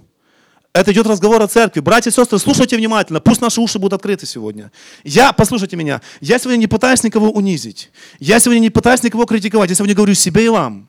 Это 0.72 0.92
идет 0.92 1.06
разговор 1.06 1.42
о 1.42 1.48
церкви. 1.48 1.80
Братья 1.80 2.10
и 2.10 2.12
сестры, 2.12 2.38
слушайте 2.38 2.76
внимательно. 2.76 3.20
Пусть 3.20 3.40
наши 3.40 3.60
уши 3.60 3.80
будут 3.80 3.94
открыты 3.94 4.24
сегодня. 4.24 4.70
Я, 5.02 5.32
послушайте 5.32 5.76
меня, 5.76 6.00
я 6.20 6.38
сегодня 6.38 6.58
не 6.58 6.68
пытаюсь 6.68 7.02
никого 7.02 7.30
унизить. 7.30 7.90
Я 8.20 8.38
сегодня 8.38 8.60
не 8.60 8.70
пытаюсь 8.70 9.02
никого 9.02 9.24
критиковать. 9.24 9.70
Я 9.70 9.74
сегодня 9.74 9.96
говорю 9.96 10.14
себе 10.14 10.44
и 10.44 10.48
вам. 10.48 10.88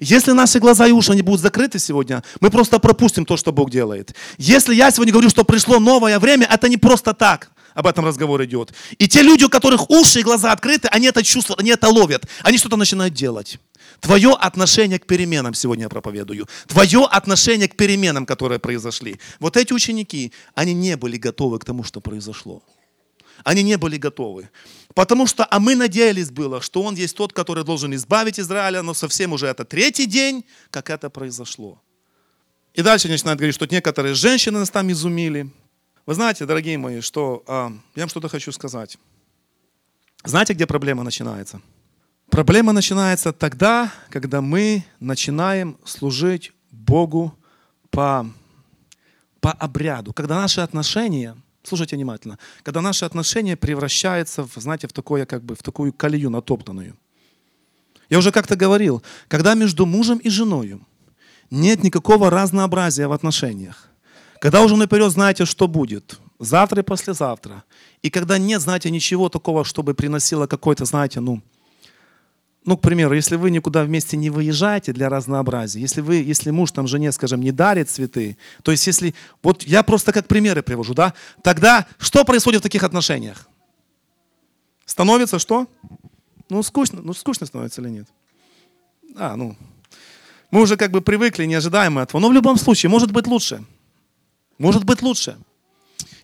Если 0.00 0.32
наши 0.32 0.58
глаза 0.58 0.88
и 0.88 0.90
уши 0.90 1.12
они 1.12 1.22
будут 1.22 1.40
закрыты 1.40 1.78
сегодня, 1.78 2.24
мы 2.40 2.50
просто 2.50 2.80
пропустим 2.80 3.24
то, 3.24 3.36
что 3.36 3.52
Бог 3.52 3.70
делает. 3.70 4.12
Если 4.38 4.74
я 4.74 4.90
сегодня 4.90 5.12
говорю, 5.12 5.30
что 5.30 5.44
пришло 5.44 5.78
новое 5.78 6.18
время, 6.18 6.48
это 6.50 6.68
не 6.68 6.76
просто 6.76 7.14
так. 7.14 7.52
Об 7.74 7.86
этом 7.86 8.04
разговор 8.04 8.42
идет. 8.44 8.74
И 8.98 9.06
те 9.06 9.22
люди, 9.22 9.44
у 9.44 9.48
которых 9.48 9.88
уши 9.88 10.20
и 10.20 10.22
глаза 10.22 10.50
открыты, 10.50 10.88
они 10.88 11.06
это 11.06 11.22
чувствуют, 11.22 11.60
они 11.60 11.70
это 11.70 11.88
ловят. 11.88 12.26
Они 12.42 12.58
что-то 12.58 12.76
начинают 12.76 13.14
делать. 13.14 13.58
Твое 14.00 14.32
отношение 14.32 14.98
к 14.98 15.06
переменам 15.06 15.54
сегодня 15.54 15.84
я 15.84 15.88
проповедую. 15.88 16.46
Твое 16.66 17.04
отношение 17.04 17.68
к 17.68 17.76
переменам, 17.76 18.26
которые 18.26 18.58
произошли. 18.58 19.20
Вот 19.40 19.56
эти 19.56 19.72
ученики, 19.72 20.32
они 20.54 20.74
не 20.74 20.96
были 20.96 21.16
готовы 21.16 21.58
к 21.58 21.64
тому, 21.64 21.84
что 21.84 22.00
произошло. 22.00 22.62
Они 23.44 23.62
не 23.62 23.76
были 23.76 23.96
готовы. 23.96 24.50
Потому 24.94 25.26
что, 25.26 25.46
а 25.50 25.58
мы 25.58 25.74
надеялись 25.74 26.30
было, 26.30 26.60
что 26.60 26.82
Он 26.82 26.94
есть 26.94 27.16
тот, 27.16 27.32
который 27.32 27.64
должен 27.64 27.94
избавить 27.94 28.38
Израиля, 28.38 28.82
но 28.82 28.94
совсем 28.94 29.32
уже 29.32 29.46
это 29.46 29.64
третий 29.64 30.06
день, 30.06 30.44
как 30.70 30.90
это 30.90 31.10
произошло. 31.10 31.80
И 32.74 32.82
дальше 32.82 33.08
начинает 33.08 33.38
говорить, 33.38 33.54
что 33.54 33.66
некоторые 33.66 34.14
женщины 34.14 34.58
нас 34.58 34.70
там 34.70 34.90
изумили. 34.90 35.50
Вы 36.06 36.14
знаете, 36.14 36.46
дорогие 36.46 36.78
мои, 36.78 37.00
что 37.00 37.42
а, 37.46 37.72
я 37.94 38.02
вам 38.02 38.08
что-то 38.08 38.28
хочу 38.28 38.52
сказать. 38.52 38.98
Знаете, 40.24 40.54
где 40.54 40.66
проблема 40.66 41.02
начинается? 41.02 41.60
Проблема 42.32 42.72
начинается 42.72 43.30
тогда, 43.30 43.92
когда 44.08 44.40
мы 44.40 44.86
начинаем 45.00 45.76
служить 45.84 46.52
Богу 46.70 47.36
по, 47.90 48.26
по 49.40 49.52
обряду, 49.52 50.14
когда 50.14 50.36
наши 50.36 50.62
отношения– 50.62 51.36
Слушайте 51.62 51.94
внимательно. 51.94 52.38
Когда 52.64 52.80
наши 52.80 53.04
отношения 53.04 53.56
превращаются, 53.56 54.44
в, 54.44 54.54
знаете, 54.56 54.88
в, 54.88 54.92
такое, 54.92 55.26
как 55.26 55.44
бы, 55.44 55.54
в 55.54 55.62
такую 55.62 55.92
колею 55.92 56.28
натоптанную. 56.28 56.96
Я 58.08 58.18
уже 58.18 58.32
как-то 58.32 58.56
говорил, 58.56 59.00
когда 59.28 59.54
между 59.54 59.86
мужем 59.86 60.18
и 60.18 60.28
женой 60.28 60.80
нет 61.50 61.84
никакого 61.84 62.30
разнообразия 62.30 63.06
в 63.06 63.12
отношениях, 63.12 63.88
когда 64.40 64.62
уже 64.62 64.76
наперед 64.76 65.12
знаете, 65.12 65.44
что 65.44 65.68
будет, 65.68 66.18
завтра 66.40 66.80
и 66.80 66.84
послезавтра. 66.84 67.62
И 68.02 68.10
когда 68.10 68.38
нет, 68.38 68.60
знаете, 68.60 68.90
ничего 68.90 69.28
такого, 69.28 69.64
чтобы 69.64 69.94
приносило 69.94 70.48
какой-то, 70.48 70.84
знаете, 70.84 71.20
ну, 71.20 71.42
ну, 72.64 72.76
к 72.76 72.80
примеру, 72.80 73.14
если 73.14 73.36
вы 73.36 73.50
никуда 73.50 73.82
вместе 73.82 74.16
не 74.16 74.30
выезжаете 74.30 74.92
для 74.92 75.08
разнообразия, 75.08 75.80
если, 75.80 76.00
вы, 76.00 76.16
если 76.16 76.50
муж 76.50 76.70
там 76.70 76.86
жене, 76.86 77.10
скажем, 77.10 77.40
не 77.40 77.50
дарит 77.50 77.90
цветы, 77.90 78.36
то 78.62 78.70
есть 78.70 78.86
если, 78.86 79.14
вот 79.42 79.64
я 79.64 79.82
просто 79.82 80.12
как 80.12 80.28
примеры 80.28 80.62
привожу, 80.62 80.94
да, 80.94 81.14
тогда 81.42 81.86
что 81.98 82.24
происходит 82.24 82.60
в 82.60 82.62
таких 82.62 82.84
отношениях? 82.84 83.48
Становится 84.86 85.38
что? 85.38 85.66
Ну, 86.48 86.62
скучно, 86.62 87.00
ну, 87.02 87.12
скучно 87.14 87.46
становится 87.46 87.80
или 87.80 87.88
нет? 87.88 88.08
А, 89.16 89.36
ну, 89.36 89.56
мы 90.50 90.60
уже 90.60 90.76
как 90.76 90.90
бы 90.90 91.00
привыкли, 91.00 91.46
не 91.46 91.54
ожидаем 91.54 91.98
этого. 91.98 92.20
Но 92.20 92.28
в 92.28 92.32
любом 92.32 92.58
случае, 92.58 92.90
может 92.90 93.10
быть 93.10 93.26
лучше. 93.26 93.64
Может 94.58 94.84
быть 94.84 95.02
лучше. 95.02 95.36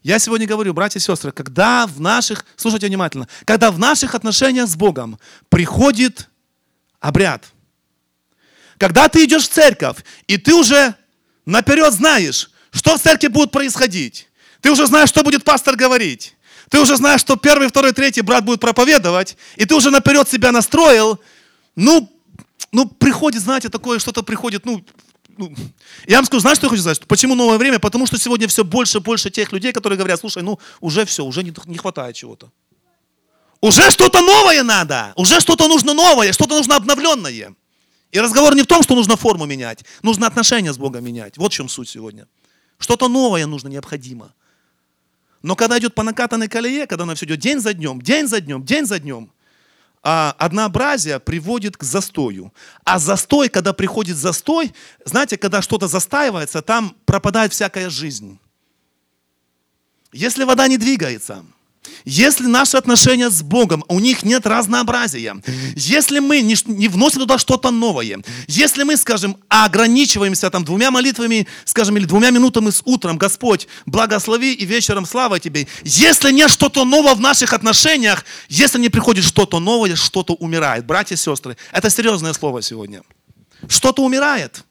Я 0.09 0.19
сегодня 0.19 0.47
говорю, 0.47 0.73
братья 0.73 0.99
и 0.99 1.03
сестры, 1.03 1.33
когда 1.33 1.87
в 1.87 2.01
наших, 2.01 2.47
слушайте 2.57 2.87
внимательно, 2.87 3.29
когда 3.45 3.71
в 3.71 3.79
наших 3.79 4.15
отношениях 4.15 4.67
с 4.67 4.75
Богом 4.75 5.19
приходит 5.51 6.31
обряд, 6.99 7.45
когда 8.79 9.11
ты 9.11 9.27
идешь 9.27 9.47
в 9.47 9.53
церковь, 9.53 9.99
и 10.27 10.39
ты 10.39 10.55
уже 10.55 10.95
наперед 11.45 11.93
знаешь, 11.93 12.51
что 12.71 12.97
в 12.97 13.03
церкви 13.03 13.27
будет 13.27 13.51
происходить, 13.51 14.31
ты 14.63 14.71
уже 14.71 14.87
знаешь, 14.87 15.11
что 15.11 15.23
будет 15.23 15.45
пастор 15.45 15.77
говорить, 15.77 16.35
ты 16.71 16.81
уже 16.81 16.97
знаешь, 16.97 17.21
что 17.21 17.37
первый, 17.37 17.69
второй, 17.69 17.93
третий 17.93 18.23
брат 18.23 18.47
будет 18.47 18.61
проповедовать, 18.61 19.37
и 19.57 19.67
ты 19.67 19.75
уже 19.75 19.91
наперед 19.91 20.27
себя 20.27 20.53
настроил, 20.53 21.21
ну, 21.77 22.11
ну, 22.73 22.89
приходит, 22.89 23.43
знаете, 23.43 23.69
такое 23.69 23.99
что-то 23.99 24.23
приходит, 24.23 24.65
ну, 24.65 24.83
ну, 25.39 25.55
я 26.07 26.19
вам 26.19 26.25
скажу, 26.27 26.41
знаешь, 26.41 26.59
что 26.59 26.67
я 26.67 26.71
хочу 26.71 26.83
сказать? 26.83 27.01
Почему 27.07 27.35
новое 27.35 27.59
время? 27.59 27.79
Потому 27.79 28.07
что 28.07 28.19
сегодня 28.19 28.49
все 28.49 28.65
больше 28.65 28.99
и 28.99 29.01
больше 29.01 29.31
тех 29.31 29.53
людей, 29.53 29.73
которые 29.73 29.97
говорят, 29.97 30.21
слушай, 30.21 30.43
ну, 30.43 30.59
уже 30.81 31.05
все, 31.05 31.25
уже 31.25 31.43
не, 31.43 31.53
не 31.67 31.79
хватает 31.79 32.17
чего-то. 32.17 32.51
Уже 33.61 33.91
что-то 33.91 34.21
новое 34.21 34.63
надо, 34.63 35.13
уже 35.17 35.41
что-то 35.41 35.69
нужно 35.69 35.95
новое, 35.95 36.33
что-то 36.33 36.57
нужно 36.57 36.77
обновленное. 36.77 37.55
И 38.13 38.21
разговор 38.21 38.55
не 38.55 38.63
в 38.63 38.67
том, 38.67 38.83
что 38.83 38.95
нужно 38.95 39.17
форму 39.17 39.47
менять, 39.47 39.85
нужно 40.03 40.27
отношения 40.27 40.73
с 40.73 40.79
Богом 40.79 41.05
менять. 41.05 41.37
Вот 41.39 41.53
в 41.53 41.55
чем 41.55 41.69
суть 41.69 41.89
сегодня. 41.89 42.27
Что-то 42.79 43.09
новое 43.09 43.47
нужно, 43.47 43.69
необходимо. 43.69 44.33
Но 45.43 45.57
когда 45.57 45.79
идет 45.79 45.95
по 45.95 46.03
накатанной 46.03 46.49
колее, 46.49 46.87
когда 46.87 47.05
оно 47.05 47.15
все 47.15 47.27
идет 47.27 47.41
день 47.41 47.61
за 47.61 47.75
днем, 47.75 48.01
день 48.01 48.27
за 48.27 48.41
днем, 48.41 48.65
день 48.65 48.87
за 48.87 48.99
днем, 48.99 49.31
а, 50.03 50.35
однообразие 50.39 51.21
приводит 51.21 51.77
к 51.77 51.83
застою. 51.83 52.53
А 52.85 52.99
застой, 52.99 53.49
когда 53.49 53.73
приходит 53.73 54.17
застой, 54.17 54.73
знаете, 55.05 55.37
когда 55.37 55.63
что-то 55.63 55.89
застаивается, 55.89 56.63
там 56.63 56.97
пропадает 57.05 57.53
всякая 57.53 57.91
жизнь. 57.91 58.39
Если 60.13 60.45
вода 60.45 60.69
не 60.69 60.79
двигается– 60.79 61.45
если 62.05 62.47
наши 62.47 62.77
отношения 62.77 63.31
с 63.31 63.43
Богом, 63.43 63.85
у 63.89 64.01
них 64.01 64.23
нет 64.23 64.47
разнообразия, 64.47 65.37
если 65.75 66.19
мы 66.19 66.41
не, 66.43 66.89
вносим 66.89 67.21
туда 67.21 67.39
что-то 67.39 67.71
новое, 67.71 68.23
если 68.47 68.83
мы, 68.83 68.97
скажем, 68.97 69.37
ограничиваемся 69.49 70.51
там 70.51 70.65
двумя 70.65 70.91
молитвами, 70.91 71.47
скажем, 71.65 71.97
или 71.97 72.05
двумя 72.05 72.31
минутами 72.31 72.71
с 72.71 72.83
утром, 72.85 73.19
Господь, 73.19 73.69
благослови 73.87 74.53
и 74.53 74.65
вечером 74.65 75.07
слава 75.07 75.39
Тебе, 75.39 75.67
если 75.85 76.31
нет 76.31 76.51
что-то 76.51 76.85
нового 76.85 77.15
в 77.15 77.21
наших 77.21 77.53
отношениях, 77.53 78.25
если 78.49 78.79
не 78.79 78.89
приходит 78.89 79.25
что-то 79.25 79.59
новое, 79.59 79.97
что-то 79.97 80.35
умирает. 80.35 80.87
Братья 80.87 81.15
и 81.15 81.19
сестры, 81.19 81.57
это 81.73 81.91
серьезное 81.91 82.33
слово 82.33 82.63
сегодня. 82.63 83.03
Что-то 83.69 84.03
умирает. 84.03 84.65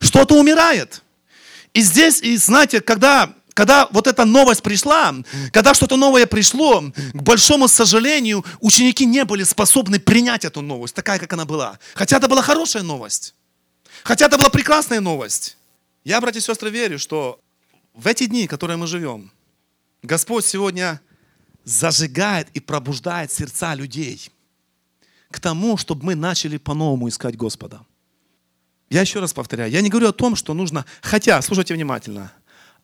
Что-то 0.00 0.34
умирает. 0.34 1.02
И 1.74 1.80
здесь, 1.80 2.20
и 2.20 2.36
знаете, 2.36 2.80
когда 2.80 3.34
когда 3.54 3.86
вот 3.90 4.06
эта 4.06 4.24
новость 4.24 4.62
пришла, 4.62 5.14
когда 5.52 5.74
что-то 5.74 5.96
новое 5.96 6.26
пришло, 6.26 6.80
к 7.12 7.22
большому 7.22 7.68
сожалению, 7.68 8.44
ученики 8.60 9.04
не 9.04 9.24
были 9.24 9.44
способны 9.44 10.00
принять 10.00 10.44
эту 10.44 10.62
новость, 10.62 10.94
такая, 10.94 11.18
как 11.18 11.32
она 11.32 11.44
была. 11.44 11.78
Хотя 11.94 12.16
это 12.16 12.28
была 12.28 12.42
хорошая 12.42 12.82
новость. 12.82 13.34
Хотя 14.04 14.26
это 14.26 14.38
была 14.38 14.48
прекрасная 14.48 15.00
новость. 15.00 15.56
Я, 16.04 16.20
братья 16.20 16.40
и 16.40 16.42
сестры, 16.42 16.70
верю, 16.70 16.98
что 16.98 17.40
в 17.94 18.06
эти 18.06 18.26
дни, 18.26 18.46
в 18.46 18.50
которые 18.50 18.76
мы 18.76 18.86
живем, 18.86 19.30
Господь 20.02 20.44
сегодня 20.44 21.00
зажигает 21.64 22.48
и 22.54 22.60
пробуждает 22.60 23.30
сердца 23.30 23.74
людей 23.74 24.30
к 25.30 25.38
тому, 25.40 25.76
чтобы 25.76 26.04
мы 26.04 26.14
начали 26.14 26.56
по-новому 26.56 27.08
искать 27.08 27.36
Господа. 27.36 27.80
Я 28.90 29.00
еще 29.00 29.20
раз 29.20 29.32
повторяю, 29.32 29.70
я 29.70 29.80
не 29.80 29.88
говорю 29.88 30.08
о 30.08 30.12
том, 30.12 30.36
что 30.36 30.52
нужно, 30.52 30.84
хотя, 31.00 31.40
слушайте 31.40 31.72
внимательно, 31.72 32.32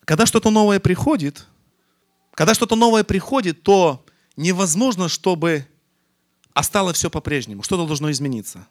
когда 0.08 0.24
что-то 0.24 0.48
новое 0.48 0.80
приходит, 0.80 1.46
когда 2.32 2.54
что-то 2.54 2.76
новое 2.76 3.04
приходит, 3.04 3.62
то 3.62 4.06
невозможно, 4.36 5.06
чтобы 5.06 5.66
осталось 6.54 6.96
все 6.96 7.10
по-прежнему. 7.10 7.62
Что-то 7.62 7.86
должно 7.86 8.10
измениться. 8.10 8.66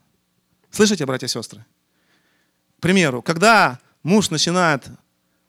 Слышите, 0.72 1.06
братья 1.06 1.28
и 1.28 1.30
сестры? 1.30 1.64
К 2.80 2.82
примеру, 2.82 3.22
когда 3.22 3.78
муж 4.02 4.32
начинает 4.32 4.88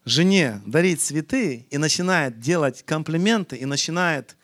жене 0.05 0.61
дарить 0.63 1.01
цветы 1.01 1.65
и 1.71 1.79
начинает 1.79 2.39
делать 2.39 2.83
комплименты 2.85 3.55
и 3.55 3.65
начинает 3.65 4.37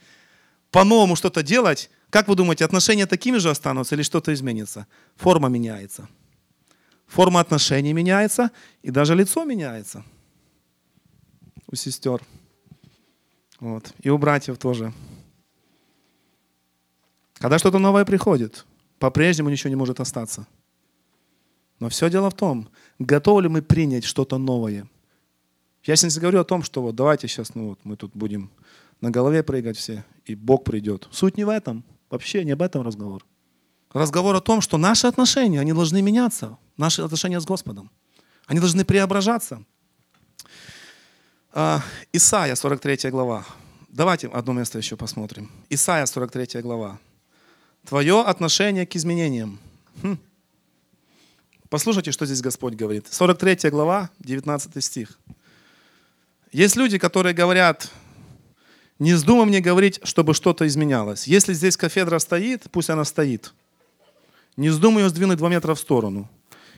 по-новому 0.72 1.16
что-то 1.16 1.44
делать, 1.44 1.92
как 2.10 2.28
вы 2.28 2.36
думаете, 2.36 2.66
отношения 2.66 3.06
такими 3.06 3.38
же 3.38 3.52
останутся 3.52 3.94
или 3.94 4.02
что-то 4.02 4.34
изменится? 4.34 4.88
Форма 5.16 5.48
меняется. 5.48 6.10
Форма 7.06 7.40
отношений 7.40 7.94
меняется, 7.94 8.50
и 8.82 8.90
даже 8.90 9.14
лицо 9.14 9.44
меняется– 9.44 10.04
у 11.76 11.78
сестер. 11.78 12.22
Вот. 13.60 13.94
И 14.00 14.10
у 14.10 14.18
братьев 14.18 14.58
тоже. 14.58 14.94
Когда 17.34 17.60
что-то 17.60 17.80
новое 17.80 18.06
приходит, 18.06 18.66
по-прежнему 18.98 19.50
ничего 19.50 19.70
не 19.70 19.76
может 19.76 20.00
остаться. 20.00 20.48
Но 21.82 21.90
все 21.90 22.10
дело 22.10 22.30
в 22.30 22.34
том, 22.34 22.70
готовы 22.98 23.44
ли 23.44 23.50
мы 23.50 23.62
принять 23.62 24.06
что-то 24.06 24.38
новое. 24.38 24.88
Я 25.84 25.98
сейчас 25.98 26.18
говорю 26.18 26.40
о 26.40 26.46
том, 26.46 26.64
что 26.64 26.82
вот 26.82 26.96
давайте 26.96 27.28
сейчас 27.28 27.54
ну 27.56 27.70
вот, 27.70 27.80
мы 27.84 27.98
тут 27.98 28.12
будем 28.16 28.50
на 29.02 29.12
голове 29.12 29.44
прыгать 29.44 29.78
все, 29.78 30.06
и 30.24 30.34
Бог 30.34 30.64
придет. 30.64 31.10
Суть 31.12 31.36
не 31.36 31.44
в 31.44 31.50
этом. 31.50 31.84
Вообще 32.10 32.46
не 32.46 32.52
об 32.52 32.62
этом 32.62 32.84
разговор. 32.84 33.26
Разговор 33.92 34.34
о 34.36 34.42
том, 34.42 34.62
что 34.62 34.78
наши 34.78 35.08
отношения, 35.08 35.60
они 35.60 35.74
должны 35.74 36.02
меняться. 36.02 36.58
Наши 36.78 37.02
отношения 37.02 37.42
с 37.42 37.46
Господом. 37.46 37.92
Они 38.46 38.62
должны 38.62 38.86
преображаться. 38.86 39.66
А, 41.58 41.82
Исайя, 42.12 42.54
43 42.54 43.12
глава. 43.12 43.46
Давайте 43.88 44.28
одно 44.28 44.52
место 44.52 44.78
еще 44.78 44.98
посмотрим. 44.98 45.50
Исайя, 45.70 46.06
43 46.06 46.62
глава. 46.62 47.00
Твое 47.88 48.24
отношение 48.24 48.86
к 48.86 48.94
изменениям. 48.98 49.58
Хм. 50.04 50.18
Послушайте, 51.70 52.12
что 52.12 52.26
здесь 52.26 52.42
Господь 52.42 52.74
говорит. 52.74 53.08
43 53.10 53.70
глава, 53.70 54.10
19 54.20 54.84
стих. 54.84 55.18
Есть 56.52 56.76
люди, 56.76 56.98
которые 56.98 57.34
говорят, 57.34 57.90
не 59.00 59.14
вздумай 59.14 59.46
мне 59.46 59.62
говорить, 59.62 60.02
чтобы 60.04 60.34
что-то 60.34 60.68
изменялось. 60.68 61.26
Если 61.26 61.54
здесь 61.54 61.78
кафедра 61.78 62.20
стоит, 62.20 62.64
пусть 62.70 62.90
она 62.90 63.06
стоит. 63.06 63.54
Не 64.58 64.68
вздумай 64.68 65.04
ее 65.04 65.10
сдвинуть 65.10 65.38
два 65.38 65.48
метра 65.48 65.74
в 65.74 65.80
сторону. 65.80 66.30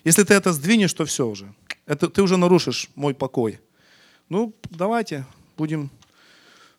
Если 0.04 0.24
ты 0.24 0.36
это 0.36 0.54
сдвинешь, 0.54 0.94
то 0.94 1.04
все 1.06 1.26
уже. 1.26 1.52
Это, 1.88 2.10
ты 2.10 2.22
уже 2.22 2.38
нарушишь 2.38 2.92
мой 2.94 3.16
покой. 3.16 3.60
Ну, 4.30 4.54
давайте, 4.70 5.26
будем, 5.58 5.90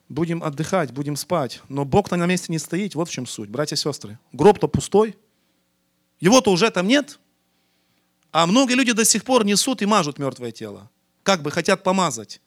будем 0.09 0.43
отдыхать, 0.43 0.93
будем 0.93 1.17
спать. 1.17 1.63
Но 1.69 1.85
Бог-то 1.85 2.17
на 2.17 2.27
месте 2.27 2.47
не 2.51 2.59
стоит, 2.59 2.95
вот 2.95 3.09
в 3.09 3.13
чем 3.13 3.27
суть, 3.27 3.49
братья 3.49 3.77
и 3.77 3.79
сестры. 3.79 4.19
Гроб-то 4.33 4.69
пустой, 4.69 5.17
его-то 6.21 6.51
уже 6.51 6.71
там 6.71 6.87
нет. 6.87 7.19
А 8.33 8.47
многие 8.47 8.75
люди 8.75 8.93
до 8.93 9.05
сих 9.05 9.25
пор 9.25 9.45
несут 9.45 9.83
и 9.83 9.87
мажут 9.87 10.19
мертвое 10.19 10.51
тело. 10.51 10.91
Как 11.23 11.43
бы 11.43 11.51
хотят 11.51 11.83
помазать. 11.83 12.41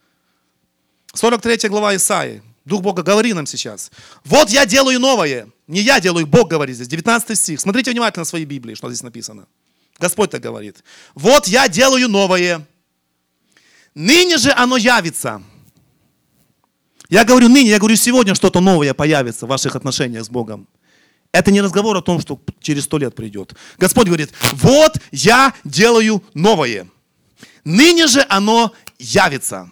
43 1.13 1.69
глава 1.69 1.95
Исаии. 1.95 2.43
Дух 2.63 2.81
Бога 2.81 3.01
говори 3.01 3.33
нам 3.33 3.47
сейчас. 3.47 3.91
Вот 4.23 4.49
я 4.49 4.65
делаю 4.65 4.99
новое. 4.99 5.49
Не 5.67 5.81
я 5.81 5.99
делаю, 5.99 6.27
Бог 6.27 6.49
говорит 6.49 6.75
здесь. 6.75 6.87
19 6.87 7.37
стих. 7.37 7.59
Смотрите 7.59 7.91
внимательно 7.91 8.23
в 8.23 8.27
своей 8.27 8.45
Библии, 8.45 8.75
что 8.75 8.89
здесь 8.89 9.01
написано. 9.01 9.47
Господь 9.97 10.29
так 10.29 10.41
говорит. 10.41 10.83
Вот 11.15 11.47
я 11.47 11.67
делаю 11.67 12.07
новое. 12.07 12.65
Ныне 13.93 14.37
же 14.37 14.51
оно 14.51 14.77
явится. 14.77 15.43
Я 17.09 17.25
говорю 17.25 17.49
ныне, 17.49 17.69
я 17.69 17.77
говорю 17.79 17.97
сегодня 17.97 18.35
что-то 18.35 18.61
новое 18.61 18.93
появится 18.93 19.45
в 19.45 19.49
ваших 19.49 19.75
отношениях 19.75 20.23
с 20.23 20.29
Богом. 20.29 20.67
Это 21.33 21.51
не 21.51 21.61
разговор 21.61 21.97
о 21.97 22.01
том, 22.01 22.19
что 22.21 22.39
через 22.59 22.85
сто 22.85 22.97
лет 22.97 23.15
придет. 23.15 23.53
Господь 23.77 24.07
говорит, 24.07 24.31
вот 24.53 24.93
я 25.11 25.53
делаю 25.63 26.23
новое. 26.33 26.87
Ныне 27.63 28.07
же 28.07 28.25
оно 28.29 28.73
явится. 28.97 29.69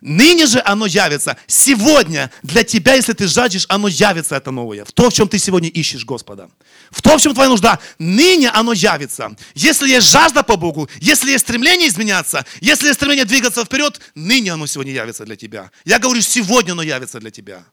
Ныне 0.00 0.46
же 0.46 0.62
оно 0.64 0.86
явится. 0.86 1.36
Сегодня 1.46 2.30
для 2.42 2.64
тебя, 2.64 2.94
если 2.94 3.12
ты 3.12 3.26
жаждешь, 3.26 3.66
оно 3.68 3.88
явится, 3.88 4.36
это 4.36 4.50
новое. 4.50 4.84
В 4.84 4.92
то, 4.92 5.10
в 5.10 5.12
чем 5.12 5.28
ты 5.28 5.38
сегодня 5.38 5.68
ищешь 5.68 6.04
Господа. 6.04 6.48
В 6.90 7.02
том, 7.02 7.18
в 7.18 7.22
чем 7.22 7.34
твоя 7.34 7.48
нужда. 7.48 7.78
Ныне 7.98 8.50
оно 8.50 8.72
явится. 8.72 9.36
Если 9.54 9.88
есть 9.88 10.10
жажда 10.10 10.42
по 10.42 10.56
Богу, 10.56 10.88
если 11.00 11.30
есть 11.30 11.44
стремление 11.44 11.88
изменяться, 11.88 12.44
если 12.60 12.86
есть 12.86 12.98
стремление 12.98 13.24
двигаться 13.24 13.64
вперед, 13.64 14.00
ныне 14.14 14.52
оно 14.52 14.66
сегодня 14.66 14.92
явится 14.92 15.24
для 15.24 15.36
тебя. 15.36 15.70
Я 15.84 15.98
говорю, 15.98 16.20
сегодня 16.20 16.72
оно 16.72 16.82
явится 16.82 17.20
для 17.20 17.30
тебя. 17.30 17.64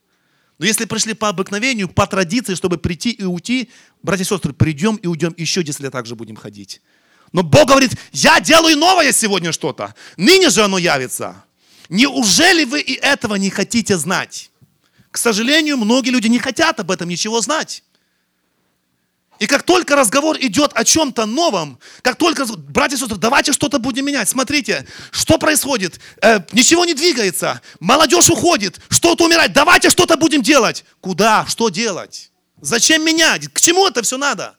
Но 0.60 0.66
если 0.66 0.86
пришли 0.86 1.14
по 1.14 1.30
обыкновению, 1.30 1.88
по 1.88 2.08
традиции, 2.08 2.56
чтобы 2.56 2.78
прийти 2.78 3.12
и 3.12 3.24
уйти, 3.24 3.70
братья 4.02 4.24
и 4.24 4.28
сестры, 4.28 4.54
придем 4.54 4.96
и 4.96 5.08
уйдем 5.08 5.34
еще 5.38 5.64
10 5.64 5.82
лет 5.82 5.92
также 5.92 6.16
будем 6.16 6.36
ходить. 6.36 6.82
Но 7.32 7.44
Бог 7.44 7.68
говорит, 7.68 7.92
я 8.12 8.40
делаю 8.40 8.78
новое 8.78 9.12
сегодня 9.12 9.52
что-то. 9.52 9.94
Ныне 10.16 10.50
же 10.50 10.64
оно 10.64 10.78
явится. 10.78 11.44
Неужели 11.90 12.64
вы 12.66 12.82
и 12.82 12.94
этого 12.94 13.36
не 13.36 13.50
хотите 13.50 13.98
знать? 13.98 14.52
К 15.12 15.18
сожалению, 15.18 15.78
многие 15.78 16.10
люди 16.10 16.28
не 16.28 16.40
хотят 16.40 16.80
об 16.80 16.92
этом 16.92 17.10
ничего 17.10 17.42
знать. 17.42 17.84
И 19.40 19.46
как 19.46 19.64
только 19.64 19.96
разговор 19.96 20.38
идет 20.40 20.72
о 20.74 20.84
чем-то 20.84 21.26
новом, 21.26 21.80
как 22.02 22.16
только, 22.16 22.46
братья 22.46 22.96
и 22.96 23.00
сестры, 23.00 23.18
давайте 23.18 23.54
что-то 23.54 23.78
будем 23.78 24.06
менять. 24.06 24.28
Смотрите, 24.28 24.88
что 25.12 25.38
происходит? 25.38 26.00
Э, 26.22 26.40
ничего 26.54 26.86
не 26.86 26.96
двигается, 26.96 27.62
молодежь 27.80 28.30
уходит, 28.30 28.80
что-то 28.90 29.26
умирает. 29.26 29.54
Давайте 29.54 29.90
что-то 29.90 30.18
будем 30.18 30.42
делать. 30.42 30.86
Куда? 31.02 31.46
Что 31.48 31.70
делать? 31.70 32.32
Зачем 32.62 33.06
менять? 33.06 33.48
К 33.54 33.62
чему 33.62 33.88
это 33.88 34.02
все 34.02 34.18
надо? 34.18 34.56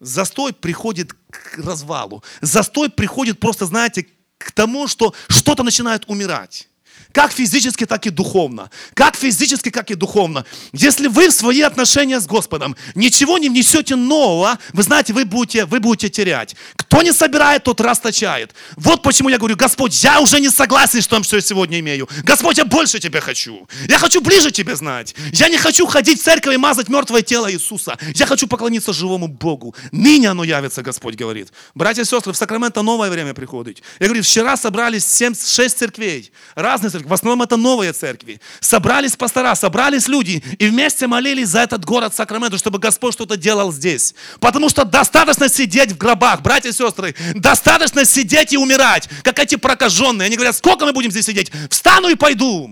Застой 0.00 0.52
приходит 0.52 1.12
к 1.30 1.58
развалу. 1.58 2.22
Застой 2.40 2.90
приходит 2.90 3.38
просто, 3.38 3.66
знаете, 3.66 4.08
к 4.38 4.52
тому, 4.52 4.86
что 4.88 5.14
что-то 5.28 5.62
начинает 5.62 6.04
умирать. 6.08 6.68
Как 7.16 7.32
физически, 7.32 7.86
так 7.86 8.06
и 8.06 8.10
духовно. 8.10 8.70
Как 8.92 9.16
физически, 9.16 9.70
как 9.70 9.90
и 9.90 9.94
духовно. 9.94 10.44
Если 10.74 11.06
вы 11.06 11.30
в 11.30 11.32
свои 11.32 11.62
отношения 11.62 12.20
с 12.20 12.26
Господом 12.26 12.76
ничего 12.94 13.38
не 13.38 13.48
внесете 13.48 13.96
нового, 13.96 14.58
вы 14.74 14.82
знаете, 14.82 15.14
вы 15.14 15.24
будете, 15.24 15.64
вы 15.64 15.80
будете 15.80 16.10
терять. 16.10 16.54
Кто 16.76 17.00
не 17.00 17.12
собирает, 17.12 17.64
тот 17.64 17.80
расточает. 17.80 18.54
Вот 18.76 19.02
почему 19.02 19.30
я 19.30 19.38
говорю, 19.38 19.56
Господь, 19.56 19.94
я 20.04 20.20
уже 20.20 20.40
не 20.40 20.50
согласен 20.50 21.00
с 21.00 21.08
тем, 21.08 21.22
что 21.22 21.36
я 21.36 21.42
сегодня 21.42 21.80
имею. 21.80 22.06
Господь, 22.22 22.58
я 22.58 22.66
больше 22.66 22.98
Тебя 22.98 23.22
хочу. 23.22 23.66
Я 23.88 23.98
хочу 23.98 24.20
ближе 24.20 24.50
Тебя 24.50 24.76
знать. 24.76 25.14
Я 25.32 25.48
не 25.48 25.56
хочу 25.56 25.86
ходить 25.86 26.20
в 26.20 26.22
церковь 26.22 26.52
и 26.52 26.58
мазать 26.58 26.90
мертвое 26.90 27.22
тело 27.22 27.50
Иисуса. 27.50 27.96
Я 28.14 28.26
хочу 28.26 28.46
поклониться 28.46 28.92
живому 28.92 29.26
Богу. 29.26 29.74
Ныне 29.90 30.28
оно 30.28 30.44
явится, 30.44 30.82
Господь 30.82 31.14
говорит. 31.14 31.48
Братья 31.74 32.02
и 32.02 32.04
сестры, 32.04 32.34
в 32.34 32.36
Сакраменто 32.36 32.82
новое 32.82 33.08
время 33.08 33.32
приходит. 33.32 33.82
Я 34.00 34.08
говорю, 34.08 34.22
вчера 34.22 34.58
собрались 34.58 35.06
7, 35.06 35.34
6 35.34 35.78
церквей. 35.78 36.30
Разные 36.54 36.90
церкви 36.90 37.05
в 37.06 37.12
основном 37.12 37.42
это 37.42 37.56
новые 37.56 37.92
церкви. 37.92 38.40
Собрались 38.58 39.14
пастора, 39.14 39.54
собрались 39.54 40.08
люди 40.08 40.42
и 40.58 40.66
вместе 40.66 41.06
молились 41.06 41.48
за 41.50 41.60
этот 41.60 41.84
город 41.84 42.14
Сакраменто, 42.16 42.58
чтобы 42.58 42.80
Господь 42.80 43.14
что-то 43.14 43.36
делал 43.36 43.72
здесь. 43.72 44.14
Потому 44.40 44.68
что 44.68 44.84
достаточно 44.84 45.48
сидеть 45.48 45.92
в 45.92 45.96
гробах, 45.96 46.42
братья 46.42 46.70
и 46.70 46.72
сестры, 46.72 47.14
достаточно 47.34 48.04
сидеть 48.04 48.52
и 48.52 48.56
умирать, 48.56 49.08
как 49.22 49.38
эти 49.38 49.54
прокаженные. 49.54 50.26
Они 50.26 50.34
говорят, 50.34 50.56
сколько 50.56 50.84
мы 50.84 50.92
будем 50.92 51.12
здесь 51.12 51.26
сидеть? 51.26 51.52
Встану 51.70 52.08
и 52.08 52.16
пойду. 52.16 52.68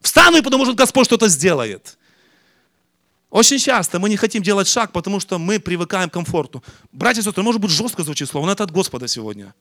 Встану 0.00 0.36
и 0.38 0.40
пойду, 0.40 0.58
может 0.58 0.74
Господь 0.74 1.06
что-то 1.06 1.28
сделает. 1.28 1.96
Очень 3.30 3.58
часто 3.58 4.00
мы 4.00 4.08
не 4.08 4.16
хотим 4.16 4.42
делать 4.42 4.66
шаг, 4.66 4.90
потому 4.90 5.20
что 5.20 5.38
мы 5.38 5.60
привыкаем 5.60 6.10
к 6.10 6.12
комфорту. 6.12 6.64
Братья 6.90 7.20
и 7.20 7.24
сестры, 7.24 7.44
может 7.44 7.60
быть 7.60 7.70
жестко 7.70 8.02
звучит 8.02 8.28
слово, 8.28 8.46
но 8.46 8.52
это 8.52 8.64
от 8.64 8.72
Господа 8.72 9.06
сегодня. 9.06 9.54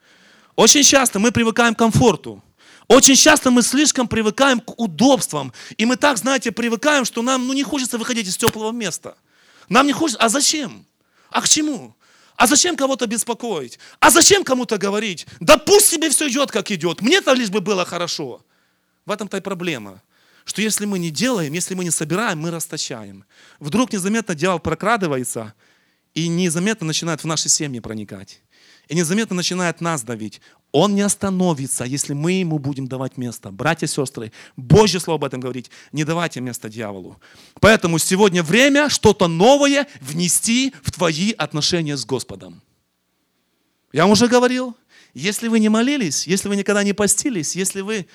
Очень 0.55 0.83
часто 0.83 1.19
мы 1.19 1.31
привыкаем 1.31 1.75
к 1.75 1.77
комфорту. 1.77 2.41
Очень 2.87 3.15
часто 3.15 3.51
мы 3.51 3.61
слишком 3.61 4.07
привыкаем 4.07 4.59
к 4.59 4.79
удобствам. 4.79 5.53
И 5.77 5.85
мы 5.85 5.95
так, 5.95 6.17
знаете, 6.17 6.51
привыкаем, 6.51 7.05
что 7.05 7.21
нам 7.21 7.47
ну, 7.47 7.53
не 7.53 7.63
хочется 7.63 7.97
выходить 7.97 8.27
из 8.27 8.37
теплого 8.37 8.71
места. 8.71 9.15
Нам 9.69 9.87
не 9.87 9.93
хочется. 9.93 10.21
А 10.21 10.29
зачем? 10.29 10.85
А 11.31 11.41
к 11.41 11.49
чему? 11.49 11.95
А 12.35 12.47
зачем 12.47 12.75
кого-то 12.75 13.07
беспокоить? 13.07 13.79
А 13.99 14.09
зачем 14.11 14.43
кому-то 14.43 14.77
говорить? 14.77 15.25
Да 15.39 15.57
пусть 15.57 15.87
себе 15.87 16.09
все 16.09 16.27
идет, 16.27 16.51
как 16.51 16.69
идет. 16.71 17.01
Мне-то 17.01 17.33
лишь 17.33 17.49
бы 17.49 17.61
было 17.61 17.85
хорошо. 17.85 18.45
В 19.05 19.11
этом-то 19.11 19.37
и 19.37 19.41
проблема. 19.41 20.01
Что 20.43 20.61
если 20.61 20.85
мы 20.85 20.99
не 20.99 21.09
делаем, 21.09 21.53
если 21.53 21.73
мы 21.73 21.83
не 21.83 21.91
собираем, 21.91 22.39
мы 22.39 22.51
расточаем. 22.51 23.25
Вдруг 23.59 23.93
незаметно 23.93 24.35
дьявол 24.35 24.59
прокрадывается 24.59 25.53
и 26.13 26.27
незаметно 26.27 26.85
начинает 26.85 27.23
в 27.23 27.27
наши 27.27 27.49
семьи 27.49 27.79
проникать. 27.79 28.41
И 28.87 28.95
незаметно 28.95 29.35
начинает 29.35 29.81
нас 29.81 30.03
давить. 30.03 30.41
Он 30.77 30.93
не 30.93 31.03
остановится, 31.03 31.85
если 31.85 32.11
мы 32.11 32.33
ему 32.33 32.59
будем 32.59 32.87
давать 32.89 33.15
место. 33.15 33.49
Братья 33.49 33.85
и 33.85 33.89
сестры, 33.89 34.33
Божье 34.57 34.99
Слово 34.99 35.19
об 35.19 35.23
этом 35.23 35.39
говорит. 35.39 35.69
Не 35.93 36.03
давайте 36.03 36.41
место 36.41 36.67
дьяволу. 36.67 37.17
Поэтому 37.61 37.97
сегодня 37.97 38.43
время 38.43 38.89
что-то 38.89 39.29
новое 39.29 39.87
внести 40.01 40.73
в 40.83 40.91
твои 40.91 41.31
отношения 41.31 41.95
с 41.95 42.03
Господом. 42.03 42.61
Я 43.93 44.01
вам 44.01 44.11
уже 44.11 44.27
говорил, 44.27 44.75
если 45.13 45.47
вы 45.47 45.61
не 45.61 45.69
молились, 45.69 46.27
если 46.27 46.49
вы 46.49 46.57
никогда 46.57 46.83
не 46.83 46.91
постились, 46.91 47.55
если 47.55 47.79
вы 47.79 48.05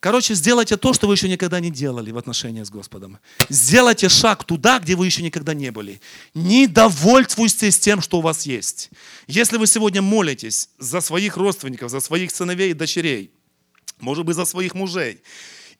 Короче, 0.00 0.34
сделайте 0.34 0.78
то, 0.78 0.94
что 0.94 1.06
вы 1.06 1.14
еще 1.14 1.28
никогда 1.28 1.60
не 1.60 1.70
делали 1.70 2.10
в 2.10 2.16
отношении 2.16 2.62
с 2.62 2.70
Господом. 2.70 3.18
Сделайте 3.50 4.08
шаг 4.08 4.44
туда, 4.44 4.78
где 4.78 4.96
вы 4.96 5.04
еще 5.04 5.22
никогда 5.22 5.52
не 5.52 5.70
были. 5.70 6.00
Не 6.32 6.66
довольствуйтесь 6.66 7.78
тем, 7.78 8.00
что 8.00 8.18
у 8.18 8.20
вас 8.22 8.46
есть. 8.46 8.90
Если 9.26 9.58
вы 9.58 9.66
сегодня 9.66 10.00
молитесь 10.00 10.70
за 10.78 11.02
своих 11.02 11.36
родственников, 11.36 11.90
за 11.90 12.00
своих 12.00 12.30
сыновей 12.30 12.70
и 12.70 12.74
дочерей, 12.74 13.30
может 13.98 14.24
быть, 14.24 14.36
за 14.36 14.46
своих 14.46 14.74
мужей, 14.74 15.20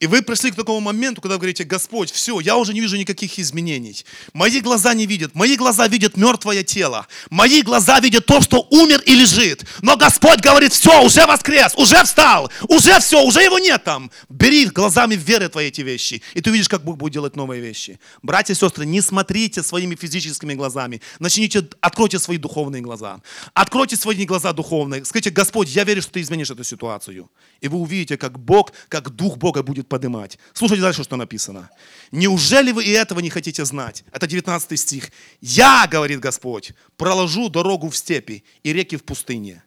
и 0.01 0.07
вы 0.07 0.23
пришли 0.23 0.49
к 0.49 0.55
такому 0.55 0.79
моменту, 0.79 1.21
когда 1.21 1.35
вы 1.35 1.41
говорите, 1.41 1.63
Господь, 1.63 2.11
все, 2.11 2.39
я 2.39 2.57
уже 2.57 2.73
не 2.73 2.81
вижу 2.81 2.97
никаких 2.97 3.37
изменений. 3.37 4.03
Мои 4.33 4.59
глаза 4.59 4.95
не 4.95 5.05
видят. 5.05 5.35
Мои 5.35 5.55
глаза 5.55 5.87
видят 5.87 6.17
мертвое 6.17 6.63
тело. 6.63 7.05
Мои 7.29 7.61
глаза 7.61 7.99
видят 7.99 8.25
то, 8.25 8.41
что 8.41 8.67
умер 8.71 9.03
и 9.05 9.13
лежит. 9.13 9.63
Но 9.83 9.97
Господь 9.97 10.41
говорит, 10.41 10.73
все, 10.73 11.05
уже 11.05 11.27
воскрес, 11.27 11.75
уже 11.75 12.03
встал, 12.03 12.51
уже 12.67 12.99
все, 12.99 13.23
уже 13.23 13.43
его 13.43 13.59
нет 13.59 13.83
там. 13.83 14.09
Бери 14.27 14.65
глазами 14.65 15.13
веры 15.13 15.49
твои 15.49 15.67
эти 15.67 15.81
вещи, 15.81 16.23
и 16.33 16.41
ты 16.41 16.49
увидишь, 16.49 16.67
как 16.67 16.83
Бог 16.83 16.97
будет 16.97 17.13
делать 17.13 17.35
новые 17.35 17.61
вещи. 17.61 17.99
Братья 18.23 18.53
и 18.53 18.57
сестры, 18.57 18.87
не 18.87 19.01
смотрите 19.01 19.61
своими 19.61 19.93
физическими 19.93 20.55
глазами. 20.55 20.99
Начните, 21.19 21.69
откройте 21.79 22.17
свои 22.17 22.37
духовные 22.37 22.81
глаза. 22.81 23.21
Откройте 23.53 23.95
свои 23.97 24.25
глаза 24.25 24.51
духовные. 24.51 25.05
Скажите, 25.05 25.29
Господь, 25.29 25.69
я 25.69 25.83
верю, 25.83 26.01
что 26.01 26.13
ты 26.13 26.21
изменишь 26.21 26.49
эту 26.49 26.63
ситуацию. 26.63 27.29
И 27.59 27.67
вы 27.67 27.77
увидите, 27.77 28.17
как 28.17 28.39
Бог, 28.39 28.73
как 28.89 29.11
Дух 29.11 29.37
Бога 29.37 29.61
будет 29.61 29.90
поднимать. 29.91 30.39
Слушайте 30.53 30.81
дальше, 30.81 31.03
что 31.03 31.17
написано. 31.17 31.69
Неужели 32.11 32.71
вы 32.71 32.85
и 32.85 32.91
этого 32.91 33.19
не 33.19 33.29
хотите 33.29 33.65
знать? 33.65 34.05
Это 34.13 34.25
19 34.25 34.79
стих. 34.79 35.11
Я, 35.41 35.85
говорит 35.91 36.21
Господь, 36.21 36.71
проложу 36.95 37.49
дорогу 37.49 37.89
в 37.89 37.97
степи 37.97 38.45
и 38.63 38.71
реки 38.71 38.95
в 38.95 39.03
пустыне. 39.03 39.63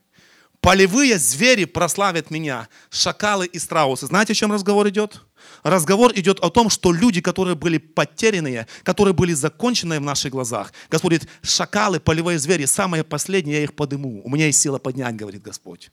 Полевые 0.62 1.18
звери 1.18 1.66
прославят 1.66 2.30
меня, 2.30 2.68
шакалы 2.88 3.44
и 3.44 3.58
страусы. 3.58 4.06
Знаете, 4.06 4.32
о 4.32 4.34
чем 4.34 4.50
разговор 4.50 4.88
идет? 4.88 5.20
Разговор 5.62 6.12
идет 6.14 6.40
о 6.40 6.48
том, 6.48 6.70
что 6.70 6.90
люди, 6.90 7.20
которые 7.20 7.54
были 7.54 7.76
потерянные, 7.76 8.66
которые 8.82 9.12
были 9.12 9.34
законченные 9.34 10.00
в 10.00 10.04
наших 10.04 10.32
глазах, 10.32 10.72
Господь 10.88 11.12
говорит, 11.12 11.28
шакалы, 11.42 12.00
полевые 12.00 12.38
звери, 12.38 12.64
самые 12.64 13.04
последние, 13.04 13.58
я 13.58 13.64
их 13.64 13.74
подыму. 13.74 14.22
У 14.24 14.30
меня 14.30 14.46
есть 14.46 14.58
сила 14.58 14.78
поднять, 14.78 15.16
говорит 15.16 15.42
Господь. 15.42 15.90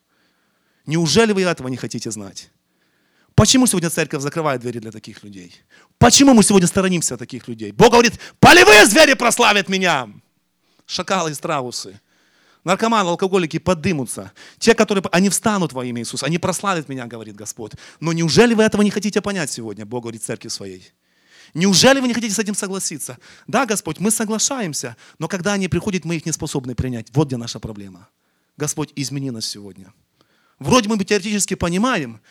Неужели 0.86 1.34
вы 1.34 1.42
этого 1.42 1.68
не 1.68 1.78
хотите 1.78 2.10
знать? 2.10 2.50
Почему 3.42 3.66
сегодня 3.66 3.90
церковь 3.90 4.22
закрывает 4.22 4.62
двери 4.62 4.78
для 4.78 4.92
таких 4.92 5.24
людей? 5.24 5.52
Почему 5.98 6.36
мы 6.36 6.44
сегодня 6.44 6.68
сторонимся 6.68 7.18
таких 7.18 7.48
людей? 7.48 7.72
Бог 7.72 7.90
говорит, 7.90 8.20
полевые 8.40 8.86
звери 8.86 9.16
прославят 9.16 9.68
меня. 9.68 10.12
Шакалы 10.86 11.32
и 11.32 11.34
страусы. 11.34 12.00
Наркоманы, 12.64 13.10
алкоголики 13.10 13.58
подымутся. 13.58 14.32
Те, 14.60 14.76
которые, 14.76 15.04
они 15.12 15.30
встанут 15.30 15.74
во 15.74 15.84
имя 15.84 16.04
Иисуса, 16.04 16.28
они 16.28 16.38
прославят 16.38 16.88
меня, 16.88 17.08
говорит 17.08 17.36
Господь. 17.36 17.72
Но 18.00 18.14
неужели 18.14 18.54
вы 18.54 18.62
этого 18.62 18.84
не 18.84 18.92
хотите 18.92 19.22
понять 19.22 19.50
сегодня, 19.50 19.88
Бог 19.88 20.04
говорит 20.04 20.22
церкви 20.22 20.50
своей? 20.50 20.92
Неужели 21.56 22.00
вы 22.00 22.10
не 22.10 22.14
хотите 22.14 22.36
с 22.36 22.38
этим 22.38 22.54
согласиться? 22.54 23.18
Да, 23.48 23.66
Господь, 23.66 24.00
мы 24.00 24.12
соглашаемся, 24.12 24.96
но 25.18 25.28
когда 25.28 25.54
они 25.54 25.68
приходят, 25.68 26.06
мы 26.06 26.18
их 26.18 26.28
не 26.28 26.32
способны 26.32 26.76
принять. 26.76 27.08
Вот 27.12 27.30
где 27.30 27.38
наша 27.38 27.60
проблема. 27.60 28.08
Господь, 28.56 28.92
измени 28.96 29.32
нас 29.32 29.48
сегодня. 29.48 29.92
Вроде 30.60 30.90
мы 30.90 31.04
теоретически 31.04 31.56
понимаем, 31.56 32.22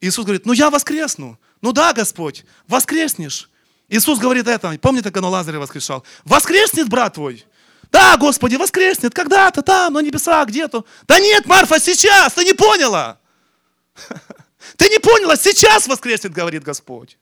Иисус 0.00 0.24
говорит, 0.24 0.46
ну 0.46 0.52
я 0.52 0.70
воскресну. 0.70 1.38
Ну 1.60 1.72
да, 1.72 1.92
Господь, 1.92 2.44
воскреснешь. 2.66 3.48
Иисус 3.88 4.18
говорит 4.18 4.46
это, 4.46 4.78
помните, 4.80 5.10
когда 5.10 5.28
Лазаря 5.28 5.58
воскрешал? 5.58 6.04
Воскреснет 6.24 6.88
брат 6.88 7.14
твой. 7.14 7.44
Да, 7.90 8.16
Господи, 8.18 8.56
воскреснет 8.56 9.14
когда-то 9.14 9.62
там, 9.62 9.94
на 9.94 10.00
небесах 10.00 10.48
где-то. 10.48 10.84
Да 11.06 11.18
нет, 11.18 11.46
Марфа, 11.46 11.80
сейчас, 11.80 12.34
ты 12.34 12.44
не 12.44 12.52
поняла. 12.52 13.18
Ты 14.76 14.88
не 14.90 14.98
поняла, 14.98 15.36
сейчас 15.36 15.88
воскреснет, 15.88 16.32
говорит 16.32 16.62
Господь. 16.62 17.16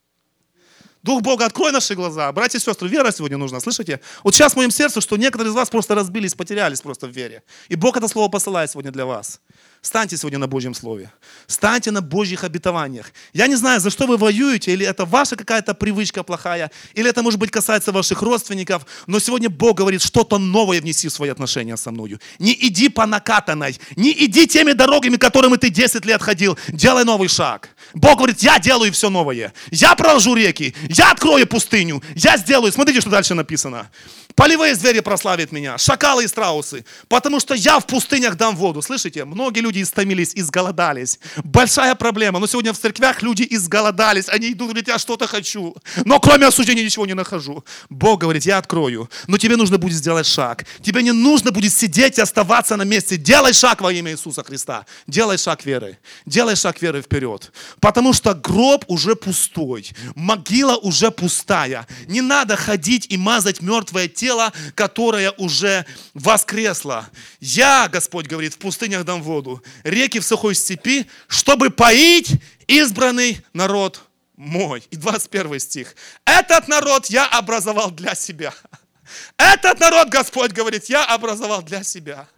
Дух 1.02 1.22
Бога, 1.22 1.46
открой 1.46 1.70
наши 1.70 1.94
глаза. 1.94 2.32
Братья 2.32 2.58
и 2.58 2.60
сестры, 2.60 2.88
вера 2.88 3.12
сегодня 3.12 3.36
нужна, 3.38 3.60
слышите? 3.60 4.00
Вот 4.24 4.34
сейчас 4.34 4.54
в 4.54 4.56
моем 4.56 4.72
сердце, 4.72 5.00
что 5.00 5.16
некоторые 5.16 5.52
из 5.52 5.54
вас 5.54 5.70
просто 5.70 5.94
разбились, 5.94 6.34
потерялись 6.34 6.80
просто 6.80 7.06
в 7.06 7.10
вере. 7.10 7.44
И 7.68 7.76
Бог 7.76 7.96
это 7.96 8.08
слово 8.08 8.28
посылает 8.28 8.72
сегодня 8.72 8.90
для 8.90 9.06
вас. 9.06 9.40
Станьте 9.86 10.16
сегодня 10.16 10.40
на 10.40 10.48
Божьем 10.48 10.74
Слове. 10.74 11.12
Станьте 11.46 11.92
на 11.92 12.02
Божьих 12.02 12.42
обетованиях. 12.42 13.12
Я 13.32 13.46
не 13.46 13.54
знаю, 13.54 13.80
за 13.80 13.90
что 13.90 14.08
вы 14.08 14.16
воюете, 14.16 14.72
или 14.72 14.84
это 14.84 15.04
ваша 15.04 15.36
какая-то 15.36 15.74
привычка 15.74 16.24
плохая, 16.24 16.72
или 16.94 17.08
это, 17.08 17.22
может 17.22 17.38
быть, 17.38 17.52
касается 17.52 17.92
ваших 17.92 18.20
родственников, 18.20 18.84
но 19.06 19.20
сегодня 19.20 19.48
Бог 19.48 19.76
говорит, 19.76 20.02
что-то 20.02 20.38
новое 20.38 20.80
внеси 20.80 21.06
в 21.06 21.12
свои 21.12 21.30
отношения 21.30 21.76
со 21.76 21.92
мною. 21.92 22.18
Не 22.40 22.52
иди 22.52 22.88
по 22.88 23.06
накатанной, 23.06 23.78
не 23.94 24.10
иди 24.10 24.48
теми 24.48 24.72
дорогами, 24.72 25.18
которыми 25.18 25.54
ты 25.54 25.70
10 25.70 26.04
лет 26.04 26.20
ходил. 26.20 26.58
Делай 26.66 27.04
новый 27.04 27.28
шаг. 27.28 27.68
Бог 27.94 28.18
говорит, 28.18 28.40
я 28.40 28.58
делаю 28.58 28.92
все 28.92 29.10
новое. 29.10 29.52
Я 29.70 29.94
проложу 29.94 30.34
реки, 30.34 30.74
я 30.88 31.12
открою 31.12 31.46
пустыню, 31.46 32.02
я 32.14 32.36
сделаю. 32.36 32.72
Смотрите, 32.72 33.00
что 33.00 33.10
дальше 33.10 33.34
написано. 33.34 33.90
Полевые 34.36 34.74
звери 34.74 35.00
прославят 35.00 35.50
меня, 35.50 35.78
шакалы 35.78 36.24
и 36.24 36.28
страусы, 36.28 36.84
потому 37.08 37.40
что 37.40 37.54
я 37.54 37.80
в 37.80 37.86
пустынях 37.86 38.36
дам 38.36 38.54
воду. 38.54 38.82
Слышите, 38.82 39.24
многие 39.24 39.60
люди 39.60 39.80
истомились, 39.80 40.32
изголодались. 40.34 41.18
Большая 41.42 41.94
проблема, 41.94 42.38
но 42.38 42.46
сегодня 42.46 42.74
в 42.74 42.78
церквях 42.78 43.22
люди 43.22 43.46
изголодались, 43.48 44.28
они 44.28 44.52
идут, 44.52 44.68
говорят, 44.68 44.88
я 44.88 44.98
что-то 44.98 45.26
хочу, 45.26 45.74
но 46.04 46.20
кроме 46.20 46.44
осуждения 46.44 46.84
ничего 46.84 47.06
не 47.06 47.14
нахожу. 47.14 47.64
Бог 47.88 48.20
говорит, 48.20 48.44
я 48.44 48.58
открою, 48.58 49.08
но 49.26 49.38
тебе 49.38 49.56
нужно 49.56 49.78
будет 49.78 49.96
сделать 49.96 50.26
шаг. 50.26 50.66
Тебе 50.82 51.02
не 51.02 51.12
нужно 51.12 51.50
будет 51.50 51.72
сидеть 51.72 52.18
и 52.18 52.20
оставаться 52.20 52.76
на 52.76 52.82
месте. 52.82 53.16
Делай 53.16 53.54
шаг 53.54 53.80
во 53.80 53.90
имя 53.90 54.12
Иисуса 54.12 54.44
Христа. 54.44 54.84
Делай 55.06 55.38
шаг 55.38 55.64
веры. 55.64 55.98
Делай 56.26 56.56
шаг 56.56 56.82
веры 56.82 57.00
вперед. 57.00 57.50
Потому 57.80 58.12
что 58.12 58.34
гроб 58.34 58.84
уже 58.88 59.14
пустой, 59.16 59.90
могила 60.14 60.76
уже 60.76 61.10
пустая. 61.10 61.86
Не 62.06 62.20
надо 62.20 62.56
ходить 62.56 63.06
и 63.10 63.16
мазать 63.16 63.60
мертвое 63.60 64.08
тело 64.08 64.52
которое 64.74 65.32
уже 65.32 65.86
воскресло. 66.14 67.08
Я, 67.40 67.88
Господь 67.88 68.26
говорит, 68.26 68.54
в 68.54 68.58
пустынях 68.58 69.04
дам 69.04 69.22
воду, 69.22 69.62
реки 69.84 70.20
в 70.20 70.24
сухой 70.24 70.54
степи, 70.54 71.06
чтобы 71.28 71.70
поить 71.70 72.32
избранный 72.66 73.40
народ 73.52 74.02
мой. 74.36 74.84
И 74.90 74.96
21 74.96 75.58
стих. 75.60 75.94
Этот 76.24 76.68
народ 76.68 77.06
я 77.06 77.26
образовал 77.26 77.90
для 77.90 78.14
себя. 78.14 78.54
Этот 79.38 79.80
народ, 79.80 80.08
Господь 80.08 80.52
говорит, 80.52 80.86
я 80.86 81.04
образовал 81.04 81.62
для 81.62 81.82
себя. 81.82 82.28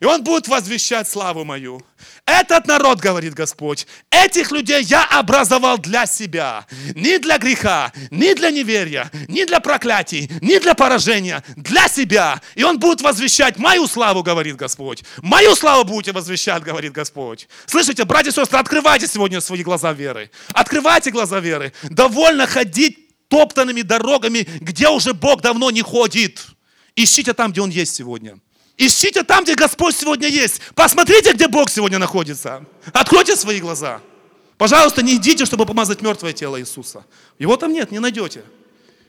И 0.00 0.04
он 0.04 0.22
будет 0.22 0.48
возвещать 0.48 1.08
славу 1.08 1.44
мою. 1.44 1.82
Этот 2.24 2.66
народ, 2.66 3.00
говорит 3.00 3.34
Господь, 3.34 3.86
этих 4.10 4.52
людей 4.52 4.82
я 4.82 5.04
образовал 5.04 5.78
для 5.78 6.06
себя. 6.06 6.66
Не 6.94 7.18
для 7.18 7.38
греха, 7.38 7.92
не 8.10 8.34
для 8.34 8.50
неверия, 8.50 9.10
не 9.28 9.44
для 9.44 9.60
проклятий, 9.60 10.30
не 10.40 10.60
для 10.60 10.74
поражения, 10.74 11.42
для 11.56 11.88
себя. 11.88 12.40
И 12.54 12.62
он 12.62 12.78
будет 12.78 13.00
возвещать 13.00 13.58
мою 13.58 13.86
славу, 13.86 14.22
говорит 14.22 14.56
Господь. 14.56 15.02
Мою 15.22 15.54
славу 15.56 15.84
будете 15.84 16.12
возвещать, 16.12 16.62
говорит 16.62 16.92
Господь. 16.92 17.48
Слышите, 17.66 18.04
братья 18.04 18.30
и 18.30 18.34
сестры, 18.34 18.58
открывайте 18.58 19.06
сегодня 19.06 19.40
свои 19.40 19.62
глаза 19.62 19.92
веры. 19.92 20.30
Открывайте 20.52 21.10
глаза 21.10 21.40
веры. 21.40 21.72
Довольно 21.82 22.46
ходить 22.46 23.08
топтанными 23.28 23.82
дорогами, 23.82 24.46
где 24.60 24.88
уже 24.88 25.14
Бог 25.14 25.42
давно 25.42 25.70
не 25.70 25.82
ходит. 25.82 26.46
Ищите 26.96 27.32
там, 27.32 27.52
где 27.52 27.60
Он 27.60 27.70
есть 27.70 27.94
сегодня. 27.94 28.38
Ищите 28.78 29.24
там, 29.24 29.42
где 29.42 29.56
Господь 29.56 29.96
сегодня 29.96 30.28
есть. 30.28 30.62
Посмотрите, 30.76 31.32
где 31.32 31.48
Бог 31.48 31.68
сегодня 31.68 31.98
находится. 31.98 32.64
Откройте 32.92 33.34
свои 33.34 33.58
глаза. 33.58 34.00
Пожалуйста, 34.56 35.02
не 35.02 35.16
идите, 35.16 35.44
чтобы 35.46 35.66
помазать 35.66 36.00
мертвое 36.00 36.32
тело 36.32 36.60
Иисуса. 36.60 37.04
Его 37.40 37.56
там 37.56 37.72
нет, 37.72 37.90
не 37.90 37.98
найдете. 37.98 38.44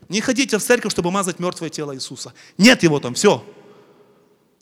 Не 0.10 0.22
ходите 0.22 0.58
в 0.58 0.64
церковь, 0.64 0.92
чтобы 0.92 1.12
мазать 1.12 1.38
мертвое 1.38 1.70
тело 1.70 1.96
Иисуса. 1.96 2.34
Нет 2.58 2.82
его 2.82 3.00
там, 3.00 3.14
все. 3.14 3.46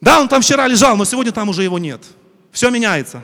Да, 0.02 0.20
он 0.20 0.28
там 0.28 0.42
вчера 0.42 0.68
лежал, 0.68 0.98
но 0.98 1.06
сегодня 1.06 1.32
там 1.32 1.48
уже 1.48 1.64
его 1.64 1.80
нет. 1.80 2.04
Все 2.52 2.70
меняется. 2.70 3.24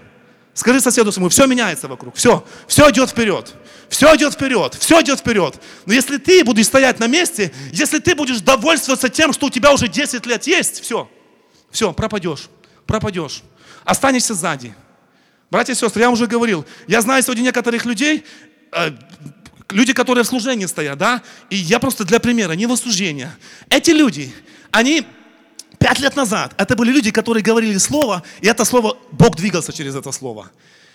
Скажи 0.54 0.80
соседу 0.80 1.12
своему, 1.12 1.28
все 1.30 1.48
меняется 1.48 1.90
вокруг. 1.90 2.16
Все, 2.16 2.46
все 2.66 2.90
идет 2.92 3.10
вперед. 3.10 3.54
Все 3.90 4.16
идет 4.16 4.34
вперед, 4.34 4.74
все 4.80 5.02
идет 5.02 5.20
вперед. 5.20 5.60
Но 5.86 5.94
если 5.94 6.18
ты 6.18 6.46
будешь 6.46 6.68
стоять 6.68 7.00
на 7.00 7.08
месте, 7.08 7.54
если 7.74 8.00
ты 8.00 8.16
будешь 8.16 8.40
довольствоваться 8.40 9.10
тем, 9.10 9.34
что 9.34 9.48
у 9.48 9.50
тебя 9.50 9.74
уже 9.74 9.90
10 9.90 10.26
лет 10.26 10.48
есть, 10.48 10.82
все– 10.82 11.10
все, 11.74 11.92
пропадешь, 11.92 12.50
пропадешь. 12.86 13.44
Останешься 13.84 14.36
сзади. 14.36 14.74
Братья 15.50 15.74
и 15.74 15.76
сестры, 15.76 16.04
я 16.04 16.12
уже 16.12 16.28
говорил, 16.28 16.66
я 16.88 17.02
знаю 17.02 17.22
сегодня 17.24 17.42
некоторых 17.42 17.86
людей, 17.86 18.24
э, 18.72 18.92
люди, 19.70 19.92
которые 19.92 20.24
в 20.24 20.28
служении 20.28 20.68
стоят, 20.68 20.98
да, 21.00 21.22
и 21.50 21.56
я 21.56 21.80
просто 21.80 22.06
для 22.06 22.20
примера, 22.20 22.54
не 22.54 22.68
в 22.68 22.72
осуждение. 22.72 23.36
Эти 23.70 23.90
люди, 23.90 24.34
они 24.72 25.06
пять 25.80 26.00
лет 26.00 26.16
назад, 26.16 26.54
это 26.58 26.76
были 26.76 26.92
люди, 26.92 27.12
которые 27.12 27.44
говорили 27.44 27.78
слово, 27.78 28.24
и 28.42 28.48
это 28.48 28.66
слово, 28.66 28.98
Бог 29.12 29.36
двигался 29.36 29.74
через 29.74 29.96
это 29.96 30.12
слово. 30.12 30.52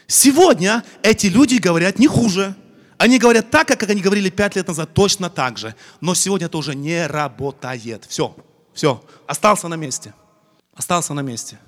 Сегодня 0.06 0.84
эти 1.02 1.26
люди 1.26 1.56
говорят 1.56 1.98
не 1.98 2.06
хуже. 2.06 2.54
Они 2.98 3.18
говорят 3.18 3.50
так, 3.50 3.68
как 3.68 3.82
они 3.82 4.00
говорили 4.00 4.30
пять 4.30 4.56
лет 4.56 4.66
назад, 4.66 4.94
точно 4.94 5.28
так 5.28 5.58
же. 5.58 5.74
Но 6.00 6.14
сегодня 6.14 6.46
это 6.46 6.56
уже 6.56 6.74
не 6.74 7.06
работает. 7.06 8.06
Все, 8.08 8.34
все, 8.74 9.04
остался 9.26 9.68
на 9.68 9.74
месте 9.74 10.14
остался 10.78 11.12
на 11.12 11.20
месте. 11.20 11.58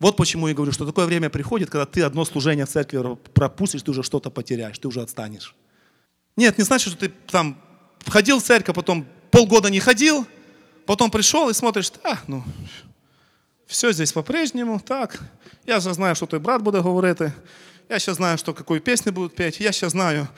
Вот 0.00 0.16
почему 0.16 0.48
я 0.48 0.54
говорю, 0.54 0.72
что 0.72 0.84
такое 0.84 1.06
время 1.06 1.30
приходит, 1.30 1.70
когда 1.70 1.86
ты 1.86 2.02
одно 2.02 2.24
служение 2.24 2.66
в 2.66 2.68
церкви 2.68 3.16
пропустишь, 3.32 3.82
ты 3.82 3.90
уже 3.90 4.02
что-то 4.02 4.30
потеряешь, 4.30 4.78
ты 4.78 4.88
уже 4.88 5.00
отстанешь. 5.02 5.54
Нет, 6.36 6.58
не 6.58 6.64
значит, 6.64 6.92
что 6.92 7.00
ты 7.06 7.12
там 7.30 7.58
ходил 8.06 8.40
в 8.40 8.42
церковь, 8.42 8.74
потом 8.74 9.06
полгода 9.30 9.70
не 9.70 9.80
ходил, 9.80 10.26
потом 10.86 11.10
пришел 11.10 11.48
и 11.48 11.54
смотришь, 11.54 11.92
а, 12.04 12.18
ну, 12.26 12.42
все 13.66 13.92
здесь 13.92 14.12
по-прежнему, 14.12 14.80
так, 14.80 15.20
я 15.66 15.80
же 15.80 15.94
знаю, 15.94 16.14
что 16.14 16.26
той 16.26 16.40
брат 16.40 16.62
буде 16.62 16.80
говорити, 16.80 17.32
я 17.88 17.98
сейчас 17.98 18.16
знаю, 18.16 18.36
что 18.38 18.52
какую 18.52 18.80
песню 18.80 19.12
будут 19.12 19.34
петь, 19.34 19.60
я 19.60 19.72
сейчас 19.72 19.92
знаю, 19.92 20.28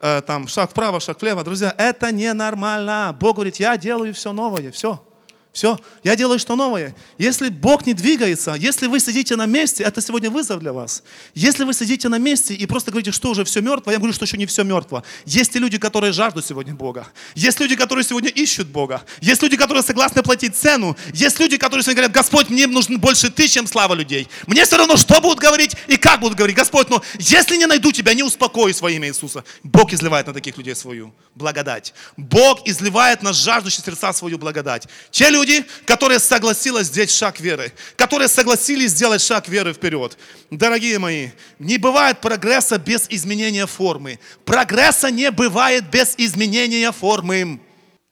э, 0.00 0.22
там, 0.22 0.48
шаг 0.48 0.70
вправо, 0.70 1.00
шаг 1.00 1.20
влево. 1.20 1.44
Друзья, 1.44 1.74
это 1.76 2.10
ненормально. 2.10 3.14
Бог 3.20 3.36
говорит, 3.36 3.56
я 3.56 3.76
делаю 3.76 4.14
все 4.14 4.32
новое, 4.32 4.70
все. 4.72 5.06
Все, 5.54 5.78
я 6.02 6.16
делаю 6.16 6.40
что 6.40 6.56
новое. 6.56 6.96
Если 7.16 7.48
Бог 7.48 7.86
не 7.86 7.94
двигается, 7.94 8.54
если 8.54 8.88
вы 8.88 8.98
сидите 8.98 9.36
на 9.36 9.46
месте, 9.46 9.84
это 9.84 10.00
сегодня 10.00 10.28
вызов 10.28 10.58
для 10.58 10.72
вас. 10.72 11.04
Если 11.32 11.62
вы 11.62 11.72
сидите 11.72 12.08
на 12.08 12.18
месте 12.18 12.54
и 12.54 12.66
просто 12.66 12.90
говорите, 12.90 13.12
что 13.12 13.30
уже 13.30 13.44
все 13.44 13.60
мертво, 13.60 13.92
я 13.92 13.98
говорю, 13.98 14.12
что 14.12 14.24
еще 14.24 14.36
не 14.36 14.46
все 14.46 14.64
мертво. 14.64 15.04
Есть 15.24 15.54
и 15.54 15.60
люди, 15.60 15.78
которые 15.78 16.12
жаждут 16.12 16.44
сегодня 16.44 16.74
Бога. 16.74 17.06
Есть 17.36 17.60
люди, 17.60 17.76
которые 17.76 18.04
сегодня 18.04 18.30
ищут 18.30 18.66
Бога. 18.66 19.04
Есть 19.20 19.42
люди, 19.44 19.56
которые 19.56 19.84
согласны 19.84 20.24
платить 20.24 20.56
цену. 20.56 20.96
Есть 21.12 21.38
люди, 21.38 21.56
которые 21.56 21.84
сегодня 21.84 22.02
говорят, 22.02 22.16
Господь, 22.16 22.50
мне 22.50 22.66
нужен 22.66 22.98
больше 22.98 23.30
ты, 23.30 23.46
чем 23.46 23.68
слава 23.68 23.94
людей. 23.94 24.26
Мне 24.48 24.64
все 24.64 24.76
равно, 24.76 24.96
что 24.96 25.20
будут 25.20 25.38
говорить 25.38 25.76
и 25.86 25.96
как 25.96 26.18
будут 26.18 26.36
говорить. 26.36 26.56
Господь, 26.56 26.90
но 26.90 27.00
если 27.20 27.56
не 27.56 27.66
найду 27.66 27.92
тебя, 27.92 28.12
не 28.14 28.24
успокою 28.24 28.74
во 28.80 28.90
имя 28.90 29.06
Иисуса. 29.06 29.44
Бог 29.62 29.92
изливает 29.92 30.26
на 30.26 30.32
таких 30.32 30.56
людей 30.56 30.74
свою 30.74 31.14
благодать. 31.36 31.94
Бог 32.16 32.66
изливает 32.66 33.22
на 33.22 33.32
жаждущие 33.32 33.84
сердца 33.84 34.12
свою 34.12 34.36
благодать. 34.36 34.88
Те 35.12 35.30
люди, 35.30 35.43
люди, 35.44 35.64
которые 35.84 36.18
согласились 36.18 36.86
сделать 36.86 37.10
шаг 37.10 37.40
веры, 37.40 37.72
которые 37.96 38.28
согласились 38.28 38.90
сделать 38.90 39.20
шаг 39.20 39.48
веры 39.48 39.72
вперед. 39.72 40.16
Дорогие 40.50 40.98
мои, 40.98 41.28
не 41.58 41.78
бывает 41.78 42.20
прогресса 42.20 42.78
без 42.78 43.06
изменения 43.10 43.66
формы. 43.66 44.18
Прогресса 44.44 45.10
не 45.10 45.30
бывает 45.30 45.84
без 45.90 46.14
изменения 46.16 46.92
формы. 46.92 47.60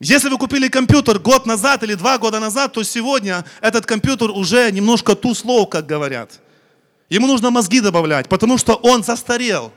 Если 0.01 0.29
вы 0.29 0.37
купили 0.37 0.69
компьютер 0.69 1.19
год 1.19 1.47
назад 1.47 1.83
или 1.85 1.95
два 1.95 2.19
года 2.19 2.41
назад, 2.41 2.73
то 2.73 2.83
сегодня 2.83 3.45
этот 3.61 3.87
компьютер 3.87 4.31
уже 4.31 4.71
немножко 4.73 5.15
ту 5.15 5.35
слоу, 5.35 5.67
как 5.67 5.87
говорят. 5.87 6.41
Ему 7.09 7.27
нужно 7.27 7.51
мозги 7.51 7.81
добавлять, 7.81 8.29
потому 8.29 8.59
что 8.59 8.75
он 8.75 9.05
застарел. 9.05 9.73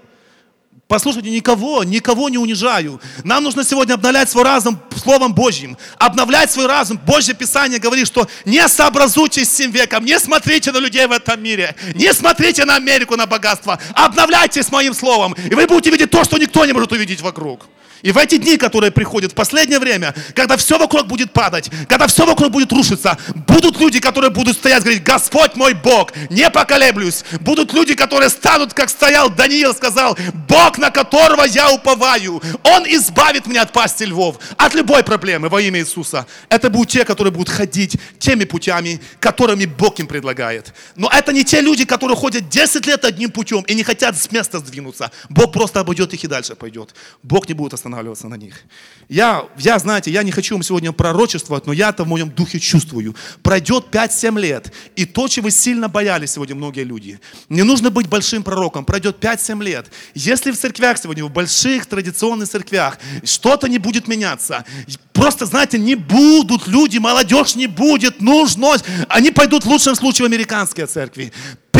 Послушайте, 0.87 1.31
никого, 1.31 1.83
никого 1.83 2.29
не 2.29 2.37
унижаю. 2.37 3.01
Нам 3.23 3.43
нужно 3.43 3.63
сегодня 3.63 3.95
обновлять 3.95 4.29
свой 4.29 4.43
разум 4.43 4.79
Словом 4.95 5.33
Божьим. 5.33 5.77
Обновлять 5.97 6.51
свой 6.51 6.67
разум. 6.67 6.99
Божье 6.99 7.33
Писание 7.33 7.79
говорит, 7.79 8.05
что 8.05 8.27
не 8.45 8.67
сообразуйтесь 8.67 9.49
с 9.49 9.55
7 9.55 9.71
веком, 9.71 10.05
не 10.05 10.19
смотрите 10.19 10.71
на 10.71 10.77
людей 10.77 11.07
в 11.07 11.11
этом 11.11 11.41
мире, 11.41 11.75
не 11.95 12.13
смотрите 12.13 12.65
на 12.65 12.75
Америку, 12.75 13.15
на 13.15 13.25
богатство. 13.25 13.79
Обновляйтесь 13.95 14.71
моим 14.71 14.93
Словом, 14.93 15.33
и 15.33 15.55
вы 15.55 15.65
будете 15.65 15.89
видеть 15.89 16.11
то, 16.11 16.23
что 16.23 16.37
никто 16.37 16.63
не 16.65 16.73
может 16.73 16.91
увидеть 16.91 17.21
вокруг. 17.21 17.65
И 18.05 18.11
в 18.11 18.19
эти 18.19 18.37
дни, 18.37 18.55
которые 18.57 18.91
приходят 18.91 19.31
в 19.31 19.35
последнее 19.35 19.79
время, 19.79 20.13
когда 20.35 20.57
все 20.57 20.77
вокруг 20.77 21.07
будет 21.07 21.33
падать, 21.33 21.71
когда 21.89 22.05
все 22.05 22.27
вокруг 22.27 22.51
будет 22.51 22.71
рушиться, 22.71 23.17
будут 23.47 23.79
люди, 23.79 23.99
которые 23.99 24.29
будут 24.29 24.57
стоять 24.57 24.81
и 24.81 24.83
говорить, 24.83 25.03
Господь 25.03 25.55
мой 25.55 25.73
Бог, 25.73 26.11
не 26.29 26.47
поколеблюсь. 26.51 27.23
Будут 27.39 27.73
люди, 27.73 27.95
которые 27.95 28.29
станут, 28.29 28.75
как 28.75 28.91
стоял 28.91 29.31
Даниил, 29.31 29.73
сказал, 29.73 30.15
Бог, 30.47 30.77
на 30.77 30.91
которого 30.91 31.45
я 31.45 31.71
уповаю, 31.71 32.43
Он 32.61 32.83
избавит 32.85 33.47
меня 33.47 33.63
от 33.63 33.71
пасти 33.71 34.03
львов, 34.03 34.37
от 34.55 34.75
любой 34.75 35.03
проблемы 35.03 35.49
во 35.49 35.59
имя 35.59 35.79
Иисуса. 35.79 36.27
Это 36.49 36.69
будут 36.69 36.89
те, 36.89 37.05
которые 37.05 37.33
будут 37.33 37.49
ходить 37.49 37.97
теми 38.19 38.43
путями, 38.43 39.01
которыми 39.19 39.65
Бог 39.65 39.99
им 39.99 40.05
предлагает. 40.05 40.75
Но 40.95 41.09
это 41.11 41.33
не 41.33 41.43
те 41.43 41.59
люди, 41.59 41.85
которые 41.85 42.15
ходят 42.15 42.49
10 42.49 42.85
лет 42.85 43.03
одним 43.03 43.31
путем 43.31 43.61
и 43.61 43.73
не 43.73 43.81
хотят 43.81 44.15
с 44.15 44.31
места 44.31 44.59
сдвинуться. 44.59 45.09
Бог 45.29 45.51
просто 45.51 45.79
обойдет 45.79 46.13
их 46.13 46.23
и 46.23 46.27
дальше 46.27 46.53
пойдет. 46.53 46.93
Бог 47.23 47.49
не 47.49 47.55
будет 47.55 47.73
останавливаться 47.73 47.94
останавливаться 47.95 48.27
на 48.27 48.35
них. 48.35 48.63
Я, 49.09 49.45
я, 49.57 49.79
знаете, 49.79 50.11
я 50.11 50.23
не 50.23 50.31
хочу 50.31 50.55
вам 50.55 50.63
сегодня 50.63 50.91
пророчествовать, 50.91 51.67
но 51.67 51.73
я-то 51.73 52.03
в 52.03 52.07
моем 52.07 52.29
духе 52.29 52.59
чувствую. 52.59 53.15
Пройдет 53.43 53.85
5-7 53.91 54.39
лет, 54.39 54.73
и 54.95 55.05
то, 55.05 55.27
чего 55.27 55.49
сильно 55.49 55.87
боялись 55.87 56.31
сегодня 56.31 56.55
многие 56.55 56.83
люди. 56.83 57.19
Не 57.49 57.63
нужно 57.63 57.89
быть 57.89 58.07
большим 58.07 58.43
пророком, 58.43 58.83
пройдет 58.85 59.23
5-7 59.23 59.63
лет. 59.63 59.91
Если 60.15 60.51
в 60.51 60.57
церквях 60.57 60.97
сегодня, 60.97 61.23
в 61.25 61.31
больших 61.31 61.85
традиционных 61.85 62.49
церквях, 62.49 62.97
что-то 63.23 63.67
не 63.67 63.77
будет 63.77 64.07
меняться, 64.07 64.65
просто, 65.13 65.45
знаете, 65.45 65.77
не 65.77 65.95
будут 65.95 66.67
люди, 66.67 66.97
молодежь 66.97 67.55
не 67.55 67.67
будет, 67.67 68.21
нужно, 68.21 68.75
они 69.07 69.31
пойдут 69.31 69.65
в 69.65 69.69
лучшем 69.69 69.95
случае 69.95 70.27
в 70.27 70.31
американские 70.31 70.87
церкви. 70.87 71.31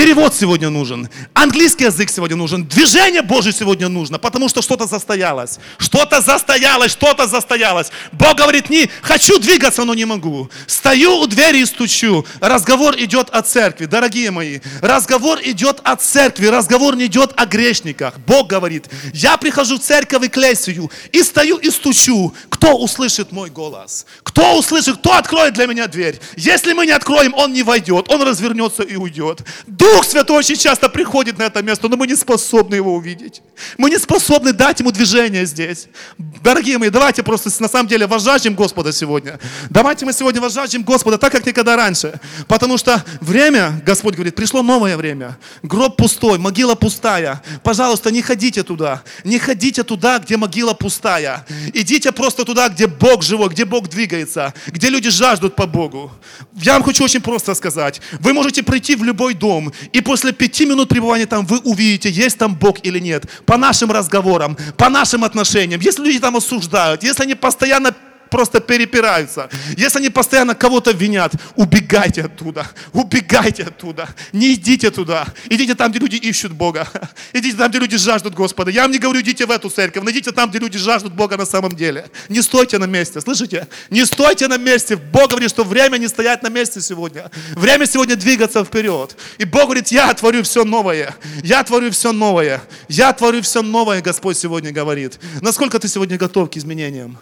Перевод 0.05 0.35
сегодня 0.35 0.69
нужен. 0.69 1.09
Английский 1.33 1.85
язык 1.85 2.11
сегодня 2.11 2.37
нужен. 2.37 2.67
Движение 2.67 3.23
Божье 3.23 3.51
сегодня 3.51 3.89
нужно, 3.89 4.19
потому 4.19 4.49
что 4.49 4.61
что-то 4.61 4.85
застоялось. 4.85 5.57
Что-то 5.79 6.21
застоялось, 6.21 6.91
что-то 6.91 7.25
застоялось. 7.25 7.89
Бог 8.11 8.37
говорит, 8.37 8.69
не 8.69 8.87
хочу 9.01 9.39
двигаться, 9.39 9.83
но 9.83 9.95
не 9.95 10.05
могу. 10.05 10.47
Стою 10.67 11.15
у 11.21 11.25
двери 11.25 11.61
и 11.61 11.65
стучу. 11.65 12.23
Разговор 12.39 12.95
идет 12.99 13.31
о 13.31 13.41
церкви, 13.41 13.87
дорогие 13.87 14.29
мои. 14.29 14.59
Разговор 14.79 15.39
идет 15.43 15.79
о 15.83 15.95
церкви, 15.95 16.45
разговор 16.45 16.95
не 16.95 17.07
идет 17.07 17.33
о 17.35 17.47
грешниках. 17.47 18.19
Бог 18.27 18.45
говорит, 18.45 18.85
я 19.11 19.37
прихожу 19.37 19.79
в 19.79 19.81
церковь 19.81 20.23
и 20.23 20.27
клесию 20.27 20.91
и 21.13 21.23
стою 21.23 21.57
и 21.57 21.71
стучу. 21.71 22.31
Кто 22.49 22.77
услышит 22.77 23.31
мой 23.31 23.49
голос? 23.49 24.05
Кто 24.21 24.55
услышит, 24.59 24.97
кто 24.97 25.13
откроет 25.13 25.55
для 25.55 25.65
меня 25.65 25.87
дверь? 25.87 26.19
Если 26.37 26.73
мы 26.73 26.85
не 26.85 26.91
откроем, 26.91 27.33
он 27.33 27.53
не 27.53 27.63
войдет, 27.63 28.05
он 28.09 28.21
развернется 28.21 28.83
и 28.83 28.97
уйдет. 28.97 29.41
Дух 29.65 29.94
Святой 30.03 30.37
очень 30.37 30.55
часто 30.55 30.89
приходит 30.89 31.37
на 31.37 31.43
это 31.43 31.61
место, 31.61 31.87
но 31.89 31.97
мы 31.97 32.07
не 32.07 32.15
способны 32.15 32.75
его 32.75 32.95
увидеть. 32.95 33.41
Мы 33.77 33.89
не 33.89 33.97
способны 33.97 34.53
дать 34.53 34.79
ему 34.79 34.91
движение 34.91 35.45
здесь. 35.45 35.87
Дорогие 36.17 36.77
мои, 36.77 36.89
давайте 36.89 37.23
просто 37.23 37.49
на 37.61 37.67
самом 37.67 37.87
деле 37.87 38.07
возжаждем 38.07 38.55
Господа 38.55 38.91
сегодня. 38.91 39.39
Давайте 39.69 40.05
мы 40.05 40.13
сегодня 40.13 40.41
возжаждем 40.41 40.83
Господа 40.83 41.17
так, 41.17 41.31
как 41.31 41.45
никогда 41.45 41.75
раньше. 41.75 42.19
Потому 42.47 42.77
что 42.77 43.03
время, 43.21 43.81
Господь 43.85 44.15
говорит, 44.15 44.35
пришло 44.35 44.61
новое 44.61 44.97
время. 44.97 45.37
Гроб 45.63 45.97
пустой, 45.97 46.37
могила 46.37 46.75
пустая. 46.75 47.41
Пожалуйста, 47.63 48.11
не 48.11 48.21
ходите 48.21 48.63
туда. 48.63 49.03
Не 49.23 49.39
ходите 49.39 49.83
туда, 49.83 50.19
где 50.19 50.37
могила 50.37 50.73
пустая. 50.73 51.45
Идите 51.73 52.11
просто 52.11 52.45
туда, 52.45 52.69
где 52.69 52.87
Бог 52.87 53.23
живой, 53.23 53.49
где 53.49 53.65
Бог 53.65 53.89
двигается, 53.89 54.53
где 54.67 54.89
люди 54.89 55.09
жаждут 55.09 55.55
по 55.55 55.65
Богу. 55.65 56.11
Я 56.55 56.73
вам 56.73 56.83
хочу 56.83 57.03
очень 57.03 57.21
просто 57.21 57.53
сказать. 57.53 58.01
Вы 58.19 58.33
можете 58.33 58.63
прийти 58.63 58.95
в 58.95 59.03
любой 59.03 59.33
дом, 59.33 59.73
и 59.93 60.01
после 60.01 60.31
пяти 60.31 60.65
минут 60.65 60.89
пребывания 60.89 61.25
там 61.25 61.45
вы 61.45 61.59
увидите, 61.59 62.09
есть 62.09 62.37
там 62.37 62.55
Бог 62.55 62.85
или 62.85 62.99
нет. 62.99 63.25
По 63.45 63.57
нашим 63.57 63.91
разговорам, 63.91 64.57
по 64.77 64.89
нашим 64.89 65.23
отношениям. 65.23 65.81
Если 65.81 66.03
люди 66.03 66.19
там 66.19 66.35
осуждают, 66.35 67.03
если 67.03 67.23
они 67.23 67.35
постоянно 67.35 67.93
просто 68.35 68.59
перепираются, 68.59 69.49
если 69.77 69.99
они 69.99 70.09
постоянно 70.09 70.55
кого-то 70.55 70.91
винят, 70.91 71.31
убегайте 71.55 72.23
оттуда, 72.23 72.67
убегайте 72.91 73.63
оттуда, 73.63 74.09
не 74.33 74.55
идите 74.55 74.91
туда, 74.91 75.25
идите 75.49 75.73
там, 75.73 75.89
где 75.89 75.99
люди 75.99 76.17
ищут 76.17 76.51
Бога, 76.51 76.85
идите 77.33 77.55
там, 77.55 77.69
где 77.69 77.79
люди 77.79 77.95
жаждут 77.95 78.33
Господа. 78.33 78.71
Я 78.71 78.81
вам 78.81 78.91
не 78.91 78.97
говорю, 78.97 79.21
идите 79.21 79.45
в 79.45 79.51
эту 79.51 79.69
церковь, 79.69 80.03
но 80.03 80.11
идите 80.11 80.33
там, 80.33 80.49
где 80.49 80.59
люди 80.59 80.77
жаждут 80.77 81.13
Бога 81.13 81.37
на 81.37 81.45
самом 81.45 81.77
деле. 81.77 82.09
Не 82.27 82.41
стойте 82.41 82.77
на 82.77 82.87
месте, 82.87 83.21
слышите? 83.21 83.69
Не 83.89 84.05
стойте 84.05 84.49
на 84.49 84.57
месте. 84.57 84.97
Бог 84.97 85.29
говорит, 85.29 85.49
что 85.49 85.63
время 85.63 85.97
не 85.97 86.09
стоять 86.09 86.43
на 86.43 86.49
месте 86.49 86.81
сегодня. 86.81 87.31
Время 87.55 87.85
сегодня 87.85 88.17
двигаться 88.17 88.65
вперед. 88.65 89.15
И 89.37 89.45
Бог 89.45 89.63
говорит, 89.63 89.87
я 89.93 90.13
творю 90.13 90.43
все 90.43 90.65
новое, 90.65 91.15
я 91.41 91.63
творю 91.63 91.89
все 91.91 92.11
новое, 92.11 92.61
я 92.89 93.13
творю 93.13 93.41
все 93.41 93.61
новое, 93.61 94.01
Господь 94.01 94.37
сегодня 94.37 94.73
говорит. 94.73 95.19
Насколько 95.39 95.79
ты 95.79 95.87
сегодня 95.87 96.17
готов 96.17 96.51
к 96.51 96.57
изменениям? 96.57 97.17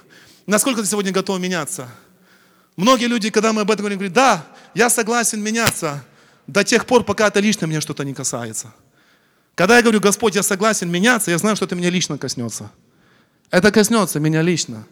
Насколько 0.46 0.82
ты 0.82 0.88
сегодня 0.88 1.12
готов 1.12 1.40
меняться? 1.40 1.88
Многие 2.76 3.06
люди, 3.06 3.30
когда 3.30 3.54
мы 3.54 3.62
об 3.62 3.72
этом 3.72 3.84
говорим, 3.84 4.00
говорят, 4.00 4.14
да, 4.14 4.46
я 4.74 4.90
согласен 4.90 5.42
меняться 5.42 6.04
до 6.48 6.64
тех 6.64 6.86
пор, 6.86 7.04
пока 7.04 7.28
это 7.28 7.40
лично 7.40 7.66
меня 7.66 7.82
что-то 7.82 8.04
не 8.04 8.14
касается. 8.14 8.74
Когда 9.56 9.78
я 9.78 9.84
говорю, 9.84 10.02
Господь, 10.02 10.36
я 10.36 10.44
согласен 10.44 10.90
меняться, 10.90 11.32
я 11.32 11.38
знаю, 11.38 11.56
что 11.56 11.66
это 11.66 11.76
меня 11.76 11.90
лично 11.90 12.18
коснется. 12.18 12.72
Это 13.52 13.72
коснется 13.72 14.20
меня 14.20 14.42
лично. 14.42 14.86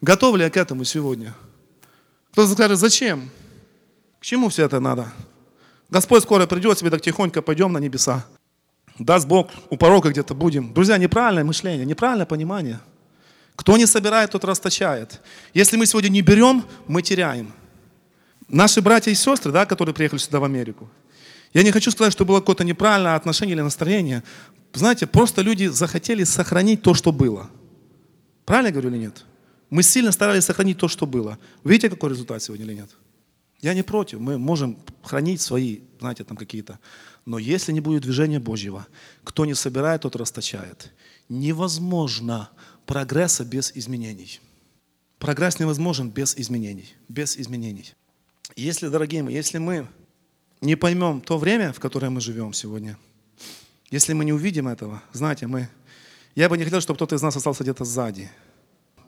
Готов 0.00 0.36
ли 0.36 0.44
я 0.44 0.50
к 0.50 0.56
этому 0.56 0.84
сегодня? 0.84 1.34
Кто-то 2.32 2.52
скажет, 2.52 2.78
зачем? 2.78 3.30
К 4.20 4.24
чему 4.24 4.48
все 4.48 4.64
это 4.64 4.80
надо? 4.80 5.12
Господь 5.90 6.22
скоро 6.22 6.46
придет, 6.46 6.78
себе 6.78 6.90
так 6.90 7.02
тихонько 7.02 7.42
пойдем 7.42 7.72
на 7.72 7.78
небеса. 7.78 8.24
Даст 8.98 9.26
Бог, 9.26 9.50
у 9.68 9.76
порога 9.76 10.10
где-то 10.10 10.34
будем. 10.34 10.72
Друзья, 10.72 10.96
неправильное 10.96 11.44
мышление, 11.44 11.84
неправильное 11.84 12.26
понимание– 12.26 12.80
кто 13.56 13.76
не 13.76 13.86
собирает, 13.86 14.30
тот 14.30 14.44
расточает. 14.44 15.20
Если 15.54 15.76
мы 15.76 15.86
сегодня 15.86 16.10
не 16.10 16.22
берем, 16.22 16.64
мы 16.86 17.02
теряем. 17.02 17.52
Наши 18.48 18.80
братья 18.80 19.10
и 19.10 19.14
сестры, 19.14 19.50
да, 19.50 19.66
которые 19.66 19.94
приехали 19.94 20.20
сюда 20.20 20.38
в 20.38 20.44
Америку, 20.44 20.88
я 21.52 21.62
не 21.62 21.72
хочу 21.72 21.90
сказать, 21.90 22.12
что 22.12 22.24
было 22.24 22.40
какое-то 22.40 22.64
неправильное 22.64 23.16
отношение 23.16 23.54
или 23.54 23.62
настроение. 23.62 24.22
Знаете, 24.74 25.06
просто 25.06 25.42
люди 25.42 25.66
захотели 25.66 26.22
сохранить 26.24 26.82
то, 26.82 26.92
что 26.92 27.12
было. 27.12 27.50
Правильно 28.44 28.68
я 28.68 28.72
говорю 28.72 28.90
или 28.90 28.98
нет? 28.98 29.24
Мы 29.70 29.82
сильно 29.82 30.12
старались 30.12 30.44
сохранить 30.44 30.78
то, 30.78 30.86
что 30.86 31.06
было. 31.06 31.38
Видите, 31.64 31.88
какой 31.88 32.10
результат 32.10 32.42
сегодня 32.42 32.66
или 32.66 32.74
нет? 32.74 32.90
Я 33.62 33.74
не 33.74 33.82
против, 33.82 34.20
мы 34.20 34.38
можем 34.38 34.78
хранить 35.02 35.40
свои, 35.40 35.80
знаете, 35.98 36.24
там 36.24 36.36
какие-то. 36.36 36.78
Но 37.24 37.38
если 37.38 37.72
не 37.72 37.80
будет 37.80 38.02
движения 38.02 38.38
Божьего, 38.38 38.86
кто 39.24 39.46
не 39.46 39.54
собирает, 39.54 40.02
тот 40.02 40.14
расточает. 40.14 40.92
Невозможно 41.28 42.50
прогресса 42.86 43.44
без 43.44 43.72
изменений. 43.74 44.40
Прогресс 45.18 45.58
невозможен 45.58 46.10
без 46.10 46.36
изменений. 46.36 46.94
Без 47.08 47.36
изменений. 47.36 47.94
Если, 48.54 48.88
дорогие 48.88 49.22
мои, 49.22 49.34
если 49.34 49.58
мы 49.58 49.86
не 50.60 50.76
поймем 50.76 51.20
то 51.20 51.36
время, 51.38 51.72
в 51.72 51.80
которое 51.80 52.10
мы 52.10 52.20
живем 52.20 52.52
сегодня, 52.52 52.96
если 53.90 54.12
мы 54.12 54.24
не 54.24 54.32
увидим 54.32 54.68
этого, 54.68 55.02
знаете, 55.12 55.46
мы... 55.46 55.68
Я 56.34 56.48
бы 56.48 56.58
не 56.58 56.64
хотел, 56.64 56.80
чтобы 56.80 56.96
кто-то 56.96 57.16
из 57.16 57.22
нас 57.22 57.36
остался 57.36 57.62
где-то 57.62 57.84
сзади. 57.84 58.30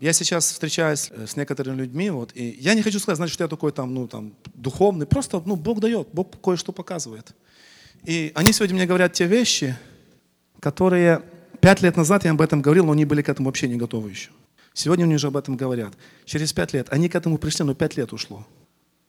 Я 0.00 0.12
сейчас 0.12 0.52
встречаюсь 0.52 1.08
э, 1.10 1.26
с 1.26 1.36
некоторыми 1.36 1.76
людьми, 1.76 2.08
вот, 2.10 2.30
и 2.34 2.56
я 2.60 2.74
не 2.74 2.82
хочу 2.82 2.98
сказать, 3.00 3.16
значит, 3.16 3.34
что 3.34 3.44
я 3.44 3.48
такой 3.48 3.72
там, 3.72 3.92
ну, 3.92 4.06
там, 4.06 4.32
духовный, 4.54 5.06
просто, 5.06 5.42
ну, 5.44 5.56
Бог 5.56 5.80
дает, 5.80 6.08
Бог 6.12 6.40
кое-что 6.40 6.72
показывает. 6.72 7.34
И 8.04 8.30
они 8.34 8.52
сегодня 8.52 8.76
мне 8.76 8.86
говорят 8.86 9.12
те 9.12 9.26
вещи, 9.26 9.76
которые 10.60 11.22
Пять 11.60 11.82
лет 11.82 11.96
назад 11.96 12.24
я 12.24 12.30
об 12.30 12.40
этом 12.40 12.62
говорил, 12.62 12.86
но 12.86 12.92
они 12.92 13.04
были 13.04 13.22
к 13.22 13.28
этому 13.28 13.48
вообще 13.48 13.68
не 13.68 13.76
готовы 13.76 14.10
еще. 14.10 14.30
Сегодня 14.72 15.04
они 15.04 15.16
уже 15.16 15.26
об 15.26 15.36
этом 15.36 15.56
говорят. 15.56 15.94
Через 16.24 16.52
пять 16.52 16.72
лет. 16.72 16.86
Они 16.90 17.08
к 17.08 17.16
этому 17.16 17.36
пришли, 17.38 17.64
но 17.64 17.74
пять 17.74 17.96
лет 17.96 18.12
ушло. 18.12 18.46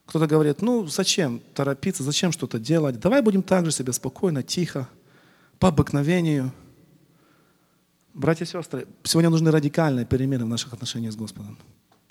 Кто-то 0.08 0.26
говорит, 0.26 0.64
ну 0.64 0.88
зачем 0.88 1.42
торопиться, 1.54 2.02
зачем 2.02 2.32
что-то 2.32 2.58
делать? 2.58 3.00
Давай 3.00 3.22
будем 3.22 3.44
так 3.44 3.66
же 3.66 3.72
себе 3.72 3.94
спокойно, 3.94 4.42
тихо, 4.42 4.90
по 5.60 5.68
обыкновению. 5.68 6.52
Братья 8.16 8.46
и 8.46 8.48
сестры, 8.48 8.88
сегодня 9.04 9.30
нужны 9.30 9.52
радикальные 9.52 10.08
перемены 10.08 10.46
в 10.46 10.48
наших 10.48 10.74
отношениях 10.74 11.14
с 11.14 11.16
Господом. 11.16 11.60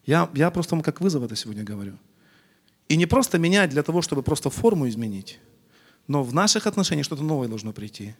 Я, 0.06 0.30
я 0.34 0.52
просто 0.52 0.76
вам 0.76 0.82
как 0.84 1.00
вызов 1.00 1.24
это 1.24 1.34
сегодня 1.34 1.64
говорю. 1.64 1.94
И 2.88 2.96
не 2.96 3.06
просто 3.06 3.38
менять 3.38 3.70
для 3.70 3.82
того, 3.82 4.00
чтобы 4.00 4.22
просто 4.22 4.48
форму 4.48 4.88
изменить, 4.88 5.40
но 6.06 6.22
в 6.22 6.32
наших 6.32 6.68
отношениях 6.68 7.04
что-то 7.04 7.24
новое 7.24 7.48
должно 7.48 7.72
прийти. 7.72 8.14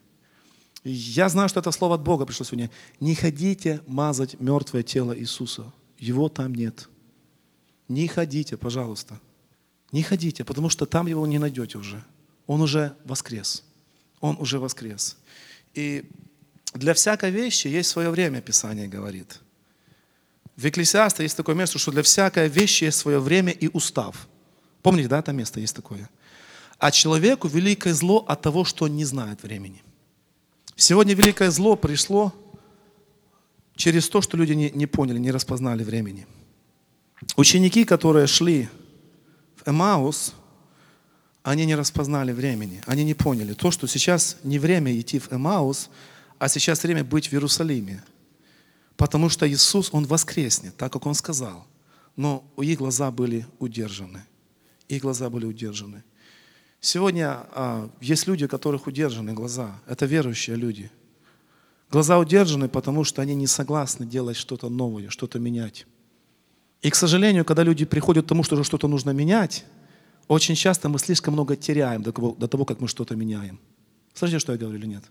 Я 0.85 1.29
знаю, 1.29 1.49
что 1.49 1.61
это 1.61 1.71
слово 1.71 1.97
от 1.97 2.03
Бога 2.03 2.25
пришло 2.25 2.47
сегодня. 2.47 2.71
Не 3.01 3.15
ходите 3.15 3.83
мазать 3.87 4.41
мертвое 4.41 4.83
тело 4.83 5.19
Иисуса. 5.19 5.73
Его 5.99 6.29
там 6.29 6.55
нет. 6.55 6.89
Не 7.89 8.07
ходите, 8.07 8.57
пожалуйста. 8.57 9.21
Не 9.93 10.03
ходите, 10.03 10.45
потому 10.45 10.69
что 10.69 10.87
там 10.87 11.07
его 11.07 11.27
не 11.27 11.39
найдете 11.39 11.79
уже. 11.79 12.05
Он 12.47 12.61
уже 12.61 12.97
воскрес. 13.05 13.65
Он 14.21 14.37
уже 14.39 14.59
воскрес. 14.59 15.17
И 15.75 16.05
для 16.75 16.95
всякой 16.95 17.31
вещи 17.31 17.69
есть 17.69 17.91
свое 17.91 18.11
время, 18.11 18.41
Писание 18.41 18.89
говорит. 18.89 19.41
В 20.57 20.67
Экклесиасте 20.67 21.23
есть 21.23 21.37
такое 21.37 21.55
место, 21.55 21.79
что 21.79 21.93
для 21.93 22.03
всякой 22.03 22.49
вещи 22.49 22.85
есть 22.85 22.99
свое 22.99 23.21
время 23.21 23.53
и 23.53 23.69
устав. 23.69 24.29
Помните, 24.83 25.09
да, 25.09 25.21
это 25.21 25.33
место 25.33 25.61
есть 25.61 25.75
такое? 25.75 26.09
А 26.79 26.91
человеку 26.91 27.49
великое 27.49 27.95
зло 27.95 28.25
от 28.29 28.43
того, 28.43 28.65
что 28.65 28.85
он 28.85 28.97
не 28.97 29.05
знает 29.05 29.43
времени. 29.43 29.83
Сегодня 30.81 31.13
великое 31.15 31.51
зло 31.51 31.75
пришло 31.75 32.33
через 33.75 34.09
то, 34.09 34.21
что 34.23 34.37
люди 34.37 34.53
не, 34.53 34.71
не 34.71 34.87
поняли, 34.87 35.19
не 35.19 35.33
распознали 35.33 35.83
времени. 35.83 36.25
Ученики, 37.37 37.85
которые 37.85 38.29
шли 38.29 38.69
в 39.57 39.69
Эмаус, 39.69 40.35
они 41.43 41.67
не 41.67 41.75
распознали 41.75 42.31
времени, 42.31 42.81
они 42.87 43.03
не 43.03 43.15
поняли. 43.15 43.55
То, 43.55 43.73
что 43.73 43.89
сейчас 43.89 44.37
не 44.45 44.61
время 44.61 44.97
идти 44.97 45.19
в 45.19 45.33
Эмаус, 45.33 45.91
а 46.39 46.49
сейчас 46.49 46.85
время 46.85 47.03
быть 47.03 47.27
в 47.27 47.33
Иерусалиме. 47.33 48.05
Потому 48.97 49.31
что 49.31 49.51
Иисус, 49.51 49.89
Он 49.91 50.05
воскреснет, 50.05 50.77
так 50.77 50.93
как 50.93 51.07
Он 51.07 51.15
сказал. 51.15 51.67
Но 52.15 52.45
их 52.57 52.79
глаза 52.79 53.11
были 53.11 53.49
удержаны. 53.59 54.25
Их 54.87 55.03
глаза 55.03 55.29
были 55.29 55.45
удержаны. 55.45 56.05
Сегодня 56.81 57.47
а, 57.53 57.91
есть 58.01 58.27
люди, 58.27 58.45
у 58.45 58.49
которых 58.49 58.87
удержаны 58.87 59.33
глаза. 59.33 59.81
Это 59.87 60.07
верующие 60.07 60.57
люди, 60.57 60.91
Глаза 61.91 62.19
удержаны, 62.19 62.69
потому 62.69 63.05
что 63.05 63.23
они 63.23 63.35
не 63.35 63.47
согласны 63.47 64.05
делать 64.05 64.37
что-то 64.37 64.69
новое, 64.69 65.09
что-то 65.09 65.39
менять. 65.39 65.87
И, 66.83 66.91
к 66.91 66.95
сожалению, 66.95 67.45
когда 67.45 67.63
люди 67.63 67.85
приходят 67.87 68.27
к 68.27 68.29
тому, 68.29 68.43
что 68.43 68.63
что-то 68.63 68.89
нужно 68.89 69.11
менять, 69.11 69.65
очень 70.29 70.55
часто 70.55 70.91
мы 70.91 70.99
слишком 70.99 71.33
много 71.33 71.57
теряем 71.57 72.03
до 72.03 72.13
того, 72.13 72.35
до 72.39 72.47
того 72.47 72.67
как 72.67 72.81
мы 72.81 72.89
что-то 72.89 73.17
меняем. 73.17 73.59
Слышите, 74.13 74.39
что 74.39 74.53
я 74.53 74.59
говорю 74.59 74.79
или 74.79 74.87
нет? 74.87 75.05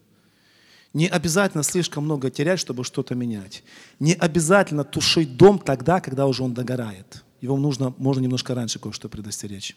Не 0.93 1.07
обязательно 1.07 1.63
слишком 1.63 2.05
много 2.05 2.30
терять, 2.30 2.59
чтобы 2.59 2.84
что-то 2.84 3.15
менять. 3.15 3.63
Не 3.99 4.13
обязательно 4.13 4.84
тушить 4.84 5.36
дом 5.36 5.59
тогда, 5.59 5.99
когда 5.99 6.28
уже 6.28 6.43
он 6.43 6.53
догорает. 6.53 7.24
Его 7.41 7.57
нужно, 7.57 7.93
можно 7.97 8.22
немножко 8.22 8.53
раньше 8.53 8.80
кое-что 8.80 9.09
предостеречь. 9.09 9.76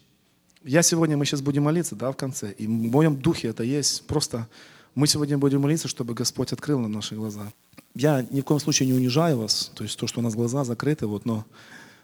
Я 0.63 0.83
сегодня, 0.83 1.17
мы 1.17 1.25
сейчас 1.25 1.41
будем 1.41 1.63
молиться, 1.63 1.97
да, 1.97 2.13
в 2.13 2.17
конце. 2.17 2.53
И 2.53 2.67
в 2.67 2.71
моем 2.71 3.17
духе 3.17 3.49
это 3.49 3.63
есть. 3.63 4.07
Просто 4.07 4.47
мы 4.95 5.07
сегодня 5.07 5.39
будем 5.39 5.63
молиться, 5.63 5.89
чтобы 5.89 6.13
Господь 6.13 6.53
открыл 6.53 6.79
нам 6.81 6.93
наши 6.93 7.15
глаза. 7.15 7.53
Я 7.95 8.27
ни 8.31 8.43
в 8.43 8.45
коем 8.45 8.61
случае 8.61 8.89
не 8.89 8.95
унижаю 8.95 9.39
вас, 9.39 9.73
то 9.75 9.85
есть 9.85 9.99
то, 9.99 10.07
что 10.07 10.21
у 10.21 10.23
нас 10.23 10.35
глаза 10.35 10.65
закрыты, 10.65 11.07
вот, 11.07 11.25
но 11.25 11.45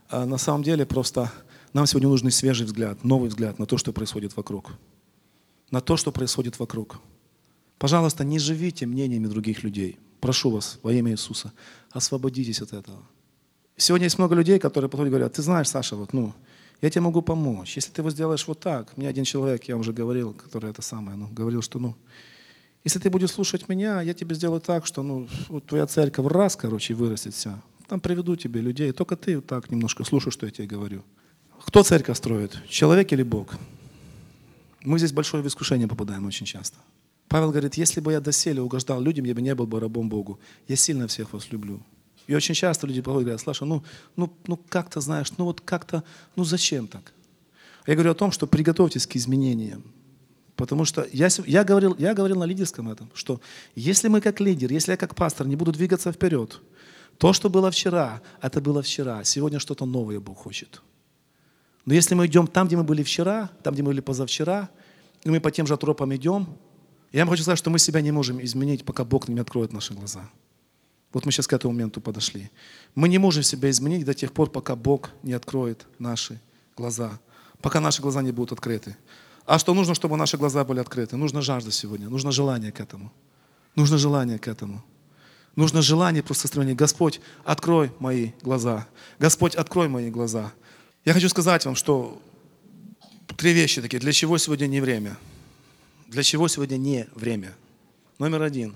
а, 0.09 0.25
на 0.25 0.39
самом 0.39 0.63
деле 0.63 0.87
просто 0.87 1.31
нам 1.73 1.87
сегодня 1.87 2.09
нужен 2.09 2.31
свежий 2.31 2.67
взгляд, 2.67 3.05
новый 3.05 3.29
взгляд 3.29 3.59
на 3.59 3.67
то, 3.67 3.77
что 3.77 3.93
происходит 3.93 4.37
вокруг. 4.37 4.73
На 5.71 5.81
то, 5.81 5.97
что 5.97 6.11
происходит 6.11 6.59
вокруг. 6.59 6.99
Пожалуйста, 7.79 8.25
не 8.25 8.39
живите 8.39 8.87
мнениями 8.87 9.27
других 9.27 9.63
людей. 9.63 9.99
Прошу 10.21 10.51
вас 10.51 10.79
во 10.83 10.93
имя 10.93 11.13
Иисуса, 11.13 11.53
освободитесь 11.91 12.63
от 12.63 12.73
этого. 12.73 13.03
Сегодня 13.77 14.07
есть 14.07 14.19
много 14.19 14.35
людей, 14.35 14.59
которые 14.59 14.89
подходят 14.89 15.09
и 15.09 15.11
говорят, 15.11 15.35
ты 15.35 15.43
знаешь, 15.43 15.69
Саша, 15.69 15.95
вот, 15.97 16.15
ну, 16.15 16.33
я 16.83 16.91
тебе 16.91 17.03
могу 17.03 17.23
помочь. 17.23 17.77
Если 17.77 17.91
ты 17.91 18.03
его 18.03 18.11
сделаешь 18.11 18.47
вот 18.47 18.61
так, 18.61 18.97
мне 18.97 19.09
один 19.09 19.25
человек, 19.25 19.65
я 19.65 19.77
уже 19.77 19.93
говорил, 19.93 20.35
который 20.35 20.71
это 20.71 20.83
самое, 20.83 21.17
ну, 21.17 21.29
говорил, 21.29 21.63
что, 21.63 21.79
ну, 21.79 21.95
если 22.85 22.99
ты 22.99 23.11
будешь 23.11 23.31
слушать 23.31 23.69
меня, 23.69 24.01
я 24.03 24.15
тебе 24.15 24.35
сделаю 24.35 24.61
так, 24.61 24.87
что, 24.87 25.03
ну, 25.03 25.29
вот 25.49 25.67
твоя 25.67 25.87
церковь 25.87 26.27
раз, 26.27 26.57
короче, 26.57 26.95
вырастет 26.95 27.35
вся. 27.35 27.61
Там 27.89 28.01
приведу 28.01 28.37
тебе 28.37 28.61
людей, 28.61 28.93
только 28.93 29.17
ты 29.17 29.37
вот 29.37 29.47
так 29.47 29.71
немножко 29.71 30.05
слушай, 30.05 30.31
что 30.31 30.47
я 30.47 30.53
тебе 30.53 30.69
говорю. 30.69 31.03
Кто 31.65 31.83
церковь 31.83 32.17
строит? 32.17 32.57
Человек 32.69 33.13
или 33.13 33.23
Бог? 33.23 33.57
Мы 34.83 34.99
здесь 34.99 35.13
большое 35.13 35.43
в 35.43 35.47
искушение 35.47 35.89
попадаем 35.89 36.27
очень 36.27 36.47
часто. 36.47 36.77
Павел 37.29 37.51
говорит, 37.51 37.75
если 37.75 38.01
бы 38.01 38.13
я 38.13 38.21
доселе 38.21 38.63
угождал 38.63 39.01
людям, 39.01 39.25
я 39.25 39.35
бы 39.35 39.43
не 39.43 39.55
был 39.55 39.67
бы 39.67 39.81
рабом 39.81 40.09
Богу. 40.09 40.39
Я 40.69 40.77
сильно 40.77 41.09
всех 41.09 41.33
вас 41.33 41.51
люблю. 41.51 41.81
И 42.27 42.35
очень 42.35 42.55
часто 42.55 42.87
люди 42.87 43.01
подходят 43.01 43.23
и 43.23 43.25
говорят, 43.25 43.41
Слаша, 43.41 43.65
ну, 43.65 43.83
ну, 44.17 44.33
ну 44.47 44.59
как-то 44.69 45.01
знаешь, 45.01 45.31
ну 45.39 45.45
вот 45.45 45.61
как-то, 45.61 46.03
ну 46.35 46.45
зачем 46.45 46.89
так? 46.89 47.13
Я 47.87 47.95
говорю 47.95 48.11
о 48.11 48.15
том, 48.15 48.33
что 48.33 48.47
приготовьтесь 48.47 49.07
к 49.07 49.17
изменениям. 49.17 49.85
Потому 50.57 50.85
что 50.87 51.07
я, 51.13 51.29
я, 51.47 51.65
говорил, 51.65 51.95
я 51.99 52.15
говорил 52.15 52.39
на 52.39 52.45
лидерском 52.45 52.91
этом, 52.91 53.11
что 53.15 53.41
если 53.75 54.09
мы 54.09 54.21
как 54.21 54.41
лидер, 54.41 54.73
если 54.73 54.93
я 54.93 54.97
как 54.97 55.15
пастор 55.15 55.47
не 55.47 55.55
буду 55.55 55.71
двигаться 55.71 56.11
вперед, 56.13 56.61
то, 57.19 57.33
что 57.33 57.51
было 57.51 57.71
вчера, 57.71 58.23
это 58.41 58.61
было 58.61 58.83
вчера. 58.83 59.23
Сегодня 59.23 59.59
что-то 59.59 59.85
новое 59.85 60.19
Бог 60.19 60.39
хочет. 60.39 60.83
Но 61.85 61.95
если 61.95 62.15
мы 62.15 62.27
идем 62.27 62.47
там, 62.47 62.67
где 62.67 62.77
мы 62.77 62.85
были 62.85 63.03
вчера, 63.03 63.51
там, 63.63 63.75
где 63.75 63.83
мы 63.83 63.91
были 63.91 64.01
позавчера, 64.01 64.71
и 65.23 65.31
мы 65.31 65.41
по 65.41 65.51
тем 65.51 65.67
же 65.67 65.77
тропам 65.77 66.15
идем, 66.15 66.57
я 67.13 67.21
вам 67.21 67.31
хочу 67.31 67.43
сказать, 67.43 67.59
что 67.59 67.71
мы 67.71 67.79
себя 67.79 68.01
не 68.01 68.11
можем 68.11 68.43
изменить, 68.43 68.85
пока 68.85 69.05
Бог 69.05 69.29
не 69.29 69.39
откроет 69.39 69.73
наши 69.73 69.95
глаза. 69.95 70.29
Вот 71.13 71.25
мы 71.25 71.33
сейчас 71.33 71.47
к 71.47 71.53
этому 71.53 71.73
моменту 71.73 72.01
подошли. 72.01 72.51
Мы 72.95 73.09
не 73.09 73.19
можем 73.19 73.43
себя 73.43 73.71
изменить 73.71 74.05
до 74.05 74.15
тех 74.15 74.33
пор, 74.33 74.51
пока 74.51 74.77
Бог 74.77 75.11
не 75.23 75.33
откроет 75.33 75.87
наши 75.99 76.41
глаза, 76.77 77.19
пока 77.63 77.81
наши 77.81 78.03
глаза 78.03 78.23
не 78.23 78.33
будут 78.33 78.53
открыты. 78.53 78.97
А 79.47 79.59
что 79.59 79.75
нужно, 79.75 79.95
чтобы 79.95 80.17
наши 80.17 80.37
глаза 80.37 80.65
были 80.65 80.81
открыты? 80.81 81.17
Нужно 81.17 81.41
жажда 81.41 81.71
сегодня, 81.71 82.09
нужно 82.09 82.33
желание 82.33 82.73
к 82.73 82.81
этому. 82.81 83.13
Нужно 83.77 83.99
желание 83.99 84.39
к 84.39 84.49
этому. 84.49 84.85
Нужно 85.55 85.81
желание 85.81 86.23
просто 86.23 86.49
стремление. 86.49 86.77
Господь, 86.77 87.21
открой 87.45 87.91
мои 87.99 88.33
глаза. 88.43 88.87
Господь, 89.19 89.55
открой 89.55 89.89
мои 89.89 90.11
глаза. 90.11 90.53
Я 91.05 91.15
хочу 91.15 91.29
сказать 91.29 91.65
вам, 91.65 91.77
что 91.77 92.21
три 93.37 93.53
вещи 93.53 93.81
такие. 93.81 94.01
Для 94.01 94.13
чего 94.13 94.39
сегодня 94.39 94.67
не 94.67 94.81
время? 94.81 95.17
Для 96.09 96.23
чего 96.23 96.49
сегодня 96.49 96.77
не 96.77 97.07
время? 97.15 97.55
Номер 98.19 98.43
один. 98.43 98.75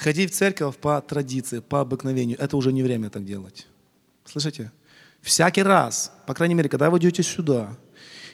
Ходить 0.00 0.32
в 0.32 0.34
церковь 0.34 0.78
по 0.78 0.98
традиции, 1.02 1.58
по 1.58 1.82
обыкновению. 1.82 2.40
Это 2.40 2.56
уже 2.56 2.72
не 2.72 2.82
время 2.82 3.10
так 3.10 3.26
делать. 3.26 3.66
Слышите? 4.24 4.72
Всякий 5.20 5.62
раз, 5.62 6.10
по 6.26 6.32
крайней 6.32 6.54
мере, 6.54 6.70
когда 6.70 6.88
вы 6.88 6.96
идете 6.96 7.22
сюда, 7.22 7.76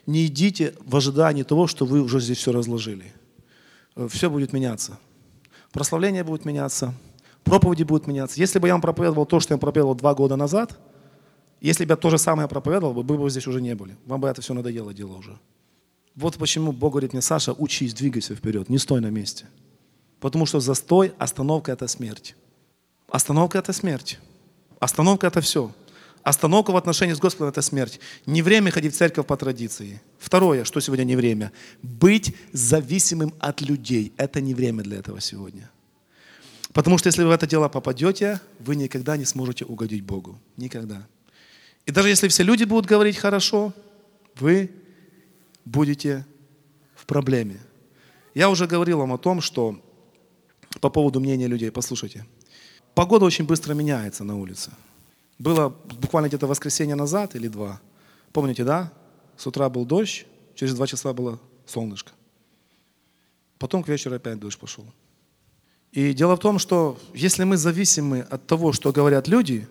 не 0.07 0.27
идите 0.27 0.75
в 0.79 0.95
ожидании 0.95 1.43
того, 1.43 1.67
что 1.67 1.85
вы 1.85 2.03
уже 2.03 2.21
здесь 2.21 2.39
все 2.39 2.53
разложили. 2.53 3.13
Все 4.09 4.31
будет 4.31 4.53
меняться. 4.53 5.01
Прославление 5.73 6.23
будет 6.23 6.45
меняться, 6.45 6.95
проповеди 7.43 7.83
будут 7.83 8.07
меняться. 8.07 8.39
Если 8.39 8.61
бы 8.61 8.69
я 8.69 8.75
вам 8.75 8.81
проповедовал 8.81 9.27
то, 9.27 9.41
что 9.41 9.53
я 9.55 9.59
проповедовал 9.59 9.97
два 9.97 10.15
года 10.15 10.37
назад, 10.37 10.79
если 11.61 11.85
бы 11.85 11.91
я 11.91 11.97
то 11.97 12.11
же 12.11 12.19
самое 12.19 12.47
проповедовал, 12.47 12.93
вы 12.93 13.03
бы 13.03 13.29
здесь 13.29 13.49
уже 13.49 13.61
не 13.61 13.75
были. 13.75 13.97
Вам 14.07 14.21
бы 14.21 14.29
это 14.29 14.41
все 14.41 14.55
надоело 14.55 14.95
дело 14.95 15.17
уже. 15.17 15.37
Вот 16.15 16.37
почему 16.37 16.71
Бог 16.71 16.93
говорит 16.93 17.13
мне, 17.13 17.23
Саша, 17.23 17.53
учись, 17.53 17.93
двигайся 17.93 18.37
вперед, 18.37 18.69
не 18.69 18.79
стой 18.79 19.01
на 19.01 19.11
месте. 19.11 19.47
Потому 20.21 20.47
что 20.47 20.61
застой, 20.61 21.13
остановка– 21.19 21.73
это 21.73 21.89
смерть. 21.89 22.35
Остановка– 23.09 23.59
это 23.61 23.73
смерть. 23.73 24.19
Остановка– 24.81 25.27
это 25.29 25.41
все. 25.41 25.73
Остановка 26.23 26.73
в 26.73 26.77
отношении 26.77 27.15
с 27.15 27.19
Господом– 27.19 27.49
это 27.51 27.63
смерть. 27.63 28.01
Не 28.27 28.43
время 28.43 28.71
ходить 28.71 28.95
в 28.95 28.97
церковь 28.97 29.27
по 29.27 29.37
традиции. 29.37 30.01
Второе, 30.19 30.65
что 30.65 30.81
сегодня 30.81 31.05
не 31.05 31.17
время. 31.17 31.53
Быть 31.83 32.35
зависимым 32.53 33.33
от 33.39 33.61
людей– 33.61 34.13
это 34.17 34.41
не 34.41 34.55
время 34.55 34.83
для 34.83 34.99
этого 34.99 35.21
сегодня. 35.21 35.71
Потому 36.73 36.99
что 36.99 37.09
если 37.09 37.23
вы 37.23 37.29
в 37.29 37.33
это 37.33 37.47
дело 37.47 37.69
попадете, 37.69 38.41
вы 38.59 38.77
никогда 38.77 39.17
не 39.17 39.25
сможете 39.25 39.65
угодить 39.65 40.03
Богу. 40.03 40.39
Никогда. 40.57 41.07
И 41.87 41.93
даже 41.93 42.09
если 42.09 42.29
все 42.29 42.43
люди 42.43 42.65
будут 42.65 42.87
говорить 42.87 43.17
хорошо, 43.17 43.73
вы 44.35 44.71
будете 45.65 46.27
в 46.95 47.07
проблеме. 47.07 47.61
Я 48.35 48.51
уже 48.51 48.67
говорил 48.67 48.99
вам 48.99 49.13
о 49.13 49.19
том, 49.19 49.41
что 49.41 49.81
по 50.81 50.91
поводу 50.91 51.21
мнения 51.21 51.47
людей, 51.47 51.71
послушайте. 51.71 52.27
Погода 52.95 53.25
очень 53.25 53.45
быстро 53.45 53.75
меняется 53.75 54.25
на 54.25 54.37
улице. 54.37 54.71
Было 55.39 55.69
буквально 56.01 56.29
где-то 56.29 56.47
воскресенье 56.47 56.95
назад 56.95 57.35
или 57.37 57.49
два. 57.49 57.81
Помните, 58.33 58.65
да? 58.65 58.93
С 59.37 59.47
утра 59.47 59.69
был 59.69 59.85
дождь, 59.85 60.27
через 60.55 60.75
два 60.75 60.87
часа 60.87 61.13
было 61.13 61.39
солнышко. 61.67 62.13
Потом 63.59 63.83
к 63.83 63.89
вечеру 63.89 64.17
опять 64.17 64.39
дождь 64.39 64.59
пошел. 64.59 64.85
И 65.93 66.13
дело 66.13 66.37
в 66.37 66.41
том, 66.41 66.59
что 66.59 66.99
если 67.15 67.45
мы 67.45 67.57
зависимы 67.57 68.21
от 68.21 68.47
того, 68.47 68.73
что 68.73 68.93
говорят 68.93 69.29
люди, 69.29 69.67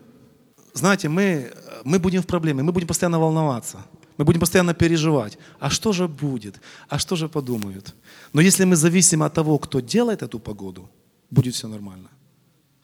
знаете, 0.74 1.08
мы, 1.08 1.52
мы 1.84 2.00
будем 2.00 2.22
в 2.22 2.28
проблеме, 2.28 2.64
мы 2.64 2.72
будем 2.72 2.88
постоянно 2.88 3.20
волноваться, 3.20 3.86
мы 4.18 4.26
будем 4.26 4.40
постоянно 4.40 4.74
переживать. 4.74 5.38
А 5.60 5.70
что 5.70 5.94
же 5.94 6.08
будет? 6.08 6.62
А 6.88 7.00
что 7.00 7.16
же 7.16 7.28
подумают? 7.28 7.96
Но 8.34 8.42
если 8.42 8.66
мы 8.66 8.76
зависимы 8.76 9.26
от 9.26 9.34
того, 9.34 9.58
кто 9.58 9.80
делает 9.80 10.24
эту 10.24 10.40
погоду, 10.40 10.90
будет 11.30 11.54
все 11.54 11.68
нормально. 11.68 12.10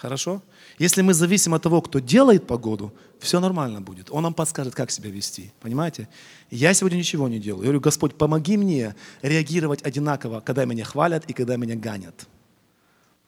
Хорошо? 0.01 0.41
Если 0.79 1.03
мы 1.03 1.13
зависим 1.13 1.53
от 1.53 1.61
того, 1.61 1.79
кто 1.81 1.99
делает 1.99 2.47
погоду, 2.47 2.91
все 3.19 3.39
нормально 3.39 3.81
будет. 3.81 4.09
Он 4.09 4.23
нам 4.23 4.33
подскажет, 4.33 4.73
как 4.73 4.89
себя 4.89 5.11
вести. 5.11 5.53
Понимаете? 5.61 6.07
Я 6.49 6.73
сегодня 6.73 6.97
ничего 6.97 7.27
не 7.27 7.39
делаю. 7.39 7.61
Я 7.61 7.65
говорю, 7.65 7.81
Господь, 7.81 8.15
помоги 8.15 8.57
мне 8.57 8.95
реагировать 9.21 9.83
одинаково, 9.83 10.41
когда 10.41 10.65
меня 10.65 10.85
хвалят 10.85 11.25
и 11.29 11.33
когда 11.33 11.55
меня 11.55 11.75
ганят. 11.75 12.27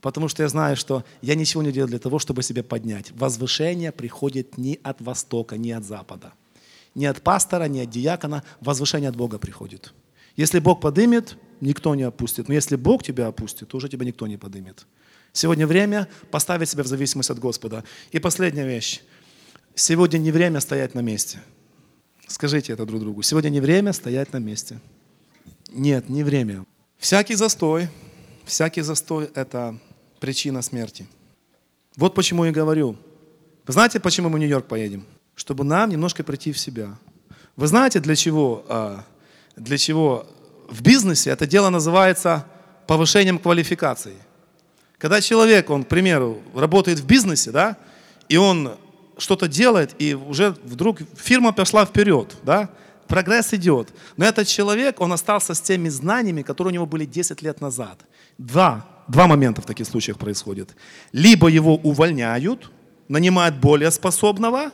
Потому 0.01 0.27
что 0.27 0.43
я 0.43 0.49
знаю, 0.49 0.75
что 0.75 1.03
я 1.21 1.35
ничего 1.35 1.61
не 1.61 1.71
делаю 1.71 1.89
для 1.89 1.99
того, 1.99 2.17
чтобы 2.17 2.41
себя 2.41 2.63
поднять. 2.63 3.11
Возвышение 3.11 3.91
приходит 3.91 4.57
не 4.57 4.79
от 4.83 4.99
востока, 4.99 5.57
не 5.57 5.71
от 5.71 5.85
запада. 5.85 6.33
Не 6.95 7.05
от 7.07 7.21
пастора, 7.21 7.65
не 7.65 7.81
от 7.81 7.89
диакона. 7.89 8.43
Возвышение 8.61 9.09
от 9.09 9.15
Бога 9.15 9.37
приходит. 9.37 9.93
Если 10.35 10.59
Бог 10.59 10.81
подымет, 10.81 11.37
никто 11.61 11.95
не 11.95 12.03
опустит. 12.03 12.47
Но 12.47 12.53
если 12.53 12.75
Бог 12.75 13.03
тебя 13.03 13.27
опустит, 13.27 13.69
то 13.69 13.77
уже 13.77 13.89
тебя 13.89 14.05
никто 14.05 14.27
не 14.27 14.37
подымет. 14.37 14.85
Сегодня 15.31 15.65
время 15.65 16.07
поставить 16.31 16.69
себя 16.69 16.83
в 16.83 16.87
зависимость 16.87 17.29
от 17.29 17.39
Господа. 17.39 17.83
И 18.11 18.19
последняя 18.19 18.65
вещь. 18.65 19.01
Сегодня 19.75 20.19
не 20.19 20.31
время 20.31 20.59
стоять 20.59 20.93
на 20.93 20.99
месте. 20.99 21.39
Скажите 22.27 22.73
это 22.73 22.85
друг 22.85 22.99
другу. 23.01 23.21
Сегодня 23.23 23.49
не 23.49 23.59
время 23.59 23.93
стоять 23.93 24.33
на 24.33 24.37
месте. 24.37 24.79
Нет, 25.71 26.09
не 26.09 26.23
время. 26.23 26.65
Всякий 26.97 27.35
застой, 27.35 27.89
всякий 28.45 28.81
застой– 28.81 29.29
это 29.35 29.79
причина 30.19 30.61
смерти. 30.61 31.07
Вот 31.97 32.15
почему 32.15 32.45
я 32.45 32.51
говорю. 32.51 32.95
Знаете, 33.67 33.99
почему 33.99 34.29
мы 34.29 34.37
в 34.37 34.39
Нью-Йорк 34.39 34.67
поедем? 34.67 35.05
Чтобы 35.35 35.63
нам 35.63 35.89
немножко 35.89 36.23
прийти 36.23 36.51
в 36.51 36.59
себя. 36.59 36.97
Вы 37.55 37.67
знаете, 37.67 37.99
для 37.99 38.15
чего, 38.15 38.65
а, 38.67 39.03
для 39.55 39.77
чего 39.77 40.27
в 40.69 40.81
бизнесе 40.81 41.29
это 41.31 41.45
дело 41.47 41.69
называется 41.69 42.45
повышением 42.87 43.39
квалификации– 43.39 44.15
когда 45.03 45.19
человек, 45.19 45.69
он, 45.69 45.83
к 45.83 45.89
примеру, 45.89 46.41
работает 46.55 46.97
в 46.99 47.05
бизнесе, 47.05 47.51
да, 47.51 47.75
и 48.29 48.37
он 48.37 48.71
что-то 49.17 49.49
делает, 49.49 49.93
и 49.99 50.13
уже 50.13 50.55
вдруг 50.63 50.99
фирма 51.17 51.51
пошла 51.51 51.85
вперед, 51.85 52.33
да, 52.43 52.69
прогресс 53.09 53.53
идет. 53.53 53.89
Но 54.15 54.23
этот 54.23 54.47
человек, 54.47 55.01
он 55.01 55.11
остался 55.11 55.55
с 55.55 55.59
теми 55.59 55.89
знаниями, 55.89 56.41
которые 56.41 56.71
у 56.71 56.73
него 56.75 56.85
были 56.85 57.03
10 57.03 57.41
лет 57.41 57.59
назад. 57.59 57.99
Два, 58.37 58.87
два 59.09 59.27
момента 59.27 59.61
в 59.61 59.65
таких 59.65 59.87
случаях 59.87 60.17
происходит. 60.17 60.73
Либо 61.11 61.49
его 61.49 61.75
увольняют, 61.75 62.71
нанимают 63.09 63.57
более 63.57 63.91
способного, 63.91 64.71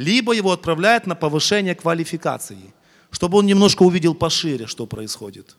либо 0.00 0.32
его 0.32 0.50
отправляют 0.52 1.06
на 1.06 1.14
повышение 1.14 1.74
квалификации, 1.74 2.72
чтобы 3.10 3.36
он 3.36 3.46
немножко 3.46 3.82
увидел 3.82 4.14
пошире, 4.14 4.66
что 4.66 4.86
происходит. 4.86 5.56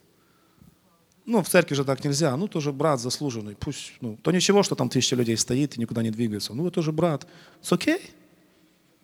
Ну, 1.27 1.43
в 1.43 1.47
церкви 1.47 1.75
же 1.75 1.83
так 1.83 2.03
нельзя. 2.03 2.35
Ну, 2.35 2.47
тоже 2.47 2.71
брат 2.71 2.99
заслуженный. 2.99 3.55
Пусть, 3.55 3.93
ну, 4.01 4.17
то 4.23 4.31
ничего, 4.31 4.63
что 4.63 4.73
там 4.73 4.89
тысяча 4.89 5.15
людей 5.15 5.37
стоит 5.37 5.77
и 5.77 5.79
никуда 5.79 6.01
не 6.01 6.09
двигается. 6.09 6.55
Ну, 6.55 6.67
это 6.67 6.81
же 6.81 6.91
брат. 6.91 7.27
It's 7.61 7.71
okay. 7.71 8.01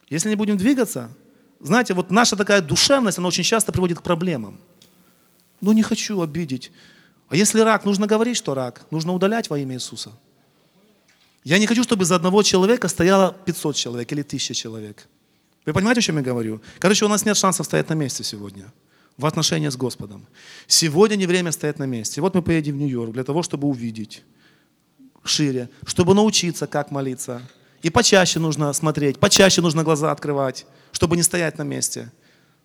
Если 0.09 0.29
не 0.29 0.35
будем 0.35 0.57
двигаться, 0.57 1.11
знаете, 1.59 1.93
вот 1.93 2.09
наша 2.09 2.35
такая 2.35 2.61
душевность, 2.61 3.19
она 3.19 3.27
очень 3.27 3.43
часто 3.43 3.71
приводит 3.71 3.99
к 3.99 4.01
проблемам. 4.01 4.59
Ну, 5.61 5.71
не 5.71 5.83
хочу 5.83 6.19
обидеть. 6.19 6.71
А 7.29 7.35
если 7.35 7.59
рак, 7.59 7.85
нужно 7.85 8.07
говорить, 8.07 8.37
что 8.37 8.55
рак. 8.55 8.87
Нужно 8.89 9.13
удалять 9.13 9.51
во 9.51 9.59
имя 9.59 9.75
Иисуса. 9.75 10.11
Я 11.43 11.59
не 11.59 11.67
хочу, 11.67 11.83
чтобы 11.83 12.05
за 12.05 12.15
одного 12.15 12.41
человека 12.41 12.87
стояло 12.87 13.35
500 13.45 13.75
человек 13.75 14.11
или 14.11 14.21
1000 14.21 14.55
человек. 14.55 15.07
Вы 15.67 15.73
понимаете, 15.73 15.99
о 15.99 16.01
чем 16.01 16.15
я 16.15 16.23
говорю? 16.23 16.61
Короче, 16.79 17.03
у 17.03 17.09
нас 17.09 17.25
нет 17.25 17.35
шансов 17.35 17.65
стоять 17.65 17.89
на 17.89 17.93
месте 17.93 18.23
сегодня 18.23 18.71
в 19.17 19.25
отношении 19.25 19.67
с 19.67 19.75
Господом. 19.75 20.25
Сегодня 20.65 21.17
не 21.17 21.27
время 21.27 21.51
стоять 21.51 21.77
на 21.77 21.83
месте. 21.83 22.21
Вот 22.21 22.33
мы 22.33 22.41
поедем 22.41 22.75
в 22.75 22.77
Нью-Йорк 22.77 23.11
для 23.11 23.25
того, 23.25 23.43
чтобы 23.43 23.67
увидеть 23.67 24.23
шире, 25.25 25.69
чтобы 25.85 26.13
научиться, 26.13 26.67
как 26.67 26.89
молиться. 26.89 27.41
И 27.81 27.89
почаще 27.89 28.39
нужно 28.39 28.71
смотреть, 28.71 29.19
почаще 29.19 29.59
нужно 29.59 29.83
глаза 29.83 30.09
открывать, 30.09 30.65
чтобы 30.93 31.17
не 31.17 31.23
стоять 31.23 31.57
на 31.57 31.63
месте. 31.63 32.13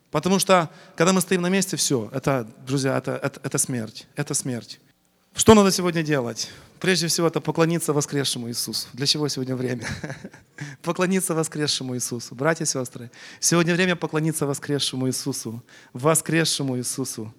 Потому 0.09 0.39
что, 0.39 0.69
когда 0.95 1.11
мы 1.11 1.19
стоим 1.19 1.41
на 1.41 1.49
месте, 1.49 1.75
все, 1.75 2.09
это, 2.13 2.47
друзья, 2.65 2.97
это, 2.97 3.19
это, 3.21 3.41
это 3.43 3.57
смерть, 3.57 4.07
это 4.15 4.33
смерть. 4.33 4.79
Что 5.35 5.55
надо 5.55 5.71
сегодня 5.71 6.03
делать? 6.03 6.49
Прежде 6.79 7.07
всего, 7.07 7.27
это 7.27 7.41
поклониться 7.41 7.91
воскресшему 7.91 8.49
Иисусу. 8.49 8.87
Для 8.93 9.07
чего 9.07 9.27
сегодня 9.27 9.55
время? 9.55 9.87
поклониться 10.83 11.33
воскресшему 11.33 11.95
Иисусу. 11.95 12.35
Братья 12.35 12.65
и 12.65 12.67
сестры, 12.67 13.09
сегодня 13.39 13.73
время 13.73 13.95
поклониться 13.95 14.45
воскресшему 14.45 15.07
Иисусу. 15.07 15.63
Воскресшему 15.93 16.77
Иисусу. 16.77 17.33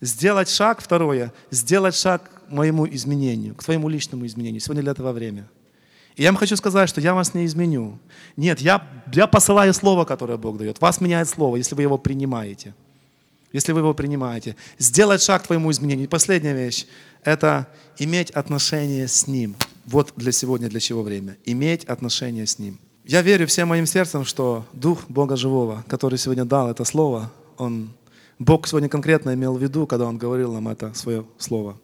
Сделать 0.00 0.48
шаг, 0.48 0.80
второе, 0.80 1.32
сделать 1.50 1.96
шаг 1.96 2.30
к 2.48 2.50
моему 2.52 2.86
изменению, 2.88 3.56
к 3.56 3.64
твоему 3.64 3.88
личному 3.88 4.26
изменению. 4.26 4.60
Сегодня 4.60 4.82
для 4.82 4.92
этого 4.92 5.12
время. 5.12 5.48
И 6.14 6.22
я 6.22 6.30
вам 6.30 6.36
хочу 6.36 6.56
сказать, 6.56 6.88
что 6.88 7.00
я 7.00 7.14
вас 7.14 7.34
не 7.34 7.46
изменю. 7.46 7.98
Нет, 8.36 8.60
я, 8.60 8.86
я 9.12 9.26
посылаю 9.26 9.74
Слово, 9.74 10.04
которое 10.04 10.38
Бог 10.38 10.56
дает. 10.56 10.80
Вас 10.80 11.00
меняет 11.00 11.28
Слово, 11.28 11.56
если 11.56 11.74
вы 11.74 11.82
его 11.82 11.98
принимаете. 11.98 12.74
Если 13.52 13.72
вы 13.72 13.80
его 13.80 13.94
принимаете. 13.94 14.56
Сделать 14.78 15.22
шаг 15.22 15.42
к 15.42 15.46
твоему 15.46 15.70
изменению. 15.70 16.04
И 16.04 16.08
последняя 16.08 16.54
вещь– 16.54 16.86
это 17.24 17.66
иметь 17.98 18.30
отношение 18.30 19.08
с 19.08 19.26
Ним. 19.26 19.56
Вот 19.86 20.12
для 20.16 20.32
сегодня, 20.32 20.68
для 20.68 20.80
чего 20.80 21.02
время. 21.02 21.36
Иметь 21.44 21.84
отношение 21.84 22.46
с 22.46 22.58
Ним. 22.58 22.78
Я 23.04 23.22
верю 23.22 23.46
всем 23.46 23.68
моим 23.68 23.86
сердцем, 23.86 24.24
что 24.24 24.64
Дух 24.72 25.00
Бога 25.08 25.36
Живого, 25.36 25.84
который 25.88 26.18
сегодня 26.18 26.44
дал 26.44 26.70
это 26.70 26.84
Слово, 26.84 27.32
Он, 27.58 27.90
Бог 28.38 28.68
сегодня 28.68 28.88
конкретно 28.88 29.34
имел 29.34 29.56
в 29.56 29.62
виду, 29.62 29.86
когда 29.86 30.06
Он 30.06 30.16
говорил 30.16 30.52
нам 30.52 30.68
это 30.68 30.94
свое 30.94 31.26
Слово. 31.38 31.80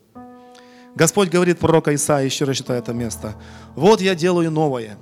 Господь 0.94 1.28
говорит 1.28 1.58
пророка 1.58 1.94
Исаия, 1.94 2.24
еще 2.24 2.44
раз 2.44 2.56
читаю 2.56 2.78
это 2.78 2.92
место. 2.94 3.34
«Вот 3.74 4.00
я 4.00 4.14
делаю 4.14 4.50
новое, 4.50 4.96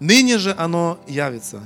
ныне 0.00 0.38
же 0.38 0.54
оно 0.58 0.98
явится. 1.06 1.62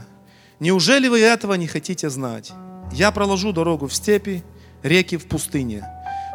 Неужели 0.61 1.09
вы 1.09 1.21
этого 1.21 1.55
не 1.55 1.67
хотите 1.67 2.11
знать? 2.11 2.53
Я 2.95 3.11
проложу 3.11 3.53
дорогу 3.53 3.89
в 3.89 3.93
степи, 3.93 4.45
реки 4.85 5.17
в 5.17 5.27
пустыне. 5.27 5.85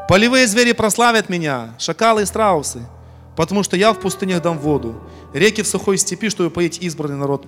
Полевые 0.09 0.45
звери 0.45 0.73
прославят 0.73 1.29
меня, 1.29 1.73
шакалы 1.79 2.23
и 2.23 2.25
страусы, 2.25 2.81
потому 3.37 3.63
что 3.63 3.77
я 3.77 3.93
в 3.93 3.99
пустынях 4.01 4.41
дам 4.41 4.59
воду, 4.59 5.01
реки 5.33 5.61
в 5.61 5.67
сухой 5.67 5.97
степи, 5.97 6.27
чтобы 6.27 6.49
поить 6.49 6.79
избранный 6.81 7.15
народ 7.15 7.47